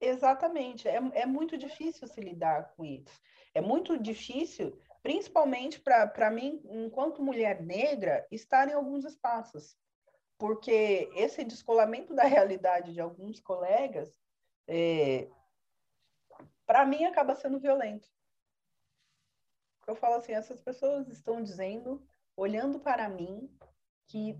exatamente. 0.00 0.88
É, 0.88 0.96
é 1.14 1.26
muito 1.26 1.56
difícil 1.56 2.08
se 2.08 2.20
lidar 2.20 2.72
com 2.74 2.84
isso. 2.84 3.20
É 3.54 3.60
muito 3.60 3.98
difícil, 3.98 4.80
principalmente 5.02 5.80
para 5.80 6.30
mim, 6.30 6.60
enquanto 6.64 7.22
mulher 7.22 7.62
negra, 7.62 8.26
estar 8.30 8.68
em 8.68 8.72
alguns 8.72 9.04
espaços. 9.04 9.76
Porque 10.38 11.10
esse 11.14 11.44
descolamento 11.44 12.14
da 12.14 12.24
realidade 12.24 12.92
de 12.92 13.00
alguns 13.00 13.40
colegas, 13.40 14.12
é, 14.66 15.28
para 16.70 16.86
mim, 16.86 17.04
acaba 17.04 17.34
sendo 17.34 17.58
violento. 17.58 18.08
Eu 19.88 19.96
falo 19.96 20.14
assim: 20.14 20.30
essas 20.30 20.60
pessoas 20.60 21.08
estão 21.08 21.42
dizendo, 21.42 22.00
olhando 22.36 22.78
para 22.78 23.08
mim, 23.08 23.52
que 24.06 24.38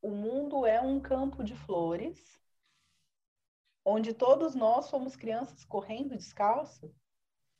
o 0.00 0.08
mundo 0.08 0.64
é 0.64 0.80
um 0.80 0.98
campo 0.98 1.44
de 1.44 1.54
flores, 1.54 2.40
onde 3.84 4.14
todos 4.14 4.54
nós 4.54 4.86
somos 4.86 5.14
crianças 5.14 5.62
correndo 5.62 6.16
descalço, 6.16 6.90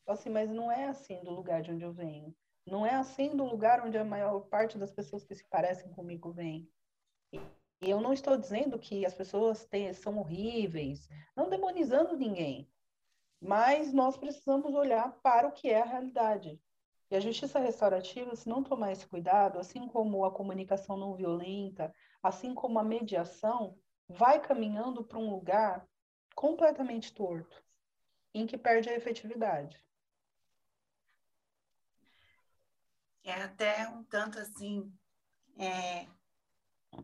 assim, 0.07 0.31
mas 0.31 0.51
não 0.51 0.73
é 0.73 0.87
assim 0.87 1.23
do 1.23 1.31
lugar 1.31 1.61
de 1.61 1.71
onde 1.71 1.85
eu 1.85 1.93
venho. 1.93 2.35
Não 2.67 2.87
é 2.87 2.95
assim 2.95 3.37
do 3.37 3.45
lugar 3.45 3.85
onde 3.85 3.99
a 3.99 4.05
maior 4.07 4.41
parte 4.49 4.79
das 4.79 4.91
pessoas 4.91 5.23
que 5.23 5.35
se 5.35 5.47
parecem 5.51 5.93
comigo 5.93 6.33
vem. 6.33 6.67
E, 7.31 7.39
eu 7.83 8.01
não 8.01 8.15
estou 8.15 8.39
dizendo 8.39 8.79
que 8.79 9.05
as 9.05 9.13
pessoas 9.13 9.67
têm, 9.67 9.93
são 9.93 10.17
horríveis, 10.17 11.07
não 11.37 11.51
demonizando 11.51 12.17
ninguém. 12.17 12.67
Mas 13.41 13.93
nós 13.93 14.17
precisamos 14.17 14.75
olhar 14.75 15.13
para 15.23 15.49
o 15.49 15.53
que 15.53 15.69
é 15.69 15.83
a 15.83 15.85
realidade. 15.85 16.61
E 17.11 17.17
a 17.17 17.21
justiça 17.21 17.59
restaurativa, 17.59 18.35
se 18.35 18.49
não 18.49 18.63
tomar 18.63 18.93
esse 18.93 19.07
cuidado, 19.07 19.59
assim 19.59 19.87
como 19.87 20.25
a 20.25 20.33
comunicação 20.33 20.97
não 20.97 21.15
violenta, 21.15 21.95
assim 22.23 22.55
como 22.55 22.79
a 22.79 22.85
mediação, 22.85 23.79
vai 24.09 24.41
caminhando 24.41 25.05
para 25.05 25.19
um 25.19 25.31
lugar 25.31 25.87
completamente 26.35 27.15
torto, 27.15 27.63
em 28.35 28.47
que 28.47 28.59
perde 28.59 28.89
a 28.89 28.95
efetividade. 28.95 29.87
é 33.27 33.43
até 33.43 33.89
um 33.89 34.05
tanto 34.05 34.39
assim, 34.39 34.93
é, 35.59 36.07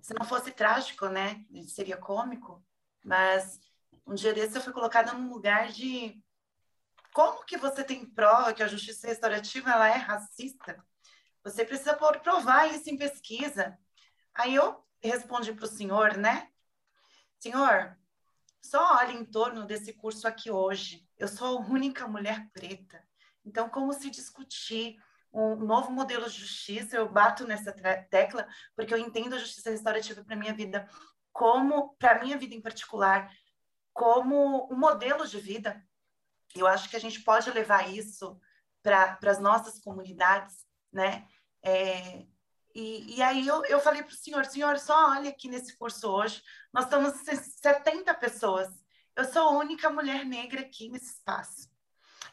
se 0.01 0.15
não 0.15 0.25
fosse 0.25 0.53
trágico, 0.53 1.09
né, 1.09 1.45
seria 1.67 1.97
cômico, 1.97 2.65
mas 3.05 3.61
um 4.07 4.15
dia 4.15 4.33
desse 4.33 4.57
eu 4.57 4.63
fui 4.63 4.73
colocada 4.73 5.13
num 5.13 5.33
lugar 5.33 5.69
de 5.69 6.23
como 7.13 7.45
que 7.45 7.57
você 7.57 7.85
tem 7.85 8.07
prova 8.07 8.55
que 8.55 8.63
a 8.63 8.69
justiça 8.69 9.07
restaurativa 9.07 9.71
ela 9.71 9.89
é 9.89 9.97
racista? 9.97 10.83
Você 11.45 11.65
precisa 11.65 11.95
provar 11.95 12.73
isso 12.73 12.89
em 12.89 12.97
pesquisa. 12.97 13.79
Aí 14.35 14.55
eu 14.55 14.83
respondi 15.03 15.53
para 15.53 15.65
o 15.65 15.69
senhor, 15.69 16.17
né? 16.17 16.49
Senhor, 17.39 17.99
só 18.63 18.97
olhe 18.99 19.15
em 19.15 19.25
torno 19.25 19.67
desse 19.67 19.93
curso 19.93 20.27
aqui 20.27 20.51
hoje. 20.51 21.07
Eu 21.19 21.29
sou 21.29 21.59
a 21.59 21.61
única 21.61 22.07
mulher 22.07 22.49
preta. 22.53 23.05
Então, 23.45 23.69
como 23.69 23.93
se 23.93 24.09
discutir 24.09 24.97
um 25.33 25.57
novo 25.57 25.91
modelo 25.91 26.29
de 26.29 26.39
justiça, 26.39 26.97
eu 26.97 27.09
bato 27.09 27.47
nessa 27.47 27.73
tecla, 28.11 28.47
porque 28.77 28.95
eu 28.95 28.99
entendo 28.99 29.35
a 29.35 29.39
justiça 29.39 29.71
restaurativa 29.71 30.23
para 30.23 30.37
minha 30.37 30.55
vida 30.55 30.89
como, 31.33 31.97
para 31.97 32.23
minha 32.23 32.37
vida 32.37 32.55
em 32.55 32.61
particular, 32.61 33.33
como 33.93 34.69
um 34.73 34.77
modelo 34.77 35.27
de 35.27 35.39
vida. 35.41 35.85
Eu 36.55 36.67
acho 36.67 36.89
que 36.89 36.97
a 36.97 37.01
gente 37.01 37.21
pode 37.21 37.51
levar 37.51 37.91
isso 37.93 38.39
para 38.83 39.19
as 39.27 39.39
nossas 39.39 39.79
comunidades, 39.79 40.67
né? 40.93 41.27
É, 41.63 42.27
e, 42.75 43.17
e, 43.17 43.23
aí 43.23 43.47
eu, 43.47 43.65
eu 43.67 43.81
falei 43.81 44.03
para 44.03 44.13
o 44.13 44.17
senhor, 44.17 44.45
senhor, 44.47 44.79
só 44.79 45.11
olha 45.11 45.31
aqui 45.31 45.49
nesse 45.49 45.77
curso 45.77 46.09
hoje, 46.11 46.43
nós 46.73 46.85
estamos 46.85 47.15
70 47.61 48.13
pessoas. 48.15 48.69
Eu 49.15 49.25
sou 49.25 49.43
a 49.43 49.59
única 49.59 49.91
mulher 49.91 50.25
negra 50.25 50.63
aqui 50.63 50.89
nesse 50.89 51.15
espaço. 51.17 51.71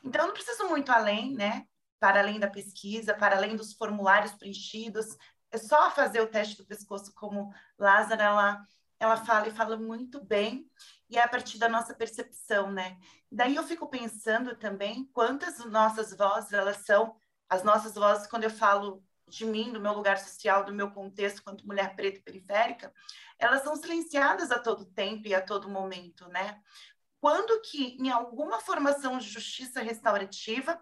Então, 0.03 0.22
eu 0.22 0.28
não 0.28 0.34
preciso 0.34 0.68
muito 0.70 0.91
além, 0.91 1.34
né? 1.34 1.68
para 1.99 2.22
além 2.22 2.39
da 2.39 2.47
pesquisa, 2.47 3.14
para 3.14 3.36
além 3.36 3.55
dos 3.55 3.74
formulários 3.74 4.32
preenchidos. 4.34 5.18
É 5.51 5.57
só 5.57 5.91
fazer 5.91 6.22
o 6.22 6.28
teste 6.28 6.55
do 6.57 6.66
pescoço, 6.66 7.14
como 7.14 7.53
Lázaro, 7.78 8.22
ela, 8.22 8.66
ela 8.99 9.18
fala 9.18 9.47
e 9.49 9.51
fala 9.51 9.76
muito 9.78 10.24
bem, 10.24 10.70
e 11.10 11.18
é 11.18 11.24
a 11.24 11.28
partir 11.28 11.57
da 11.57 11.68
nossa 11.68 11.93
percepção, 11.93 12.72
né? 12.72 12.97
Daí 13.32 13.55
eu 13.55 13.64
fico 13.64 13.88
pensando 13.88 14.55
também 14.55 15.10
quantas 15.12 15.57
nossas 15.66 16.16
vozes, 16.16 16.53
elas 16.53 16.78
são, 16.86 17.16
as 17.49 17.64
nossas 17.64 17.95
vozes, 17.95 18.28
quando 18.28 18.43
eu 18.43 18.49
falo 18.49 19.03
de 19.28 19.45
mim, 19.45 19.72
do 19.72 19.80
meu 19.80 19.93
lugar 19.93 20.18
social, 20.18 20.64
do 20.64 20.74
meu 20.74 20.91
contexto 20.91 21.43
quanto 21.43 21.66
mulher 21.66 21.95
preta 21.95 22.20
e 22.20 22.24
periférica, 22.24 22.93
elas 23.38 23.64
são 23.64 23.76
silenciadas 23.76 24.51
a 24.51 24.60
todo 24.60 24.86
tempo 24.86 25.28
e 25.28 25.34
a 25.34 25.41
todo 25.41 25.70
momento, 25.70 26.28
né? 26.28 26.62
Quando 27.20 27.60
que 27.62 27.97
em 27.99 28.10
alguma 28.10 28.60
formação 28.60 29.18
de 29.18 29.28
justiça 29.28 29.82
restaurativa 29.82 30.80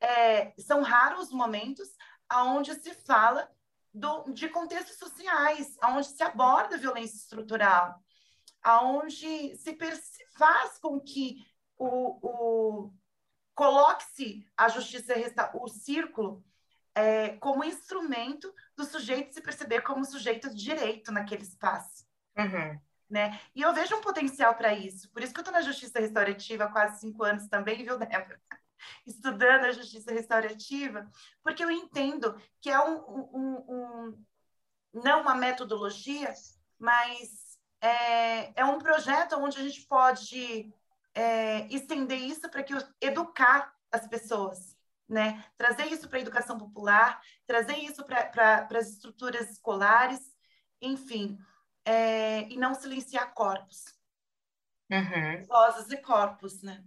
é, 0.00 0.52
são 0.58 0.82
raros 0.82 1.26
os 1.26 1.32
momentos 1.32 1.88
onde 2.32 2.74
se 2.74 2.92
fala 2.94 3.50
do, 3.92 4.32
de 4.32 4.48
contextos 4.48 4.96
sociais, 4.96 5.76
onde 5.84 6.06
se 6.06 6.22
aborda 6.22 6.78
violência 6.78 7.16
estrutural, 7.16 8.00
onde 8.66 9.56
se 9.56 9.76
faz 10.36 10.78
com 10.78 11.00
que 11.00 11.44
o, 11.76 12.18
o 12.22 12.94
coloque-se 13.54 14.46
a 14.56 14.68
justiça, 14.68 15.14
o 15.54 15.68
círculo, 15.68 16.44
é, 16.94 17.36
como 17.36 17.64
instrumento 17.64 18.52
do 18.76 18.84
sujeito 18.84 19.34
se 19.34 19.40
perceber 19.40 19.82
como 19.82 20.04
sujeito 20.04 20.50
de 20.50 20.56
direito 20.56 21.12
naquele 21.12 21.42
espaço. 21.42 22.04
Uhum. 22.36 22.80
Né? 23.08 23.40
E 23.54 23.62
eu 23.62 23.74
vejo 23.74 23.96
um 23.96 24.00
potencial 24.00 24.54
para 24.54 24.72
isso. 24.72 25.10
Por 25.10 25.22
isso 25.22 25.32
que 25.32 25.40
eu 25.40 25.42
estou 25.42 25.54
na 25.54 25.62
justiça 25.62 25.98
restaurativa 25.98 26.64
há 26.64 26.72
quase 26.72 27.00
cinco 27.00 27.24
anos 27.24 27.48
também, 27.48 27.82
viu, 27.82 27.98
Débora? 27.98 28.40
estudando 29.06 29.64
a 29.64 29.72
justiça 29.72 30.12
restaurativa, 30.12 31.10
porque 31.42 31.62
eu 31.62 31.70
entendo 31.70 32.40
que 32.60 32.70
é 32.70 32.80
um, 32.80 32.96
um, 33.34 33.64
um 33.68 34.24
não 34.92 35.22
uma 35.22 35.34
metodologia, 35.34 36.32
mas 36.78 37.49
é, 37.80 38.60
é, 38.60 38.64
um 38.64 38.78
projeto 38.78 39.36
onde 39.36 39.58
a 39.58 39.62
gente 39.62 39.82
pode 39.82 40.72
é, 41.14 41.66
estender 41.68 42.18
isso 42.18 42.48
para 42.50 42.62
que 42.62 42.74
educar 43.00 43.74
as 43.90 44.06
pessoas, 44.06 44.76
né? 45.08 45.44
Trazer 45.56 45.86
isso 45.86 46.08
para 46.08 46.18
a 46.18 46.22
educação 46.22 46.58
popular, 46.58 47.20
trazer 47.46 47.76
isso 47.78 48.04
para 48.04 48.68
as 48.72 48.90
estruturas 48.90 49.50
escolares, 49.50 50.20
enfim, 50.80 51.38
é, 51.84 52.48
e 52.48 52.56
não 52.56 52.74
silenciar 52.74 53.32
corpos. 53.34 53.84
Uhum. 54.90 55.44
Vozes 55.46 55.90
e 55.90 55.96
corpos, 55.98 56.62
né? 56.62 56.84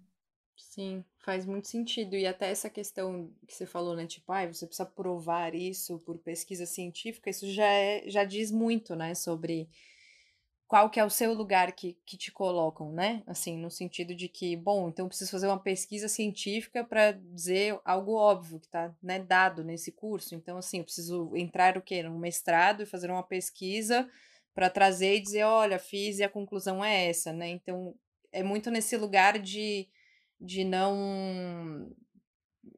Sim, 0.56 1.04
faz 1.20 1.46
muito 1.46 1.68
sentido. 1.68 2.16
E 2.16 2.26
até 2.26 2.50
essa 2.50 2.70
questão 2.70 3.34
que 3.48 3.54
você 3.54 3.66
falou, 3.66 3.96
né? 3.96 4.06
Tipo, 4.06 4.32
ah, 4.32 4.46
você 4.46 4.66
precisa 4.66 4.86
provar 4.86 5.56
isso 5.56 6.00
por 6.00 6.18
pesquisa 6.18 6.66
científica, 6.66 7.30
isso 7.30 7.50
já, 7.52 7.66
é, 7.66 8.10
já 8.10 8.24
diz 8.24 8.52
muito, 8.52 8.96
né? 8.96 9.16
Sobre 9.16 9.70
qual 10.74 10.90
que 10.90 11.00
é 11.00 11.06
o 11.06 11.10
seu 11.10 11.36
lugar 11.36 11.74
que, 11.74 11.96
que 12.04 12.18
te 12.18 12.32
colocam, 12.32 12.92
né? 12.92 13.22
Assim, 13.28 13.56
no 13.60 13.70
sentido 13.70 14.16
de 14.16 14.28
que, 14.28 14.56
bom, 14.56 14.90
então 14.90 15.08
preciso 15.08 15.30
fazer 15.30 15.46
uma 15.46 15.60
pesquisa 15.60 16.08
científica 16.08 16.84
para 16.84 17.12
dizer 17.12 17.80
algo 17.86 18.16
óbvio 18.16 18.60
que 18.60 18.66
está 18.66 18.92
né, 19.00 19.20
dado 19.20 19.64
nesse 19.64 19.92
curso. 19.92 20.34
Então, 20.34 20.58
assim, 20.58 20.80
eu 20.80 20.84
preciso 20.84 21.32
entrar 21.36 21.78
o 21.78 21.82
quê? 21.84 22.02
No 22.02 22.18
mestrado 22.18 22.82
e 22.82 22.88
fazer 22.88 23.12
uma 23.12 23.22
pesquisa 23.22 24.10
para 24.56 24.68
trazer 24.68 25.18
e 25.18 25.22
dizer, 25.22 25.44
olha, 25.44 25.78
fiz 25.78 26.18
e 26.18 26.24
a 26.24 26.30
conclusão 26.30 26.84
é 26.84 27.08
essa, 27.08 27.32
né? 27.32 27.50
Então, 27.50 27.94
é 28.32 28.42
muito 28.42 28.72
nesse 28.72 28.98
lugar 28.98 29.38
de, 29.38 29.88
de 30.42 30.64
não 30.64 31.88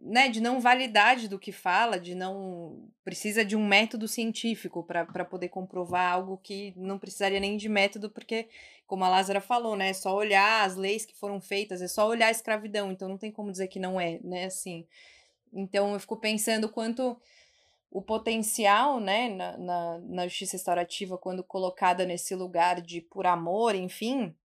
né, 0.05 0.29
de 0.29 0.39
não 0.39 0.61
validade 0.61 1.27
do 1.27 1.39
que 1.39 1.51
fala, 1.51 1.99
de 1.99 2.13
não 2.13 2.87
precisa 3.03 3.43
de 3.43 3.55
um 3.55 3.65
método 3.65 4.07
científico 4.07 4.83
para 4.83 5.25
poder 5.25 5.49
comprovar 5.49 6.11
algo 6.11 6.37
que 6.37 6.73
não 6.77 6.99
precisaria 6.99 7.39
nem 7.39 7.57
de 7.57 7.67
método, 7.67 8.09
porque, 8.09 8.47
como 8.85 9.03
a 9.03 9.09
Lázara 9.09 9.41
falou, 9.41 9.75
né, 9.75 9.89
é 9.89 9.93
só 9.93 10.15
olhar 10.15 10.63
as 10.63 10.75
leis 10.75 11.05
que 11.05 11.15
foram 11.15 11.41
feitas, 11.41 11.81
é 11.81 11.87
só 11.87 12.07
olhar 12.07 12.27
a 12.27 12.31
escravidão, 12.31 12.91
então 12.91 13.09
não 13.09 13.17
tem 13.17 13.31
como 13.31 13.51
dizer 13.51 13.67
que 13.67 13.79
não 13.79 13.99
é, 13.99 14.19
né, 14.23 14.45
assim. 14.45 14.85
Então 15.51 15.93
eu 15.93 15.99
fico 15.99 16.17
pensando 16.17 16.69
quanto 16.69 17.19
o 17.89 18.01
potencial, 18.01 18.99
né, 18.99 19.29
na, 19.29 19.57
na, 19.57 19.99
na 19.99 20.27
justiça 20.27 20.53
restaurativa, 20.53 21.17
quando 21.17 21.43
colocada 21.43 22.05
nesse 22.05 22.35
lugar 22.35 22.79
de 22.79 23.01
por 23.01 23.25
amor, 23.25 23.73
enfim, 23.73 24.35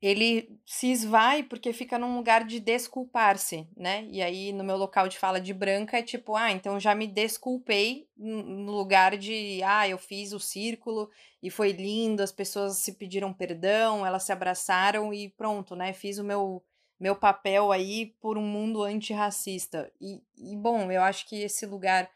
ele 0.00 0.60
se 0.66 0.90
esvai 0.90 1.42
porque 1.42 1.72
fica 1.72 1.98
num 1.98 2.16
lugar 2.16 2.44
de 2.44 2.60
desculpar-se, 2.60 3.66
né? 3.76 4.06
E 4.10 4.20
aí, 4.20 4.52
no 4.52 4.62
meu 4.62 4.76
local 4.76 5.08
de 5.08 5.18
fala 5.18 5.40
de 5.40 5.54
branca, 5.54 5.98
é 5.98 6.02
tipo, 6.02 6.36
ah, 6.36 6.52
então 6.52 6.78
já 6.78 6.94
me 6.94 7.06
desculpei 7.06 8.06
no 8.16 8.72
lugar 8.72 9.16
de, 9.16 9.62
ah, 9.62 9.88
eu 9.88 9.96
fiz 9.96 10.32
o 10.32 10.40
círculo 10.40 11.10
e 11.42 11.50
foi 11.50 11.72
lindo, 11.72 12.22
as 12.22 12.32
pessoas 12.32 12.78
se 12.78 12.92
pediram 12.92 13.32
perdão, 13.32 14.04
elas 14.06 14.24
se 14.24 14.32
abraçaram 14.32 15.12
e 15.12 15.30
pronto, 15.30 15.74
né? 15.74 15.92
Fiz 15.92 16.18
o 16.18 16.24
meu, 16.24 16.62
meu 17.00 17.16
papel 17.16 17.72
aí 17.72 18.14
por 18.20 18.36
um 18.36 18.46
mundo 18.46 18.82
antirracista. 18.82 19.90
E, 20.00 20.22
e 20.36 20.56
bom, 20.56 20.92
eu 20.92 21.02
acho 21.02 21.26
que 21.26 21.42
esse 21.42 21.64
lugar 21.64 22.10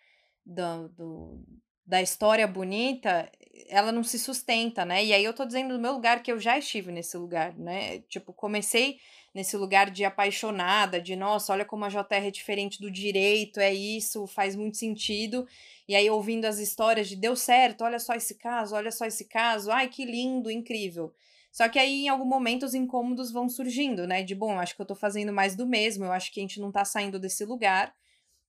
do, 0.44 0.88
do 0.88 1.44
da 1.88 2.02
história 2.02 2.46
bonita, 2.46 3.32
ela 3.68 3.92
não 3.92 4.02
se 4.02 4.18
sustenta, 4.18 4.84
né? 4.84 5.04
E 5.04 5.12
aí 5.12 5.22
eu 5.24 5.32
tô 5.32 5.44
dizendo 5.44 5.74
do 5.74 5.80
meu 5.80 5.92
lugar 5.92 6.22
que 6.22 6.32
eu 6.32 6.38
já 6.38 6.58
estive 6.58 6.90
nesse 6.90 7.16
lugar, 7.16 7.56
né? 7.56 8.00
Tipo, 8.08 8.32
comecei 8.32 8.98
nesse 9.34 9.56
lugar 9.56 9.90
de 9.90 10.04
apaixonada, 10.04 11.00
de 11.00 11.14
nossa, 11.14 11.52
olha 11.52 11.64
como 11.64 11.84
a 11.84 11.88
JR 11.88 12.26
é 12.26 12.30
diferente 12.30 12.80
do 12.80 12.90
direito, 12.90 13.60
é 13.60 13.72
isso, 13.72 14.26
faz 14.26 14.56
muito 14.56 14.76
sentido. 14.76 15.46
E 15.86 15.94
aí 15.94 16.08
ouvindo 16.10 16.44
as 16.46 16.58
histórias 16.58 17.08
de 17.08 17.16
deu 17.16 17.36
certo, 17.36 17.84
olha 17.84 17.98
só 17.98 18.14
esse 18.14 18.34
caso, 18.36 18.74
olha 18.74 18.90
só 18.90 19.06
esse 19.06 19.26
caso, 19.26 19.70
ai 19.70 19.88
que 19.88 20.04
lindo, 20.04 20.50
incrível. 20.50 21.14
Só 21.52 21.68
que 21.68 21.78
aí 21.78 22.04
em 22.04 22.08
algum 22.08 22.24
momento 22.24 22.64
os 22.64 22.74
incômodos 22.74 23.30
vão 23.30 23.48
surgindo, 23.48 24.06
né? 24.06 24.22
De 24.22 24.34
bom, 24.34 24.58
acho 24.58 24.74
que 24.74 24.82
eu 24.82 24.86
tô 24.86 24.94
fazendo 24.94 25.32
mais 25.32 25.54
do 25.54 25.66
mesmo, 25.66 26.04
eu 26.04 26.12
acho 26.12 26.32
que 26.32 26.40
a 26.40 26.42
gente 26.42 26.60
não 26.60 26.72
tá 26.72 26.84
saindo 26.84 27.18
desse 27.18 27.44
lugar. 27.44 27.94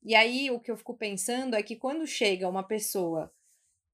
E 0.03 0.15
aí 0.15 0.49
o 0.51 0.59
que 0.59 0.71
eu 0.71 0.77
fico 0.77 0.93
pensando 0.93 1.55
é 1.55 1.63
que 1.63 1.75
quando 1.75 2.07
chega 2.07 2.47
uma 2.47 2.63
pessoa 2.63 3.31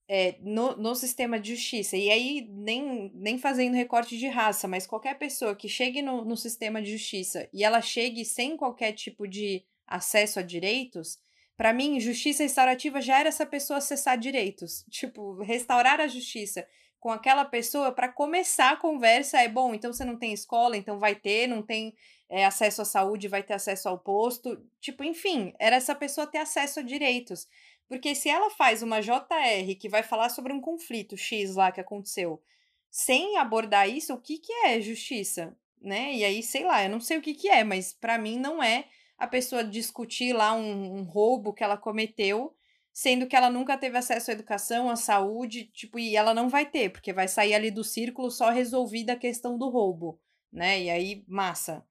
é, 0.08 0.36
no, 0.42 0.76
no 0.78 0.96
sistema 0.96 1.40
de 1.40 1.56
justiça, 1.56 1.98
e 1.98 2.10
aí 2.12 2.48
nem, 2.50 3.12
nem 3.16 3.38
fazendo 3.38 3.74
recorte 3.74 4.18
de 4.18 4.28
raça, 4.28 4.68
mas 4.68 4.86
qualquer 4.86 5.18
pessoa 5.18 5.56
que 5.56 5.68
chegue 5.68 6.02
no, 6.02 6.24
no 6.24 6.38
sistema 6.38 6.82
de 6.82 6.92
justiça 6.92 7.50
e 7.52 7.64
ela 7.64 7.82
chegue 7.82 8.24
sem 8.24 8.56
qualquer 8.56 8.94
tipo 8.94 9.28
de 9.28 9.64
acesso 9.88 10.40
a 10.40 10.44
direitos, 10.44 11.20
para 11.58 11.72
mim, 11.72 12.00
justiça 12.00 12.44
restaurativa 12.44 13.02
já 13.02 13.20
era 13.20 13.30
essa 13.30 13.46
pessoa 13.46 13.78
acessar 13.78 14.18
direitos. 14.18 14.86
Tipo, 14.92 15.42
restaurar 15.42 16.00
a 16.00 16.08
justiça 16.08 16.68
com 17.00 17.12
aquela 17.12 17.46
pessoa 17.46 17.92
para 17.92 18.10
começar 18.10 18.72
a 18.72 18.78
conversa 18.78 19.40
é 19.40 19.48
bom, 19.48 19.76
então 19.76 19.94
você 19.94 20.04
não 20.04 20.18
tem 20.18 20.34
escola, 20.34 20.76
então 20.76 20.98
vai 20.98 21.14
ter, 21.14 21.46
não 21.46 21.62
tem 21.62 21.96
é, 22.28 22.44
acesso 22.44 22.82
à 22.82 22.86
saúde, 22.86 23.28
vai 23.28 23.44
ter 23.44 23.54
acesso 23.54 23.88
ao 23.88 24.00
posto. 24.00 24.60
Tipo, 24.82 25.04
enfim, 25.04 25.54
era 25.60 25.76
essa 25.76 25.94
pessoa 25.94 26.28
ter 26.28 26.40
acesso 26.40 26.80
a 26.80 26.84
direitos. 26.84 27.48
Porque 27.88 28.16
se 28.16 28.30
ela 28.30 28.50
faz 28.50 28.82
uma 28.82 29.02
JR 29.02 29.76
que 29.80 29.90
vai 29.90 30.02
falar 30.02 30.30
sobre 30.30 30.52
um 30.52 30.60
conflito 30.60 31.16
X 31.16 31.56
lá 31.56 31.72
que 31.72 31.80
aconteceu, 31.80 32.42
sem 32.90 33.38
abordar 33.38 33.90
isso, 33.90 34.14
o 34.14 34.22
que, 34.22 34.38
que 34.40 34.52
é 34.52 34.82
justiça? 34.82 35.56
Né? 35.82 36.16
E 36.16 36.24
aí, 36.24 36.42
sei 36.42 36.64
lá, 36.64 36.84
eu 36.84 36.90
não 36.90 37.00
sei 37.00 37.18
o 37.18 37.22
que, 37.22 37.34
que 37.34 37.48
é, 37.48 37.64
mas 37.64 37.94
para 37.94 38.18
mim 38.18 38.40
não 38.40 38.64
é 38.64 38.86
a 39.18 39.28
pessoa 39.28 39.64
discutir 39.64 40.34
lá 40.34 40.54
um, 40.54 41.00
um 41.00 41.04
roubo 41.04 41.54
que 41.54 41.64
ela 41.64 41.78
cometeu, 41.78 42.56
sendo 42.92 43.28
que 43.28 43.36
ela 43.36 43.50
nunca 43.50 43.78
teve 43.78 43.98
acesso 43.98 44.32
à 44.32 44.34
educação, 44.34 44.90
à 44.90 44.96
saúde, 44.96 45.66
tipo, 45.66 46.00
e 46.00 46.16
ela 46.16 46.34
não 46.34 46.50
vai 46.50 46.66
ter, 46.66 46.90
porque 46.90 47.14
vai 47.14 47.28
sair 47.28 47.54
ali 47.54 47.70
do 47.70 47.84
círculo 47.84 48.32
só 48.32 48.50
resolvida 48.50 49.14
a 49.14 49.18
questão 49.18 49.58
do 49.58 49.70
roubo, 49.70 50.20
né? 50.52 50.82
E 50.82 50.90
aí, 50.90 51.24
massa. 51.28 51.86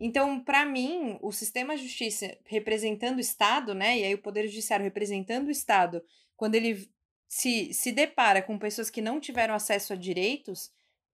Então, 0.00 0.42
para 0.42 0.64
mim, 0.64 1.18
o 1.20 1.30
sistema 1.30 1.76
de 1.76 1.82
justiça 1.82 2.34
representando 2.46 3.18
o 3.18 3.20
Estado, 3.20 3.74
né, 3.74 3.98
e 3.98 4.04
aí 4.04 4.14
o 4.14 4.22
Poder 4.22 4.46
Judiciário 4.48 4.82
representando 4.82 5.48
o 5.48 5.50
Estado, 5.50 6.02
quando 6.36 6.54
ele 6.54 6.90
se, 7.28 7.74
se 7.74 7.92
depara 7.92 8.40
com 8.40 8.58
pessoas 8.58 8.88
que 8.88 9.02
não 9.02 9.20
tiveram 9.20 9.54
acesso 9.54 9.92
a 9.92 9.96
direitos, 9.96 10.72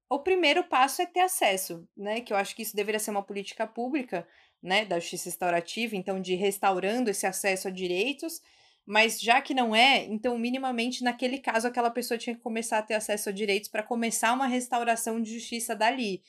o 0.08 0.20
primeiro 0.20 0.62
passo 0.62 1.02
é 1.02 1.06
ter 1.06 1.20
acesso, 1.20 1.86
né, 1.96 2.20
que 2.20 2.32
eu 2.32 2.36
acho 2.36 2.54
que 2.54 2.62
isso 2.62 2.76
deveria 2.76 3.00
ser 3.00 3.10
uma 3.10 3.24
política 3.24 3.66
pública, 3.66 4.26
né, 4.62 4.84
da 4.84 5.00
justiça 5.00 5.28
restaurativa, 5.28 5.96
então 5.96 6.20
de 6.20 6.36
restaurando 6.36 7.10
esse 7.10 7.26
acesso 7.26 7.66
a 7.66 7.72
direitos, 7.72 8.40
mas 8.86 9.20
já 9.20 9.42
que 9.42 9.52
não 9.52 9.74
é, 9.74 10.04
então 10.04 10.38
minimamente 10.38 11.02
naquele 11.02 11.38
caso 11.38 11.66
aquela 11.66 11.90
pessoa 11.90 12.16
tinha 12.16 12.36
que 12.36 12.42
começar 12.42 12.78
a 12.78 12.82
ter 12.82 12.94
acesso 12.94 13.30
a 13.30 13.32
direitos 13.32 13.68
para 13.68 13.82
começar 13.82 14.32
uma 14.32 14.46
restauração 14.46 15.20
de 15.20 15.34
justiça 15.34 15.74
dali. 15.74 16.22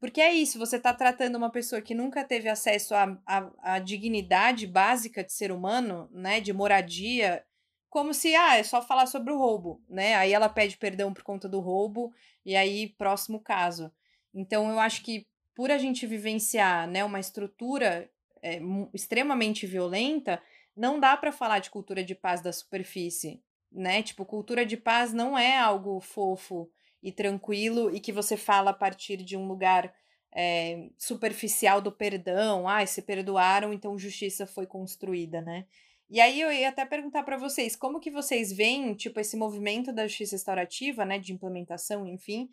Porque 0.00 0.20
é 0.22 0.32
isso, 0.32 0.58
você 0.58 0.76
está 0.76 0.94
tratando 0.94 1.36
uma 1.36 1.50
pessoa 1.50 1.82
que 1.82 1.94
nunca 1.94 2.24
teve 2.24 2.48
acesso 2.48 2.94
à, 2.94 3.78
dignidade 3.78 4.66
básica 4.66 5.22
de 5.22 5.30
ser 5.30 5.52
humano, 5.52 6.08
né? 6.10 6.40
De 6.40 6.54
moradia, 6.54 7.44
como 7.90 8.14
se, 8.14 8.34
ah, 8.34 8.56
é 8.56 8.62
só 8.62 8.80
falar 8.80 9.04
sobre 9.04 9.30
o 9.30 9.36
roubo, 9.36 9.84
né? 9.86 10.14
Aí 10.14 10.32
ela 10.32 10.48
pede 10.48 10.78
perdão 10.78 11.12
por 11.12 11.22
conta 11.22 11.46
do 11.46 11.60
roubo, 11.60 12.14
e 12.46 12.56
aí, 12.56 12.88
próximo 12.96 13.38
caso. 13.40 13.92
Então, 14.32 14.70
eu 14.70 14.80
acho 14.80 15.02
que 15.04 15.26
por 15.54 15.70
a 15.70 15.76
gente 15.76 16.06
vivenciar 16.06 16.88
né, 16.88 17.04
uma 17.04 17.20
estrutura 17.20 18.10
é, 18.42 18.58
extremamente 18.94 19.66
violenta, 19.66 20.42
não 20.74 20.98
dá 20.98 21.14
para 21.14 21.30
falar 21.30 21.58
de 21.58 21.68
cultura 21.68 22.02
de 22.02 22.14
paz 22.14 22.40
da 22.40 22.52
superfície, 22.52 23.42
né? 23.70 24.02
Tipo, 24.02 24.24
cultura 24.24 24.64
de 24.64 24.78
paz 24.78 25.12
não 25.12 25.38
é 25.38 25.58
algo 25.58 26.00
fofo 26.00 26.70
e 27.02 27.12
tranquilo 27.12 27.94
e 27.94 28.00
que 28.00 28.12
você 28.12 28.36
fala 28.36 28.70
a 28.70 28.74
partir 28.74 29.18
de 29.18 29.36
um 29.36 29.46
lugar 29.46 29.92
é, 30.32 30.88
superficial 30.98 31.80
do 31.80 31.90
perdão, 31.90 32.68
ah, 32.68 32.84
se 32.86 33.02
perdoaram, 33.02 33.72
então 33.72 33.98
justiça 33.98 34.46
foi 34.46 34.66
construída, 34.66 35.40
né? 35.40 35.66
E 36.08 36.20
aí 36.20 36.40
eu 36.40 36.52
ia 36.52 36.68
até 36.68 36.84
perguntar 36.84 37.22
para 37.22 37.36
vocês, 37.36 37.76
como 37.76 38.00
que 38.00 38.10
vocês 38.10 38.52
veem, 38.52 38.94
tipo, 38.94 39.20
esse 39.20 39.36
movimento 39.36 39.92
da 39.92 40.06
justiça 40.06 40.34
restaurativa, 40.34 41.04
né, 41.04 41.18
de 41.18 41.32
implementação, 41.32 42.06
enfim, 42.06 42.50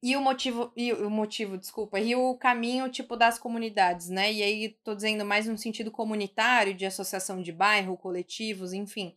e 0.00 0.16
o 0.16 0.20
motivo, 0.20 0.72
e 0.76 0.92
o 0.92 1.10
motivo, 1.10 1.58
desculpa, 1.58 1.98
e 1.98 2.14
o 2.14 2.36
caminho, 2.36 2.88
tipo, 2.88 3.16
das 3.16 3.38
comunidades, 3.38 4.08
né? 4.08 4.32
E 4.32 4.42
aí 4.42 4.68
tô 4.84 4.94
dizendo 4.94 5.24
mais 5.24 5.46
no 5.46 5.58
sentido 5.58 5.90
comunitário, 5.90 6.72
de 6.72 6.86
associação 6.86 7.42
de 7.42 7.50
bairro, 7.50 7.96
coletivos, 7.96 8.72
enfim. 8.72 9.16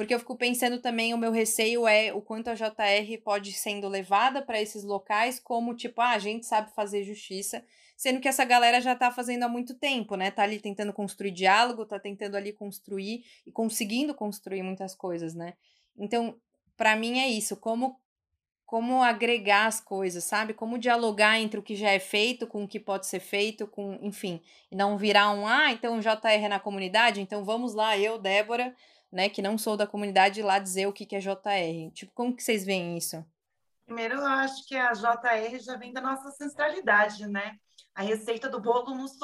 Porque 0.00 0.14
eu 0.14 0.18
fico 0.18 0.34
pensando 0.34 0.80
também, 0.80 1.12
o 1.12 1.18
meu 1.18 1.30
receio 1.30 1.86
é 1.86 2.10
o 2.10 2.22
quanto 2.22 2.48
a 2.48 2.54
JR 2.54 3.18
pode 3.22 3.52
sendo 3.52 3.86
levada 3.86 4.40
para 4.40 4.58
esses 4.58 4.82
locais 4.82 5.38
como, 5.38 5.74
tipo, 5.74 6.00
ah, 6.00 6.12
a 6.12 6.18
gente 6.18 6.46
sabe 6.46 6.72
fazer 6.74 7.04
justiça, 7.04 7.62
sendo 7.98 8.18
que 8.18 8.26
essa 8.26 8.42
galera 8.46 8.80
já 8.80 8.94
está 8.94 9.10
fazendo 9.10 9.42
há 9.42 9.48
muito 9.48 9.74
tempo, 9.74 10.16
né? 10.16 10.30
Tá 10.30 10.42
ali 10.42 10.58
tentando 10.58 10.90
construir 10.90 11.32
diálogo, 11.32 11.84
tá 11.84 12.00
tentando 12.00 12.34
ali 12.34 12.50
construir 12.50 13.26
e 13.46 13.52
conseguindo 13.52 14.14
construir 14.14 14.62
muitas 14.62 14.94
coisas, 14.94 15.34
né? 15.34 15.52
Então, 15.94 16.34
para 16.78 16.96
mim 16.96 17.18
é 17.18 17.28
isso, 17.28 17.54
como 17.58 18.00
como 18.64 19.02
agregar 19.02 19.66
as 19.66 19.80
coisas, 19.80 20.24
sabe? 20.24 20.54
Como 20.54 20.78
dialogar 20.78 21.38
entre 21.38 21.60
o 21.60 21.62
que 21.62 21.74
já 21.74 21.90
é 21.90 21.98
feito 21.98 22.46
com 22.46 22.64
o 22.64 22.68
que 22.68 22.80
pode 22.80 23.06
ser 23.06 23.20
feito, 23.20 23.66
com, 23.66 23.98
enfim, 24.00 24.40
e 24.70 24.76
não 24.76 24.96
virar 24.96 25.30
um, 25.32 25.46
ah, 25.46 25.72
então 25.72 26.00
JR 26.00 26.44
é 26.44 26.48
na 26.48 26.60
comunidade, 26.60 27.20
então 27.20 27.44
vamos 27.44 27.74
lá, 27.74 27.98
eu, 27.98 28.16
Débora, 28.16 28.74
né, 29.12 29.28
que 29.28 29.42
não 29.42 29.58
sou 29.58 29.76
da 29.76 29.86
comunidade, 29.86 30.42
lá 30.42 30.58
dizer 30.58 30.86
o 30.86 30.92
que, 30.92 31.06
que 31.06 31.16
é 31.16 31.20
JR. 31.20 31.92
Tipo, 31.92 32.12
como 32.14 32.34
que 32.34 32.42
vocês 32.42 32.64
veem 32.64 32.96
isso? 32.96 33.24
Primeiro, 33.84 34.14
eu 34.14 34.26
acho 34.26 34.66
que 34.68 34.76
a 34.76 34.92
JR 34.92 35.58
já 35.58 35.76
vem 35.76 35.92
da 35.92 36.00
nossa 36.00 36.28
ancestralidade, 36.28 37.26
né? 37.26 37.58
A 37.94 38.02
receita 38.02 38.48
do 38.48 38.60
bolo 38.60 38.94
nos, 38.94 39.18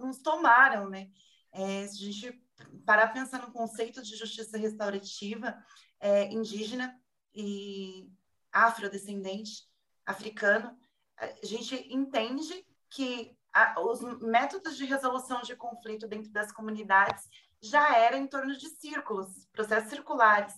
nos 0.00 0.18
tomaram, 0.18 0.88
né? 0.88 1.08
É, 1.52 1.86
se 1.86 2.02
a 2.02 2.12
gente 2.12 2.42
parar 2.86 3.08
pensando 3.08 3.46
no 3.46 3.52
conceito 3.52 4.02
de 4.02 4.16
justiça 4.16 4.56
restaurativa 4.56 5.56
é, 6.00 6.24
indígena 6.32 6.98
e 7.34 8.10
afrodescendente, 8.50 9.68
africano, 10.06 10.76
a 11.18 11.46
gente 11.46 11.74
entende 11.92 12.64
que 12.88 13.36
a, 13.52 13.80
os 13.80 14.00
métodos 14.20 14.76
de 14.76 14.84
resolução 14.84 15.42
de 15.42 15.54
conflito 15.54 16.08
dentro 16.08 16.30
das 16.30 16.50
comunidades 16.52 17.28
já 17.62 17.96
era 17.96 18.16
em 18.16 18.26
torno 18.26 18.56
de 18.56 18.68
círculos, 18.68 19.46
processos 19.52 19.90
circulares. 19.90 20.54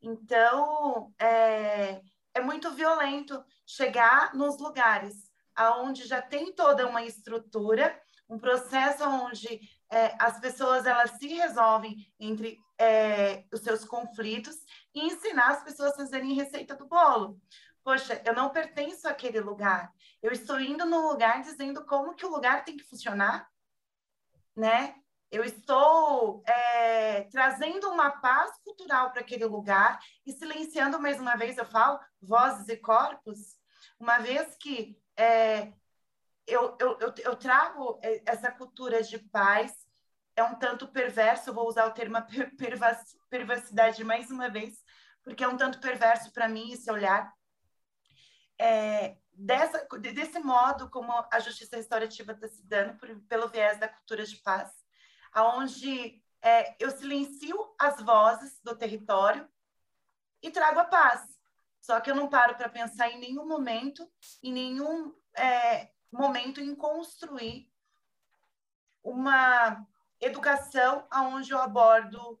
Então, 0.00 1.12
é, 1.18 2.00
é 2.34 2.40
muito 2.40 2.70
violento 2.72 3.44
chegar 3.66 4.34
nos 4.34 4.58
lugares 4.58 5.30
aonde 5.54 6.06
já 6.06 6.20
tem 6.20 6.52
toda 6.52 6.86
uma 6.86 7.02
estrutura, 7.02 7.98
um 8.28 8.38
processo 8.38 9.04
onde 9.04 9.60
é, 9.90 10.14
as 10.18 10.38
pessoas 10.38 10.84
elas 10.84 11.12
se 11.12 11.26
resolvem 11.28 12.12
entre 12.20 12.58
é, 12.78 13.44
os 13.52 13.60
seus 13.60 13.84
conflitos 13.84 14.56
e 14.94 15.00
ensinar 15.06 15.52
as 15.52 15.64
pessoas 15.64 15.92
a 15.92 15.96
fazerem 15.96 16.34
receita 16.34 16.74
do 16.74 16.86
bolo. 16.86 17.40
poxa, 17.82 18.20
eu 18.24 18.34
não 18.34 18.50
pertenço 18.50 19.08
àquele 19.08 19.40
lugar. 19.40 19.92
Eu 20.20 20.32
estou 20.32 20.60
indo 20.60 20.84
no 20.84 21.08
lugar 21.08 21.40
dizendo 21.42 21.86
como 21.86 22.14
que 22.14 22.26
o 22.26 22.30
lugar 22.30 22.64
tem 22.64 22.76
que 22.76 22.84
funcionar, 22.84 23.48
né? 24.56 24.96
Eu 25.30 25.44
estou 25.44 26.42
é, 26.46 27.22
trazendo 27.24 27.90
uma 27.90 28.10
paz 28.10 28.56
cultural 28.64 29.10
para 29.10 29.20
aquele 29.20 29.44
lugar 29.44 29.98
e 30.24 30.32
silenciando 30.32 31.00
mais 31.00 31.20
uma 31.20 31.36
vez, 31.36 31.58
eu 31.58 31.64
falo, 31.64 31.98
vozes 32.20 32.68
e 32.68 32.76
corpos, 32.76 33.56
uma 33.98 34.18
vez 34.18 34.56
que 34.56 34.96
é, 35.16 35.72
eu, 36.46 36.76
eu, 36.80 36.98
eu, 37.00 37.14
eu, 37.18 37.36
trago 37.36 37.98
essa 38.24 38.52
cultura 38.52 39.02
de 39.02 39.18
paz, 39.18 39.72
é 40.36 40.44
um 40.44 40.54
tanto 40.54 40.86
perverso, 40.88 41.52
vou 41.52 41.66
usar 41.66 41.86
o 41.86 41.92
termo 41.92 42.18
perversidade 43.28 44.04
mais 44.04 44.30
uma 44.30 44.48
vez, 44.48 44.78
porque 45.24 45.42
é 45.42 45.48
um 45.48 45.56
tanto 45.56 45.80
perverso 45.80 46.32
para 46.32 46.48
mim 46.48 46.72
esse 46.72 46.90
olhar. 46.90 47.32
É, 48.58 49.16
dessa, 49.32 49.86
desse 49.98 50.38
modo 50.38 50.88
como 50.88 51.12
a 51.32 51.40
justiça 51.40 51.76
restaurativa 51.76 52.32
está 52.32 52.48
se 52.48 52.64
dando 52.66 52.96
por, 52.96 53.08
pelo 53.22 53.48
viés 53.48 53.78
da 53.78 53.88
cultura 53.88 54.24
de 54.24 54.36
paz, 54.36 54.70
aonde 55.36 56.18
é, 56.40 56.74
eu 56.82 56.90
silencio 56.90 57.74
as 57.78 58.00
vozes 58.00 58.58
do 58.64 58.74
território 58.74 59.46
e 60.42 60.50
trago 60.50 60.80
a 60.80 60.84
paz. 60.84 61.38
Só 61.78 62.00
que 62.00 62.10
eu 62.10 62.14
não 62.14 62.26
paro 62.26 62.56
para 62.56 62.70
pensar 62.70 63.10
em 63.10 63.18
nenhum 63.18 63.46
momento, 63.46 64.10
em 64.42 64.50
nenhum 64.50 65.14
é, 65.36 65.90
momento 66.10 66.58
em 66.58 66.74
construir 66.74 67.70
uma 69.04 69.86
educação 70.18 71.06
aonde 71.10 71.52
eu 71.52 71.60
abordo, 71.60 72.40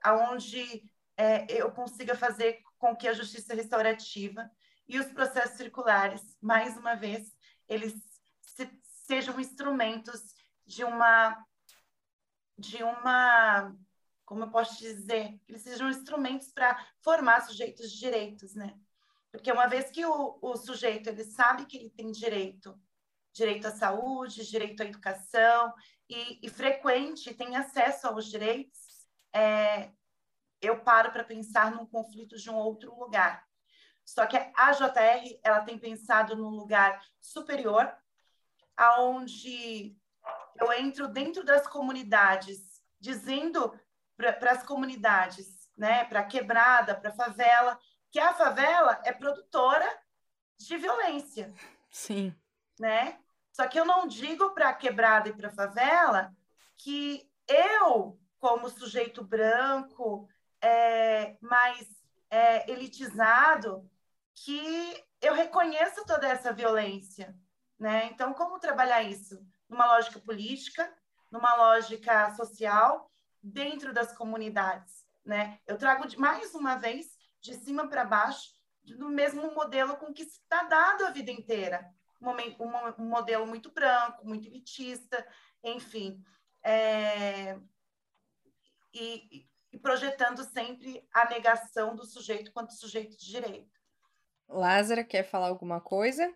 aonde 0.00 0.88
é, 1.16 1.52
eu 1.52 1.72
consiga 1.72 2.14
fazer 2.14 2.62
com 2.78 2.94
que 2.94 3.08
a 3.08 3.12
justiça 3.12 3.54
restaurativa 3.54 4.48
e 4.86 5.00
os 5.00 5.06
processos 5.06 5.56
circulares, 5.56 6.38
mais 6.40 6.76
uma 6.76 6.94
vez, 6.94 7.36
eles 7.68 7.92
se, 8.40 8.70
sejam 9.04 9.40
instrumentos 9.40 10.32
de 10.64 10.84
uma 10.84 11.44
de 12.58 12.82
uma 12.82 13.74
como 14.28 14.44
eu 14.44 14.50
posso 14.50 14.78
dizer, 14.78 15.40
eles 15.48 15.62
sejam 15.62 15.88
instrumentos 15.88 16.52
para 16.52 16.78
formar 17.00 17.40
sujeitos 17.40 17.90
de 17.90 17.98
direitos, 17.98 18.54
né? 18.54 18.78
Porque 19.32 19.50
uma 19.50 19.66
vez 19.66 19.90
que 19.90 20.04
o, 20.04 20.38
o 20.42 20.54
sujeito 20.54 21.08
ele 21.08 21.24
sabe 21.24 21.64
que 21.64 21.78
ele 21.78 21.88
tem 21.88 22.12
direito, 22.12 22.78
direito 23.32 23.66
à 23.66 23.70
saúde, 23.70 24.46
direito 24.46 24.82
à 24.82 24.86
educação 24.86 25.72
e, 26.06 26.40
e 26.42 26.50
frequente 26.50 27.32
tem 27.32 27.56
acesso 27.56 28.06
aos 28.06 28.26
direitos, 28.26 29.08
é, 29.32 29.92
eu 30.60 30.78
paro 30.82 31.10
para 31.10 31.24
pensar 31.24 31.70
num 31.70 31.86
conflito 31.86 32.36
de 32.36 32.50
um 32.50 32.56
outro 32.56 32.94
lugar. 32.98 33.42
Só 34.04 34.26
que 34.26 34.36
a 34.36 34.72
JR 34.72 35.40
ela 35.42 35.62
tem 35.62 35.78
pensado 35.78 36.36
num 36.36 36.50
lugar 36.50 37.02
superior, 37.18 37.90
aonde 38.76 39.96
eu 40.60 40.72
entro 40.72 41.08
dentro 41.08 41.44
das 41.44 41.66
comunidades, 41.66 42.82
dizendo 43.00 43.78
para 44.16 44.52
as 44.52 44.62
comunidades, 44.62 45.70
né, 45.76 46.04
para 46.04 46.20
a 46.20 46.24
quebrada, 46.24 46.94
para 46.94 47.10
a 47.10 47.14
favela, 47.14 47.78
que 48.10 48.18
a 48.18 48.34
favela 48.34 49.00
é 49.04 49.12
produtora 49.12 49.86
de 50.58 50.76
violência. 50.76 51.52
Sim. 51.90 52.34
Né? 52.78 53.18
Só 53.52 53.66
que 53.66 53.78
eu 53.78 53.84
não 53.84 54.06
digo 54.06 54.50
para 54.50 54.70
a 54.70 54.74
quebrada 54.74 55.28
e 55.28 55.32
para 55.32 55.48
a 55.48 55.52
favela 55.52 56.34
que 56.76 57.28
eu, 57.46 58.18
como 58.38 58.68
sujeito 58.68 59.22
branco, 59.22 60.28
é, 60.60 61.36
mais 61.40 61.86
é, 62.30 62.70
elitizado, 62.70 63.88
que 64.34 65.04
eu 65.20 65.34
reconheço 65.34 66.04
toda 66.04 66.28
essa 66.28 66.52
violência. 66.52 67.34
Né? 67.78 68.06
Então, 68.06 68.32
como 68.34 68.58
trabalhar 68.58 69.02
isso? 69.02 69.44
Numa 69.68 69.86
lógica 69.86 70.18
política, 70.20 70.92
numa 71.30 71.54
lógica 71.56 72.34
social, 72.34 73.10
dentro 73.42 73.92
das 73.92 74.16
comunidades. 74.16 75.06
Né? 75.24 75.58
Eu 75.66 75.76
trago 75.76 76.06
de, 76.06 76.18
mais 76.18 76.54
uma 76.54 76.76
vez 76.76 77.16
de 77.40 77.54
cima 77.54 77.88
para 77.88 78.04
baixo 78.04 78.56
do 78.82 79.08
mesmo 79.10 79.54
modelo 79.54 79.96
com 79.96 80.12
que 80.12 80.22
está 80.22 80.64
dado 80.64 81.04
a 81.04 81.10
vida 81.10 81.30
inteira. 81.30 81.86
Um, 82.20 82.30
um, 83.00 83.04
modelo 83.04 83.46
muito 83.46 83.70
branco, 83.70 84.26
muito 84.26 84.48
elitista, 84.48 85.26
enfim. 85.62 86.22
É... 86.62 87.58
E, 88.92 89.46
e 89.70 89.78
projetando 89.78 90.42
sempre 90.44 91.06
a 91.12 91.28
negação 91.28 91.94
do 91.94 92.04
sujeito 92.04 92.52
quanto 92.52 92.72
sujeito 92.72 93.16
de 93.16 93.26
direito. 93.26 93.78
Lázara, 94.48 95.04
quer 95.04 95.22
falar 95.22 95.48
alguma 95.48 95.80
coisa? 95.80 96.34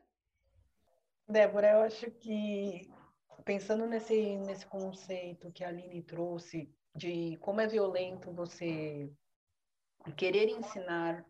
Débora, 1.26 1.70
eu 1.70 1.82
acho 1.82 2.10
que 2.10 2.92
pensando 3.44 3.86
nesse, 3.86 4.36
nesse 4.38 4.66
conceito 4.66 5.50
que 5.52 5.64
a 5.64 5.68
Aline 5.68 6.02
trouxe 6.02 6.72
de 6.94 7.36
como 7.38 7.60
é 7.60 7.66
violento 7.66 8.32
você 8.32 9.10
querer 10.16 10.48
ensinar 10.48 11.24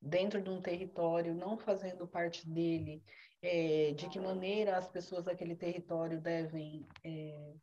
dentro 0.00 0.40
de 0.40 0.48
um 0.48 0.60
território, 0.60 1.34
não 1.34 1.58
fazendo 1.58 2.06
parte 2.06 2.48
dele, 2.48 3.02
é, 3.42 3.92
de 3.92 4.08
que 4.08 4.18
maneira 4.18 4.76
as 4.76 4.88
pessoas 4.88 5.24
daquele 5.24 5.54
território 5.54 6.20
devem 6.20 6.86
é, 7.04 7.54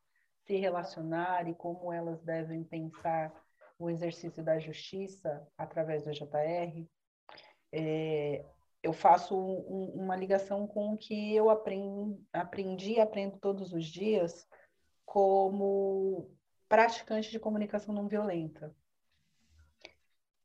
se 0.45 0.55
relacionar 0.57 1.47
e 1.47 1.55
como 1.55 1.91
elas 1.91 2.21
devem 2.21 2.63
pensar 2.63 3.33
o 3.79 3.89
exercício 3.89 4.43
da 4.43 4.59
justiça 4.59 5.47
através 5.57 6.03
do 6.03 6.11
JR, 6.11 6.87
é, 7.71 8.45
eu 8.81 8.93
faço 8.93 9.35
um, 9.37 9.91
uma 9.95 10.15
ligação 10.15 10.67
com 10.67 10.93
o 10.93 10.97
que 10.97 11.35
eu 11.35 11.49
aprendi, 11.49 12.19
aprendi 12.31 12.99
aprendo 12.99 13.37
todos 13.39 13.73
os 13.73 13.85
dias 13.85 14.47
como 15.05 16.31
praticante 16.67 17.31
de 17.31 17.39
comunicação 17.39 17.93
não 17.93 18.07
violenta. 18.07 18.75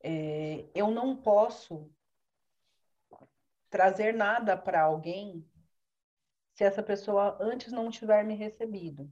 É, 0.02 0.66
eu 0.74 0.90
não 0.90 1.16
posso 1.16 1.90
trazer 3.70 4.12
nada 4.12 4.56
para 4.56 4.82
alguém 4.82 5.46
se 6.54 6.64
essa 6.64 6.82
pessoa 6.82 7.38
antes 7.40 7.72
não 7.72 7.90
tiver 7.90 8.24
me 8.24 8.34
recebido. 8.34 9.10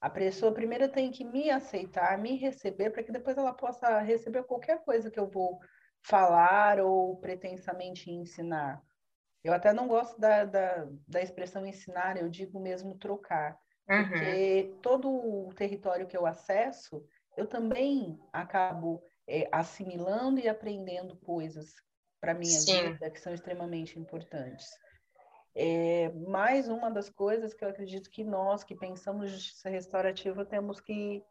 A 0.00 0.10
pessoa 0.10 0.52
primeiro 0.52 0.90
tem 0.90 1.10
que 1.10 1.24
me 1.24 1.48
aceitar, 1.48 2.18
me 2.18 2.36
receber, 2.36 2.90
para 2.90 3.02
que 3.02 3.10
depois 3.10 3.38
ela 3.38 3.54
possa 3.54 4.00
receber 4.00 4.44
qualquer 4.44 4.84
coisa 4.84 5.10
que 5.10 5.18
eu 5.18 5.26
vou 5.26 5.58
falar 6.04 6.78
ou 6.80 7.16
pretensamente 7.16 8.10
ensinar. 8.10 8.82
Eu 9.42 9.52
até 9.52 9.72
não 9.72 9.88
gosto 9.88 10.20
da, 10.20 10.44
da, 10.44 10.86
da 11.08 11.22
expressão 11.22 11.66
ensinar, 11.66 12.16
eu 12.16 12.28
digo 12.28 12.60
mesmo 12.60 12.96
trocar. 12.98 13.58
Uhum. 13.88 14.08
Porque 14.08 14.74
todo 14.82 15.10
o 15.10 15.52
território 15.54 16.06
que 16.06 16.16
eu 16.16 16.26
acesso, 16.26 17.04
eu 17.36 17.46
também 17.46 18.18
acabo 18.32 19.02
é, 19.26 19.48
assimilando 19.50 20.38
e 20.38 20.48
aprendendo 20.48 21.16
coisas 21.16 21.74
para 22.20 22.34
minha 22.34 22.60
Sim. 22.60 22.92
vida 22.92 23.10
que 23.10 23.20
são 23.20 23.32
extremamente 23.32 23.98
importantes. 23.98 24.68
É, 25.54 26.10
mais 26.28 26.68
uma 26.68 26.90
das 26.90 27.08
coisas 27.08 27.54
que 27.54 27.64
eu 27.64 27.68
acredito 27.68 28.10
que 28.10 28.24
nós 28.24 28.64
que 28.64 28.74
pensamos 28.74 29.30
justiça 29.30 29.70
restaurativa 29.70 30.44
temos 30.44 30.80
que 30.80 31.22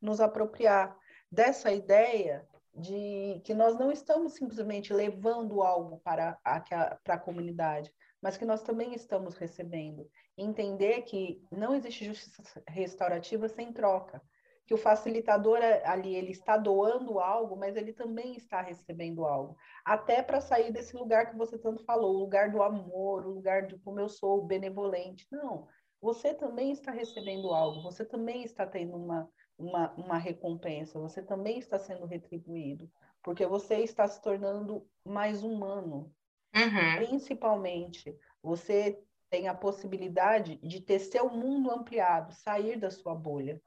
nos 0.00 0.20
apropriar 0.20 0.96
dessa 1.30 1.72
ideia 1.72 2.46
de 2.74 3.40
que 3.44 3.54
nós 3.54 3.78
não 3.78 3.90
estamos 3.90 4.34
simplesmente 4.34 4.92
levando 4.92 5.62
algo 5.62 5.98
para 6.00 6.38
a, 6.44 6.60
para 6.60 7.14
a 7.14 7.18
comunidade, 7.18 7.92
mas 8.22 8.36
que 8.36 8.44
nós 8.44 8.62
também 8.62 8.94
estamos 8.94 9.36
recebendo. 9.36 10.08
Entender 10.36 11.02
que 11.02 11.42
não 11.50 11.74
existe 11.74 12.04
justiça 12.04 12.62
restaurativa 12.68 13.48
sem 13.48 13.72
troca, 13.72 14.22
que 14.66 14.74
o 14.74 14.78
facilitador 14.78 15.58
ali 15.84 16.14
ele 16.14 16.30
está 16.30 16.56
doando 16.56 17.18
algo, 17.18 17.56
mas 17.56 17.74
ele 17.74 17.92
também 17.92 18.36
está 18.36 18.60
recebendo 18.60 19.24
algo, 19.24 19.56
até 19.84 20.22
para 20.22 20.40
sair 20.40 20.72
desse 20.72 20.96
lugar 20.96 21.30
que 21.30 21.36
você 21.36 21.58
tanto 21.58 21.84
falou, 21.84 22.14
o 22.14 22.20
lugar 22.20 22.52
do 22.52 22.62
amor, 22.62 23.26
o 23.26 23.30
lugar 23.30 23.66
de 23.66 23.76
como 23.78 23.98
eu 23.98 24.08
sou 24.08 24.46
benevolente. 24.46 25.26
Não, 25.32 25.66
você 26.00 26.32
também 26.32 26.70
está 26.70 26.92
recebendo 26.92 27.52
algo, 27.52 27.82
você 27.82 28.04
também 28.04 28.44
está 28.44 28.64
tendo 28.64 28.96
uma 28.96 29.28
uma, 29.60 29.92
uma 29.94 30.18
recompensa, 30.18 30.98
você 30.98 31.22
também 31.22 31.58
está 31.58 31.78
sendo 31.78 32.06
retribuído, 32.06 32.90
porque 33.22 33.46
você 33.46 33.76
está 33.76 34.08
se 34.08 34.20
tornando 34.20 34.86
mais 35.04 35.42
humano. 35.42 36.12
Uhum. 36.54 36.96
Principalmente, 36.96 38.18
você 38.42 39.02
tem 39.28 39.46
a 39.46 39.54
possibilidade 39.54 40.56
de 40.56 40.80
ter 40.80 40.98
seu 40.98 41.30
mundo 41.30 41.70
ampliado, 41.70 42.32
sair 42.32 42.76
da 42.76 42.90
sua 42.90 43.14
bolha. 43.14 43.62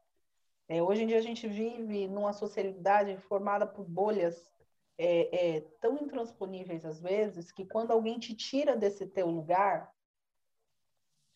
É, 0.67 0.81
hoje 0.81 1.03
em 1.03 1.07
dia 1.07 1.17
a 1.17 1.21
gente 1.21 1.47
vive 1.47 2.07
numa 2.07 2.33
sociedade 2.33 3.15
formada 3.17 3.65
por 3.65 3.85
bolhas 3.85 4.51
é, 4.97 5.55
é, 5.55 5.61
tão 5.81 5.97
intransponíveis 5.97 6.85
às 6.85 7.01
vezes 7.01 7.51
que 7.51 7.65
quando 7.65 7.91
alguém 7.91 8.19
te 8.19 8.35
tira 8.35 8.75
desse 8.75 9.07
teu 9.07 9.27
lugar 9.27 9.91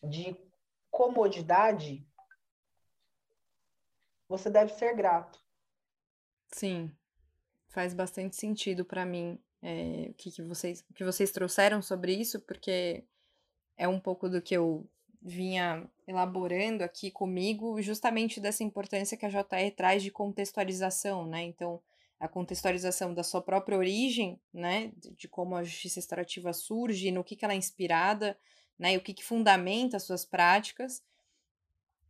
de 0.02 0.36
comodidade, 0.90 2.07
você 4.28 4.50
deve 4.50 4.72
ser 4.74 4.94
grato. 4.94 5.38
Sim, 6.52 6.90
faz 7.68 7.94
bastante 7.94 8.36
sentido 8.36 8.84
para 8.84 9.04
mim 9.04 9.38
é, 9.62 10.08
o 10.10 10.14
que, 10.14 10.30
que, 10.30 10.42
vocês, 10.42 10.84
que 10.94 11.04
vocês 11.04 11.30
trouxeram 11.30 11.82
sobre 11.82 12.14
isso, 12.14 12.40
porque 12.40 13.04
é 13.76 13.88
um 13.88 14.00
pouco 14.00 14.28
do 14.28 14.40
que 14.40 14.56
eu 14.56 14.88
vinha 15.20 15.88
elaborando 16.06 16.84
aqui 16.84 17.10
comigo, 17.10 17.80
justamente 17.82 18.40
dessa 18.40 18.62
importância 18.62 19.16
que 19.16 19.26
a 19.26 19.28
JR 19.28 19.70
traz 19.76 20.02
de 20.02 20.10
contextualização, 20.10 21.26
né? 21.26 21.42
Então, 21.42 21.80
a 22.20 22.28
contextualização 22.28 23.14
da 23.14 23.22
sua 23.22 23.42
própria 23.42 23.76
origem, 23.76 24.40
né? 24.52 24.92
De, 24.96 25.28
como 25.28 25.56
a 25.56 25.64
justiça 25.64 26.00
restaurativa 26.00 26.52
surge, 26.52 27.10
no 27.10 27.24
que, 27.24 27.36
que 27.36 27.44
ela 27.44 27.54
é 27.54 27.56
inspirada, 27.56 28.38
né? 28.78 28.94
E 28.94 28.96
o 28.96 29.00
que, 29.00 29.12
que 29.12 29.24
fundamenta 29.24 29.96
as 29.96 30.04
suas 30.04 30.24
práticas, 30.24 31.02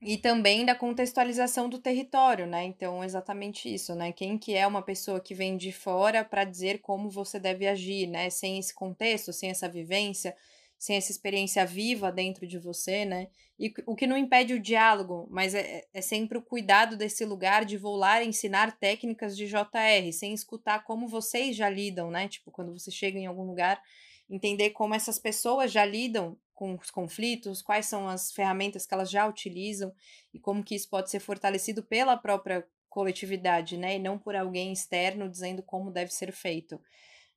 e 0.00 0.16
também 0.16 0.64
da 0.64 0.74
contextualização 0.74 1.68
do 1.68 1.78
território, 1.78 2.46
né? 2.46 2.64
Então, 2.64 3.02
exatamente 3.02 3.72
isso, 3.72 3.94
né? 3.94 4.12
Quem 4.12 4.38
que 4.38 4.54
é 4.54 4.66
uma 4.66 4.82
pessoa 4.82 5.20
que 5.20 5.34
vem 5.34 5.56
de 5.56 5.72
fora 5.72 6.24
para 6.24 6.44
dizer 6.44 6.78
como 6.78 7.10
você 7.10 7.40
deve 7.40 7.66
agir, 7.66 8.06
né? 8.06 8.30
Sem 8.30 8.58
esse 8.58 8.72
contexto, 8.72 9.32
sem 9.32 9.50
essa 9.50 9.68
vivência, 9.68 10.36
sem 10.78 10.96
essa 10.96 11.10
experiência 11.10 11.66
viva 11.66 12.12
dentro 12.12 12.46
de 12.46 12.58
você, 12.58 13.04
né? 13.04 13.28
E 13.58 13.74
o 13.86 13.96
que 13.96 14.06
não 14.06 14.16
impede 14.16 14.54
o 14.54 14.60
diálogo, 14.60 15.26
mas 15.30 15.52
é, 15.52 15.84
é 15.92 16.00
sempre 16.00 16.38
o 16.38 16.42
cuidado 16.42 16.96
desse 16.96 17.24
lugar 17.24 17.64
de 17.64 17.76
vou 17.76 17.96
lá 17.96 18.22
ensinar 18.22 18.78
técnicas 18.78 19.36
de 19.36 19.48
JR, 19.48 20.12
sem 20.12 20.32
escutar 20.32 20.84
como 20.84 21.08
vocês 21.08 21.56
já 21.56 21.68
lidam, 21.68 22.08
né? 22.08 22.28
Tipo, 22.28 22.52
quando 22.52 22.72
você 22.72 22.92
chega 22.92 23.18
em 23.18 23.26
algum 23.26 23.44
lugar, 23.44 23.82
entender 24.30 24.70
como 24.70 24.94
essas 24.94 25.18
pessoas 25.18 25.72
já 25.72 25.84
lidam 25.84 26.38
com 26.58 26.74
os 26.74 26.90
conflitos, 26.90 27.62
quais 27.62 27.86
são 27.86 28.08
as 28.08 28.32
ferramentas 28.32 28.84
que 28.84 28.92
elas 28.92 29.08
já 29.08 29.28
utilizam 29.28 29.94
e 30.34 30.40
como 30.40 30.64
que 30.64 30.74
isso 30.74 30.90
pode 30.90 31.08
ser 31.08 31.20
fortalecido 31.20 31.84
pela 31.84 32.16
própria 32.16 32.66
coletividade, 32.88 33.76
né, 33.76 33.94
e 33.94 33.98
não 34.00 34.18
por 34.18 34.34
alguém 34.34 34.72
externo 34.72 35.28
dizendo 35.28 35.62
como 35.62 35.92
deve 35.92 36.12
ser 36.12 36.32
feito. 36.32 36.80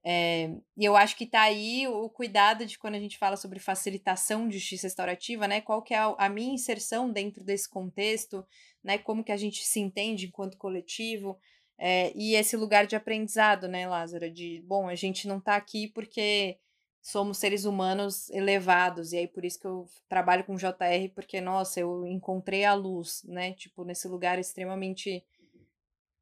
É, 0.04 0.50
e 0.76 0.84
eu 0.84 0.96
acho 0.96 1.16
que 1.16 1.26
está 1.26 1.44
aí 1.44 1.88
o 1.88 2.10
cuidado 2.10 2.66
de 2.66 2.80
quando 2.80 2.96
a 2.96 3.00
gente 3.00 3.20
fala 3.20 3.38
sobre 3.38 3.60
facilitação 3.60 4.48
de 4.48 4.58
justiça 4.58 4.88
restaurativa, 4.88 5.48
né? 5.48 5.62
Qual 5.62 5.84
que 5.84 5.94
é 5.94 5.98
a, 6.00 6.16
a, 6.18 6.28
minha 6.28 6.56
inserção 6.56 7.12
dentro 7.12 7.44
desse 7.44 7.70
contexto, 7.70 8.44
né? 8.84 8.98
Como 8.98 9.24
que 9.24 9.32
a 9.32 9.38
gente 9.38 9.64
se 9.64 9.80
entende 9.80 10.26
enquanto 10.26 10.58
coletivo, 10.58 11.38
é, 11.78 12.12
e 12.16 12.34
esse 12.34 12.58
lugar 12.58 12.88
de 12.88 12.96
aprendizado, 12.96 13.68
né, 13.68 13.88
Lázaro? 13.88 14.32
De, 14.32 14.64
bom, 14.66 14.88
a 14.90 14.96
gente 14.96 15.28
não 15.28 15.38
está 15.38 15.56
aqui 15.56 15.88
porque 15.88 16.58
somos 17.02 17.40
seres 17.40 17.66
humanos 17.66 18.30
elevados, 18.30 19.12
e 19.12 19.18
aí 19.18 19.28
por 19.28 19.44
isso 19.44 19.60
que 19.60 19.66
eu 19.66 19.88
trabalho 20.08 20.44
com 20.44 20.56
JR, 20.56 21.10
porque, 21.16 21.42
nossa, 21.42 21.80
eu 21.80 22.06
encontrei 22.06 22.64
a 22.64 22.76
luz, 22.76 23.24
né? 23.26 23.54
Tipo, 23.54 23.84
nesse 23.84 24.08
lugar 24.08 24.38
extremamente 24.38 25.26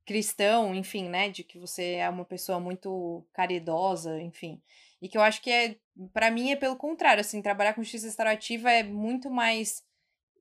cristão, 0.05 0.73
enfim, 0.73 1.09
né? 1.09 1.29
De 1.29 1.43
que 1.43 1.59
você 1.59 1.95
é 1.95 2.09
uma 2.09 2.23
pessoa 2.23 2.59
muito 2.59 3.25
caridosa, 3.33 4.21
enfim. 4.21 4.61
E 5.01 5.09
que 5.09 5.17
eu 5.17 5.21
acho 5.21 5.41
que 5.41 5.51
é, 5.51 5.75
para 6.13 6.31
mim, 6.31 6.51
é 6.51 6.55
pelo 6.55 6.77
contrário, 6.77 7.21
assim, 7.21 7.41
trabalhar 7.41 7.73
com 7.73 7.83
justiça 7.83 8.07
restaurativa 8.07 8.71
é 8.71 8.81
muito 8.81 9.29
mais 9.29 9.83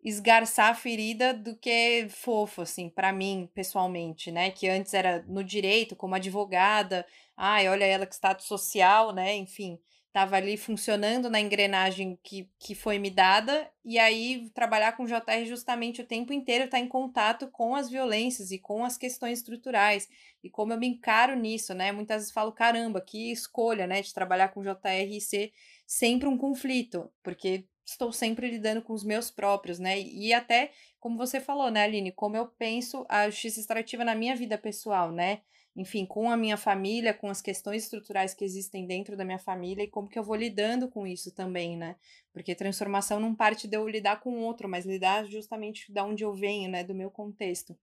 esgarçar 0.04 0.70
a 0.70 0.74
ferida 0.74 1.34
do 1.34 1.56
que 1.56 2.06
fofo, 2.10 2.62
assim, 2.62 2.88
para 2.88 3.12
mim, 3.12 3.50
pessoalmente, 3.52 4.30
né? 4.30 4.52
Que 4.52 4.68
antes 4.68 4.94
era 4.94 5.24
no 5.26 5.42
direito, 5.42 5.96
como 5.96 6.14
advogada, 6.14 7.04
ai, 7.36 7.68
olha 7.68 7.84
ela 7.84 8.06
que 8.06 8.14
status 8.14 8.46
social, 8.46 9.12
né? 9.12 9.34
Enfim 9.34 9.80
estava 10.18 10.36
ali 10.36 10.56
funcionando 10.56 11.30
na 11.30 11.40
engrenagem 11.40 12.18
que, 12.24 12.50
que 12.58 12.74
foi 12.74 12.98
me 12.98 13.08
dada, 13.08 13.70
e 13.84 14.00
aí 14.00 14.50
trabalhar 14.52 14.96
com 14.96 15.06
JR 15.06 15.44
justamente 15.46 16.02
o 16.02 16.06
tempo 16.06 16.32
inteiro 16.32 16.64
está 16.64 16.76
em 16.76 16.88
contato 16.88 17.48
com 17.52 17.76
as 17.76 17.88
violências 17.88 18.50
e 18.50 18.58
com 18.58 18.84
as 18.84 18.98
questões 18.98 19.38
estruturais, 19.38 20.08
e 20.42 20.50
como 20.50 20.72
eu 20.72 20.78
me 20.78 20.88
encaro 20.88 21.36
nisso, 21.36 21.72
né? 21.72 21.92
Muitas 21.92 22.16
vezes 22.16 22.32
falo, 22.32 22.50
caramba, 22.50 23.00
que 23.00 23.30
escolha, 23.30 23.86
né, 23.86 24.02
de 24.02 24.12
trabalhar 24.12 24.48
com 24.48 24.60
JR 24.60 25.08
e 25.08 25.20
ser 25.20 25.52
sempre 25.86 26.28
um 26.28 26.36
conflito, 26.36 27.08
porque 27.22 27.64
estou 27.86 28.12
sempre 28.12 28.50
lidando 28.50 28.82
com 28.82 28.92
os 28.92 29.04
meus 29.04 29.30
próprios, 29.30 29.78
né? 29.78 30.00
E 30.00 30.32
até, 30.32 30.72
como 30.98 31.16
você 31.16 31.40
falou, 31.40 31.70
né, 31.70 31.84
Aline, 31.84 32.10
como 32.10 32.36
eu 32.36 32.46
penso 32.46 33.06
a 33.08 33.30
justiça 33.30 33.60
extrativa 33.60 34.04
na 34.04 34.16
minha 34.16 34.34
vida 34.34 34.58
pessoal, 34.58 35.12
né? 35.12 35.42
Enfim, 35.78 36.04
com 36.04 36.28
a 36.28 36.36
minha 36.36 36.56
família, 36.56 37.14
com 37.14 37.30
as 37.30 37.40
questões 37.40 37.84
estruturais 37.84 38.34
que 38.34 38.44
existem 38.44 38.84
dentro 38.84 39.16
da 39.16 39.24
minha 39.24 39.38
família 39.38 39.84
e 39.84 39.88
como 39.88 40.08
que 40.08 40.18
eu 40.18 40.24
vou 40.24 40.34
lidando 40.34 40.88
com 40.88 41.06
isso 41.06 41.32
também, 41.32 41.76
né? 41.76 41.94
Porque 42.32 42.52
transformação 42.52 43.20
não 43.20 43.32
parte 43.32 43.68
de 43.68 43.76
eu 43.76 43.88
lidar 43.88 44.18
com 44.18 44.30
o 44.30 44.40
outro, 44.40 44.68
mas 44.68 44.84
lidar 44.84 45.24
justamente 45.26 45.92
da 45.92 46.04
onde 46.04 46.24
eu 46.24 46.34
venho, 46.34 46.68
né, 46.68 46.82
do 46.82 46.96
meu 46.96 47.12
contexto. 47.12 47.78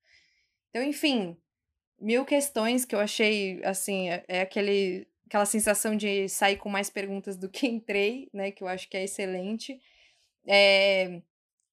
Então, 0.69 0.83
enfim, 0.83 1.37
mil 1.97 2.25
questões 2.25 2.83
que 2.83 2.93
eu 2.93 2.99
achei, 2.99 3.63
assim, 3.63 4.09
é, 4.09 4.25
é 4.27 4.41
aquele 4.41 5.07
aquela 5.25 5.45
sensação 5.45 5.95
de 5.95 6.27
sair 6.29 6.57
com 6.57 6.69
mais 6.69 6.89
perguntas 6.89 7.37
do 7.37 7.49
que 7.49 7.65
entrei, 7.65 8.29
né, 8.33 8.51
que 8.51 8.61
eu 8.61 8.67
acho 8.67 8.89
que 8.89 8.97
é 8.97 9.05
excelente. 9.05 9.79
É, 10.45 11.21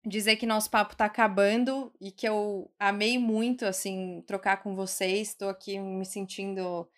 dizer 0.05 0.37
que 0.37 0.47
nosso 0.47 0.71
papo 0.71 0.97
tá 0.97 1.05
acabando 1.05 1.93
e 2.01 2.11
que 2.11 2.29
eu 2.29 2.71
amei 2.79 3.19
muito, 3.19 3.65
assim, 3.65 4.23
trocar 4.27 4.63
com 4.63 4.75
vocês. 4.75 5.29
Estou 5.29 5.49
aqui 5.49 5.79
me 5.79 6.05
sentindo 6.05 6.89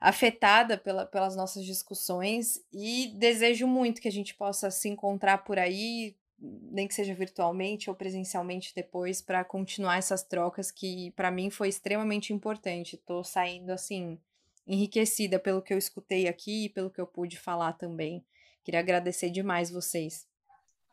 afetada 0.00 0.78
pela, 0.78 1.06
pelas 1.06 1.34
nossas 1.34 1.64
discussões 1.64 2.64
e 2.72 3.12
desejo 3.16 3.66
muito 3.66 4.00
que 4.00 4.08
a 4.08 4.12
gente 4.12 4.34
possa 4.34 4.70
se 4.70 4.88
encontrar 4.88 5.38
por 5.38 5.58
aí, 5.58 6.16
nem 6.38 6.86
que 6.86 6.94
seja 6.94 7.14
virtualmente 7.14 7.90
ou 7.90 7.96
presencialmente 7.96 8.72
depois, 8.74 9.20
para 9.20 9.44
continuar 9.44 9.98
essas 9.98 10.22
trocas 10.22 10.70
que 10.70 11.10
para 11.12 11.30
mim 11.30 11.50
foi 11.50 11.68
extremamente 11.68 12.32
importante. 12.32 12.94
Estou 12.94 13.24
saindo 13.24 13.70
assim 13.70 14.18
enriquecida 14.66 15.38
pelo 15.38 15.62
que 15.62 15.72
eu 15.72 15.78
escutei 15.78 16.28
aqui 16.28 16.66
e 16.66 16.68
pelo 16.68 16.90
que 16.90 17.00
eu 17.00 17.06
pude 17.06 17.38
falar 17.38 17.72
também. 17.72 18.24
Queria 18.62 18.80
agradecer 18.80 19.30
demais 19.30 19.70
vocês. 19.70 20.27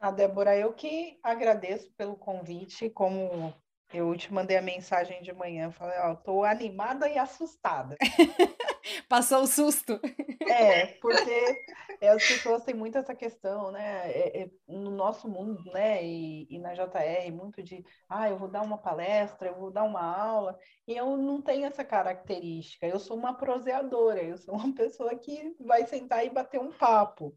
A 0.06 0.12
Débora, 0.12 0.56
eu 0.56 0.72
que 0.72 1.18
agradeço 1.24 1.92
pelo 1.98 2.16
convite, 2.16 2.92
como 2.92 3.52
eu 3.92 4.16
te 4.16 4.32
mandei 4.32 4.56
a 4.56 4.62
mensagem 4.62 5.20
de 5.24 5.34
manhã, 5.34 5.72
falei, 5.72 5.98
ó, 5.98 6.14
tô 6.14 6.44
animada 6.44 7.10
e 7.10 7.18
assustada. 7.18 7.98
Passou 9.10 9.42
o 9.42 9.48
susto. 9.48 10.00
É, 10.48 10.88
porque 11.02 11.64
as 12.02 12.28
pessoas 12.28 12.64
têm 12.64 12.76
muito 12.76 12.98
essa 12.98 13.16
questão, 13.16 13.72
né? 13.72 14.12
É, 14.12 14.44
é, 14.44 14.50
no 14.68 14.92
nosso 14.92 15.28
mundo, 15.28 15.64
né? 15.72 16.04
E, 16.04 16.48
e, 16.50 16.60
na 16.60 16.74
JR, 16.74 17.32
muito 17.32 17.64
de, 17.64 17.84
ah, 18.10 18.30
eu 18.30 18.38
vou 18.38 18.48
dar 18.48 18.62
uma 18.62 18.78
palestra, 18.78 19.50
eu 19.50 19.56
vou 19.56 19.72
dar 19.72 19.84
uma 19.84 20.02
aula, 20.02 20.58
e 20.88 20.96
eu 20.96 21.18
não 21.18 21.42
tenho 21.42 21.66
essa 21.66 21.84
característica. 21.84 22.86
Eu 22.86 23.00
sou 23.00 23.18
uma 23.18 23.34
proseadora, 23.34 24.22
eu 24.22 24.38
sou 24.38 24.56
uma 24.56 24.74
pessoa 24.74 25.16
que 25.16 25.56
vai 25.60 25.86
sentar 25.86 26.26
e 26.26 26.30
bater 26.30 26.60
um 26.60 26.72
papo. 26.72 27.36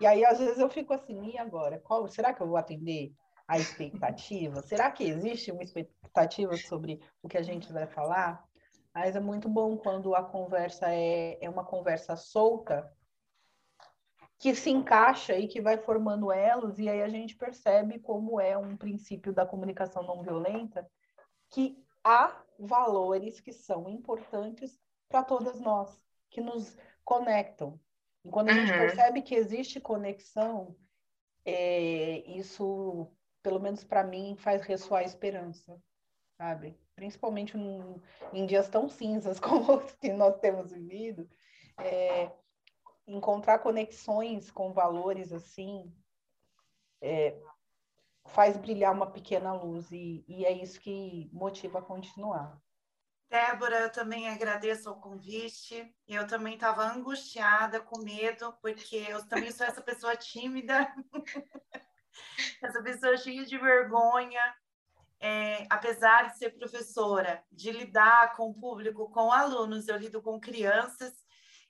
E 0.00 0.06
aí, 0.06 0.24
às 0.24 0.38
vezes, 0.38 0.58
eu 0.58 0.68
fico 0.68 0.92
assim, 0.92 1.32
e 1.32 1.38
agora? 1.38 1.78
Qual, 1.80 2.08
será 2.08 2.32
que 2.32 2.42
eu 2.42 2.48
vou 2.48 2.56
atender 2.56 3.12
a 3.48 3.58
expectativa? 3.58 4.60
será 4.62 4.90
que 4.90 5.04
existe 5.04 5.52
uma 5.52 5.62
expectativa 5.62 6.56
sobre 6.56 7.00
o 7.22 7.28
que 7.28 7.38
a 7.38 7.42
gente 7.42 7.72
vai 7.72 7.86
falar? 7.86 8.45
Mas 8.96 9.14
é 9.14 9.20
muito 9.20 9.46
bom 9.46 9.76
quando 9.76 10.14
a 10.14 10.24
conversa 10.24 10.90
é, 10.90 11.36
é 11.44 11.50
uma 11.50 11.62
conversa 11.62 12.16
solta, 12.16 12.90
que 14.38 14.54
se 14.54 14.70
encaixa 14.70 15.36
e 15.36 15.46
que 15.46 15.60
vai 15.60 15.76
formando 15.76 16.32
elos, 16.32 16.78
e 16.78 16.88
aí 16.88 17.02
a 17.02 17.08
gente 17.10 17.36
percebe 17.36 17.98
como 17.98 18.40
é 18.40 18.56
um 18.56 18.74
princípio 18.74 19.34
da 19.34 19.44
comunicação 19.44 20.02
não 20.02 20.22
violenta, 20.22 20.90
que 21.50 21.78
há 22.02 22.42
valores 22.58 23.38
que 23.38 23.52
são 23.52 23.86
importantes 23.86 24.80
para 25.10 25.22
todas 25.22 25.60
nós, 25.60 26.02
que 26.30 26.40
nos 26.40 26.74
conectam, 27.04 27.78
e 28.24 28.30
quando 28.30 28.48
a 28.48 28.52
uhum. 28.52 28.60
gente 28.60 28.78
percebe 28.78 29.20
que 29.20 29.34
existe 29.34 29.78
conexão, 29.78 30.74
é, 31.44 32.20
isso, 32.30 33.12
pelo 33.42 33.60
menos 33.60 33.84
para 33.84 34.02
mim, 34.02 34.36
faz 34.38 34.62
ressoar 34.62 35.02
a 35.02 35.06
esperança, 35.06 35.78
sabe? 36.38 36.80
Principalmente 36.96 37.56
num, 37.56 38.00
em 38.32 38.46
dias 38.46 38.68
tão 38.68 38.88
cinzas 38.88 39.38
como 39.40 39.76
os 39.76 39.94
que 39.96 40.12
nós 40.12 40.38
temos 40.38 40.72
vivido, 40.72 41.28
é, 41.78 42.32
encontrar 43.06 43.60
conexões 43.60 44.50
com 44.50 44.72
valores 44.72 45.32
assim 45.32 45.94
é, 47.00 47.38
faz 48.28 48.56
brilhar 48.56 48.92
uma 48.92 49.10
pequena 49.10 49.52
luz 49.52 49.90
e, 49.92 50.24
e 50.26 50.44
é 50.44 50.52
isso 50.52 50.80
que 50.80 51.30
motiva 51.32 51.78
a 51.78 51.82
continuar. 51.82 52.60
Débora, 53.28 53.80
eu 53.80 53.92
também 53.92 54.28
agradeço 54.28 54.90
o 54.90 55.00
convite. 55.00 55.94
Eu 56.06 56.26
também 56.26 56.54
estava 56.54 56.84
angustiada, 56.84 57.80
com 57.80 57.98
medo, 57.98 58.52
porque 58.62 58.96
eu 59.08 59.26
também 59.26 59.50
sou 59.50 59.66
essa 59.66 59.82
pessoa 59.82 60.16
tímida, 60.16 60.86
essa 62.62 62.82
pessoa 62.82 63.16
cheia 63.16 63.44
de 63.44 63.58
vergonha. 63.58 64.40
É, 65.20 65.66
apesar 65.70 66.28
de 66.28 66.38
ser 66.38 66.50
professora, 66.50 67.42
de 67.50 67.70
lidar 67.70 68.34
com 68.34 68.50
o 68.50 68.54
público, 68.54 69.10
com 69.10 69.32
alunos, 69.32 69.88
eu 69.88 69.96
lido 69.96 70.20
com 70.20 70.38
crianças, 70.38 71.12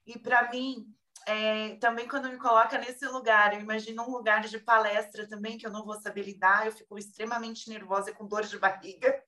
e 0.04 0.18
para 0.18 0.50
mim, 0.50 0.86
é, 1.26 1.76
também 1.76 2.08
quando 2.08 2.28
me 2.28 2.38
coloca 2.38 2.78
nesse 2.78 3.06
lugar, 3.06 3.54
eu 3.54 3.60
imagino 3.60 4.02
um 4.02 4.10
lugar 4.10 4.42
de 4.42 4.58
palestra 4.58 5.28
também, 5.28 5.58
que 5.58 5.66
eu 5.66 5.72
não 5.72 5.84
vou 5.84 6.00
saber 6.00 6.22
lidar, 6.22 6.66
eu 6.66 6.72
fico 6.72 6.98
extremamente 6.98 7.68
nervosa 7.68 8.12
com 8.12 8.26
dor 8.26 8.44
de 8.44 8.58
barriga. 8.58 9.22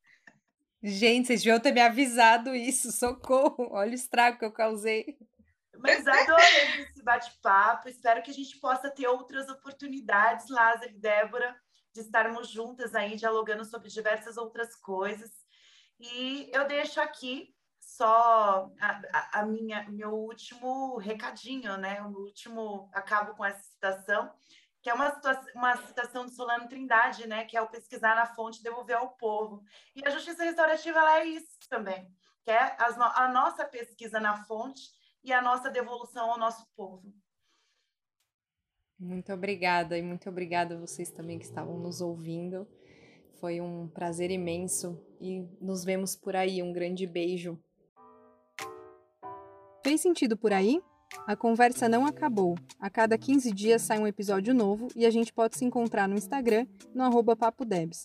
Gente, 0.81 1.27
vocês 1.27 1.43
deviam 1.43 1.59
ter 1.59 1.73
me 1.73 1.81
avisado 1.81 2.55
isso, 2.55 2.93
socorro. 2.93 3.69
Olha 3.73 3.91
o 3.91 3.95
estrago 3.95 4.39
que 4.39 4.45
eu 4.45 4.53
causei. 4.53 5.19
Mas 5.77 6.07
adorei 6.07 6.83
esse 6.83 7.03
bate-papo. 7.03 7.89
Espero 7.89 8.23
que 8.23 8.31
a 8.31 8.35
gente 8.35 8.59
possa 8.61 8.89
ter 8.89 9.09
outras 9.09 9.49
oportunidades, 9.49 10.49
Lázaro 10.49 10.91
e 10.91 10.99
Débora, 10.99 11.57
de 11.99 12.05
estarmos 12.05 12.49
juntas 12.49 12.95
aí 12.95 13.17
dialogando 13.17 13.65
sobre 13.65 13.89
diversas 13.89 14.37
outras 14.37 14.77
coisas. 14.77 15.31
E 15.99 16.49
eu 16.53 16.67
deixo 16.67 17.01
aqui 17.01 17.53
só 17.81 18.71
a, 18.81 19.41
a 19.41 19.47
minha 19.47 19.89
meu 19.91 20.15
último 20.15 20.97
recadinho, 20.99 21.77
né? 21.77 22.01
O 22.03 22.11
último 22.21 22.89
acabo 22.93 23.35
com 23.35 23.45
essa 23.45 23.63
citação, 23.63 24.33
que 24.81 24.89
é 24.89 24.95
uma, 24.95 25.21
uma 25.55 25.77
citação 25.79 26.25
de 26.25 26.35
Solano 26.35 26.69
Trindade, 26.69 27.27
né? 27.27 27.45
Que 27.45 27.57
é 27.57 27.63
o 27.63 27.69
pesquisar 27.69 28.15
na 28.15 28.27
fonte, 28.27 28.63
devolver 28.63 28.97
ao 28.97 29.17
povo. 29.17 29.65
E 29.97 30.07
a 30.07 30.11
justiça 30.11 30.45
restaurativa 30.45 31.01
ela 31.01 31.19
é 31.19 31.25
isso 31.25 31.59
também, 31.69 32.09
que 32.45 32.51
é 32.53 32.77
a 32.79 33.29
nossa 33.29 33.65
pesquisa 33.65 34.21
na 34.21 34.45
fonte 34.45 34.83
e 35.25 35.33
a 35.33 35.43
nossa 35.43 35.69
devolução 35.69 36.31
ao 36.31 36.39
nosso 36.39 36.65
povo. 36.77 37.13
Muito 38.99 39.33
obrigada 39.33 39.97
e 39.97 40.03
muito 40.03 40.29
obrigada 40.29 40.75
a 40.75 40.79
vocês 40.79 41.11
também 41.11 41.39
que 41.39 41.45
estavam 41.45 41.79
nos 41.79 42.01
ouvindo. 42.01 42.67
Foi 43.41 43.61
um 43.61 43.87
prazer 43.87 44.31
imenso 44.33 45.01
e 45.21 45.47
nos 45.61 45.85
vemos 45.85 46.17
por 46.17 46.35
aí. 46.35 46.61
Um 46.61 46.73
grande 46.73 47.07
beijo. 47.07 47.57
Fez 49.85 50.01
sentido 50.01 50.37
por 50.37 50.53
aí? 50.53 50.83
A 51.27 51.37
conversa 51.37 51.89
não 51.89 52.05
acabou. 52.05 52.57
A 52.81 52.91
cada 52.91 53.17
15 53.17 53.53
dias 53.53 53.83
sai 53.83 53.99
um 53.99 54.07
episódio 54.07 54.53
novo 54.53 54.89
e 54.97 55.07
a 55.07 55.11
gente 55.11 55.33
pode 55.33 55.57
se 55.57 55.65
encontrar 55.65 56.09
no 56.09 56.17
Instagram, 56.17 56.67
no 56.93 57.05
arroba 57.05 57.37
papodebs. 57.37 58.03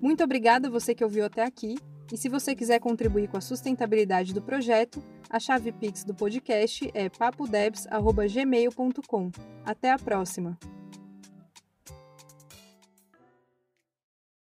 Muito 0.00 0.24
obrigada 0.24 0.70
você 0.70 0.94
que 0.94 1.04
ouviu 1.04 1.26
até 1.26 1.42
aqui, 1.42 1.76
e 2.12 2.16
se 2.16 2.28
você 2.28 2.54
quiser 2.54 2.78
contribuir 2.80 3.28
com 3.28 3.36
a 3.36 3.40
sustentabilidade 3.40 4.32
do 4.32 4.40
projeto, 4.40 5.02
a 5.28 5.40
chave 5.40 5.72
Pix 5.72 6.04
do 6.04 6.14
podcast 6.14 6.88
é 6.94 7.08
papodebs.gmail.com. 7.08 9.32
Até 9.64 9.90
a 9.90 9.98
próxima! 9.98 10.56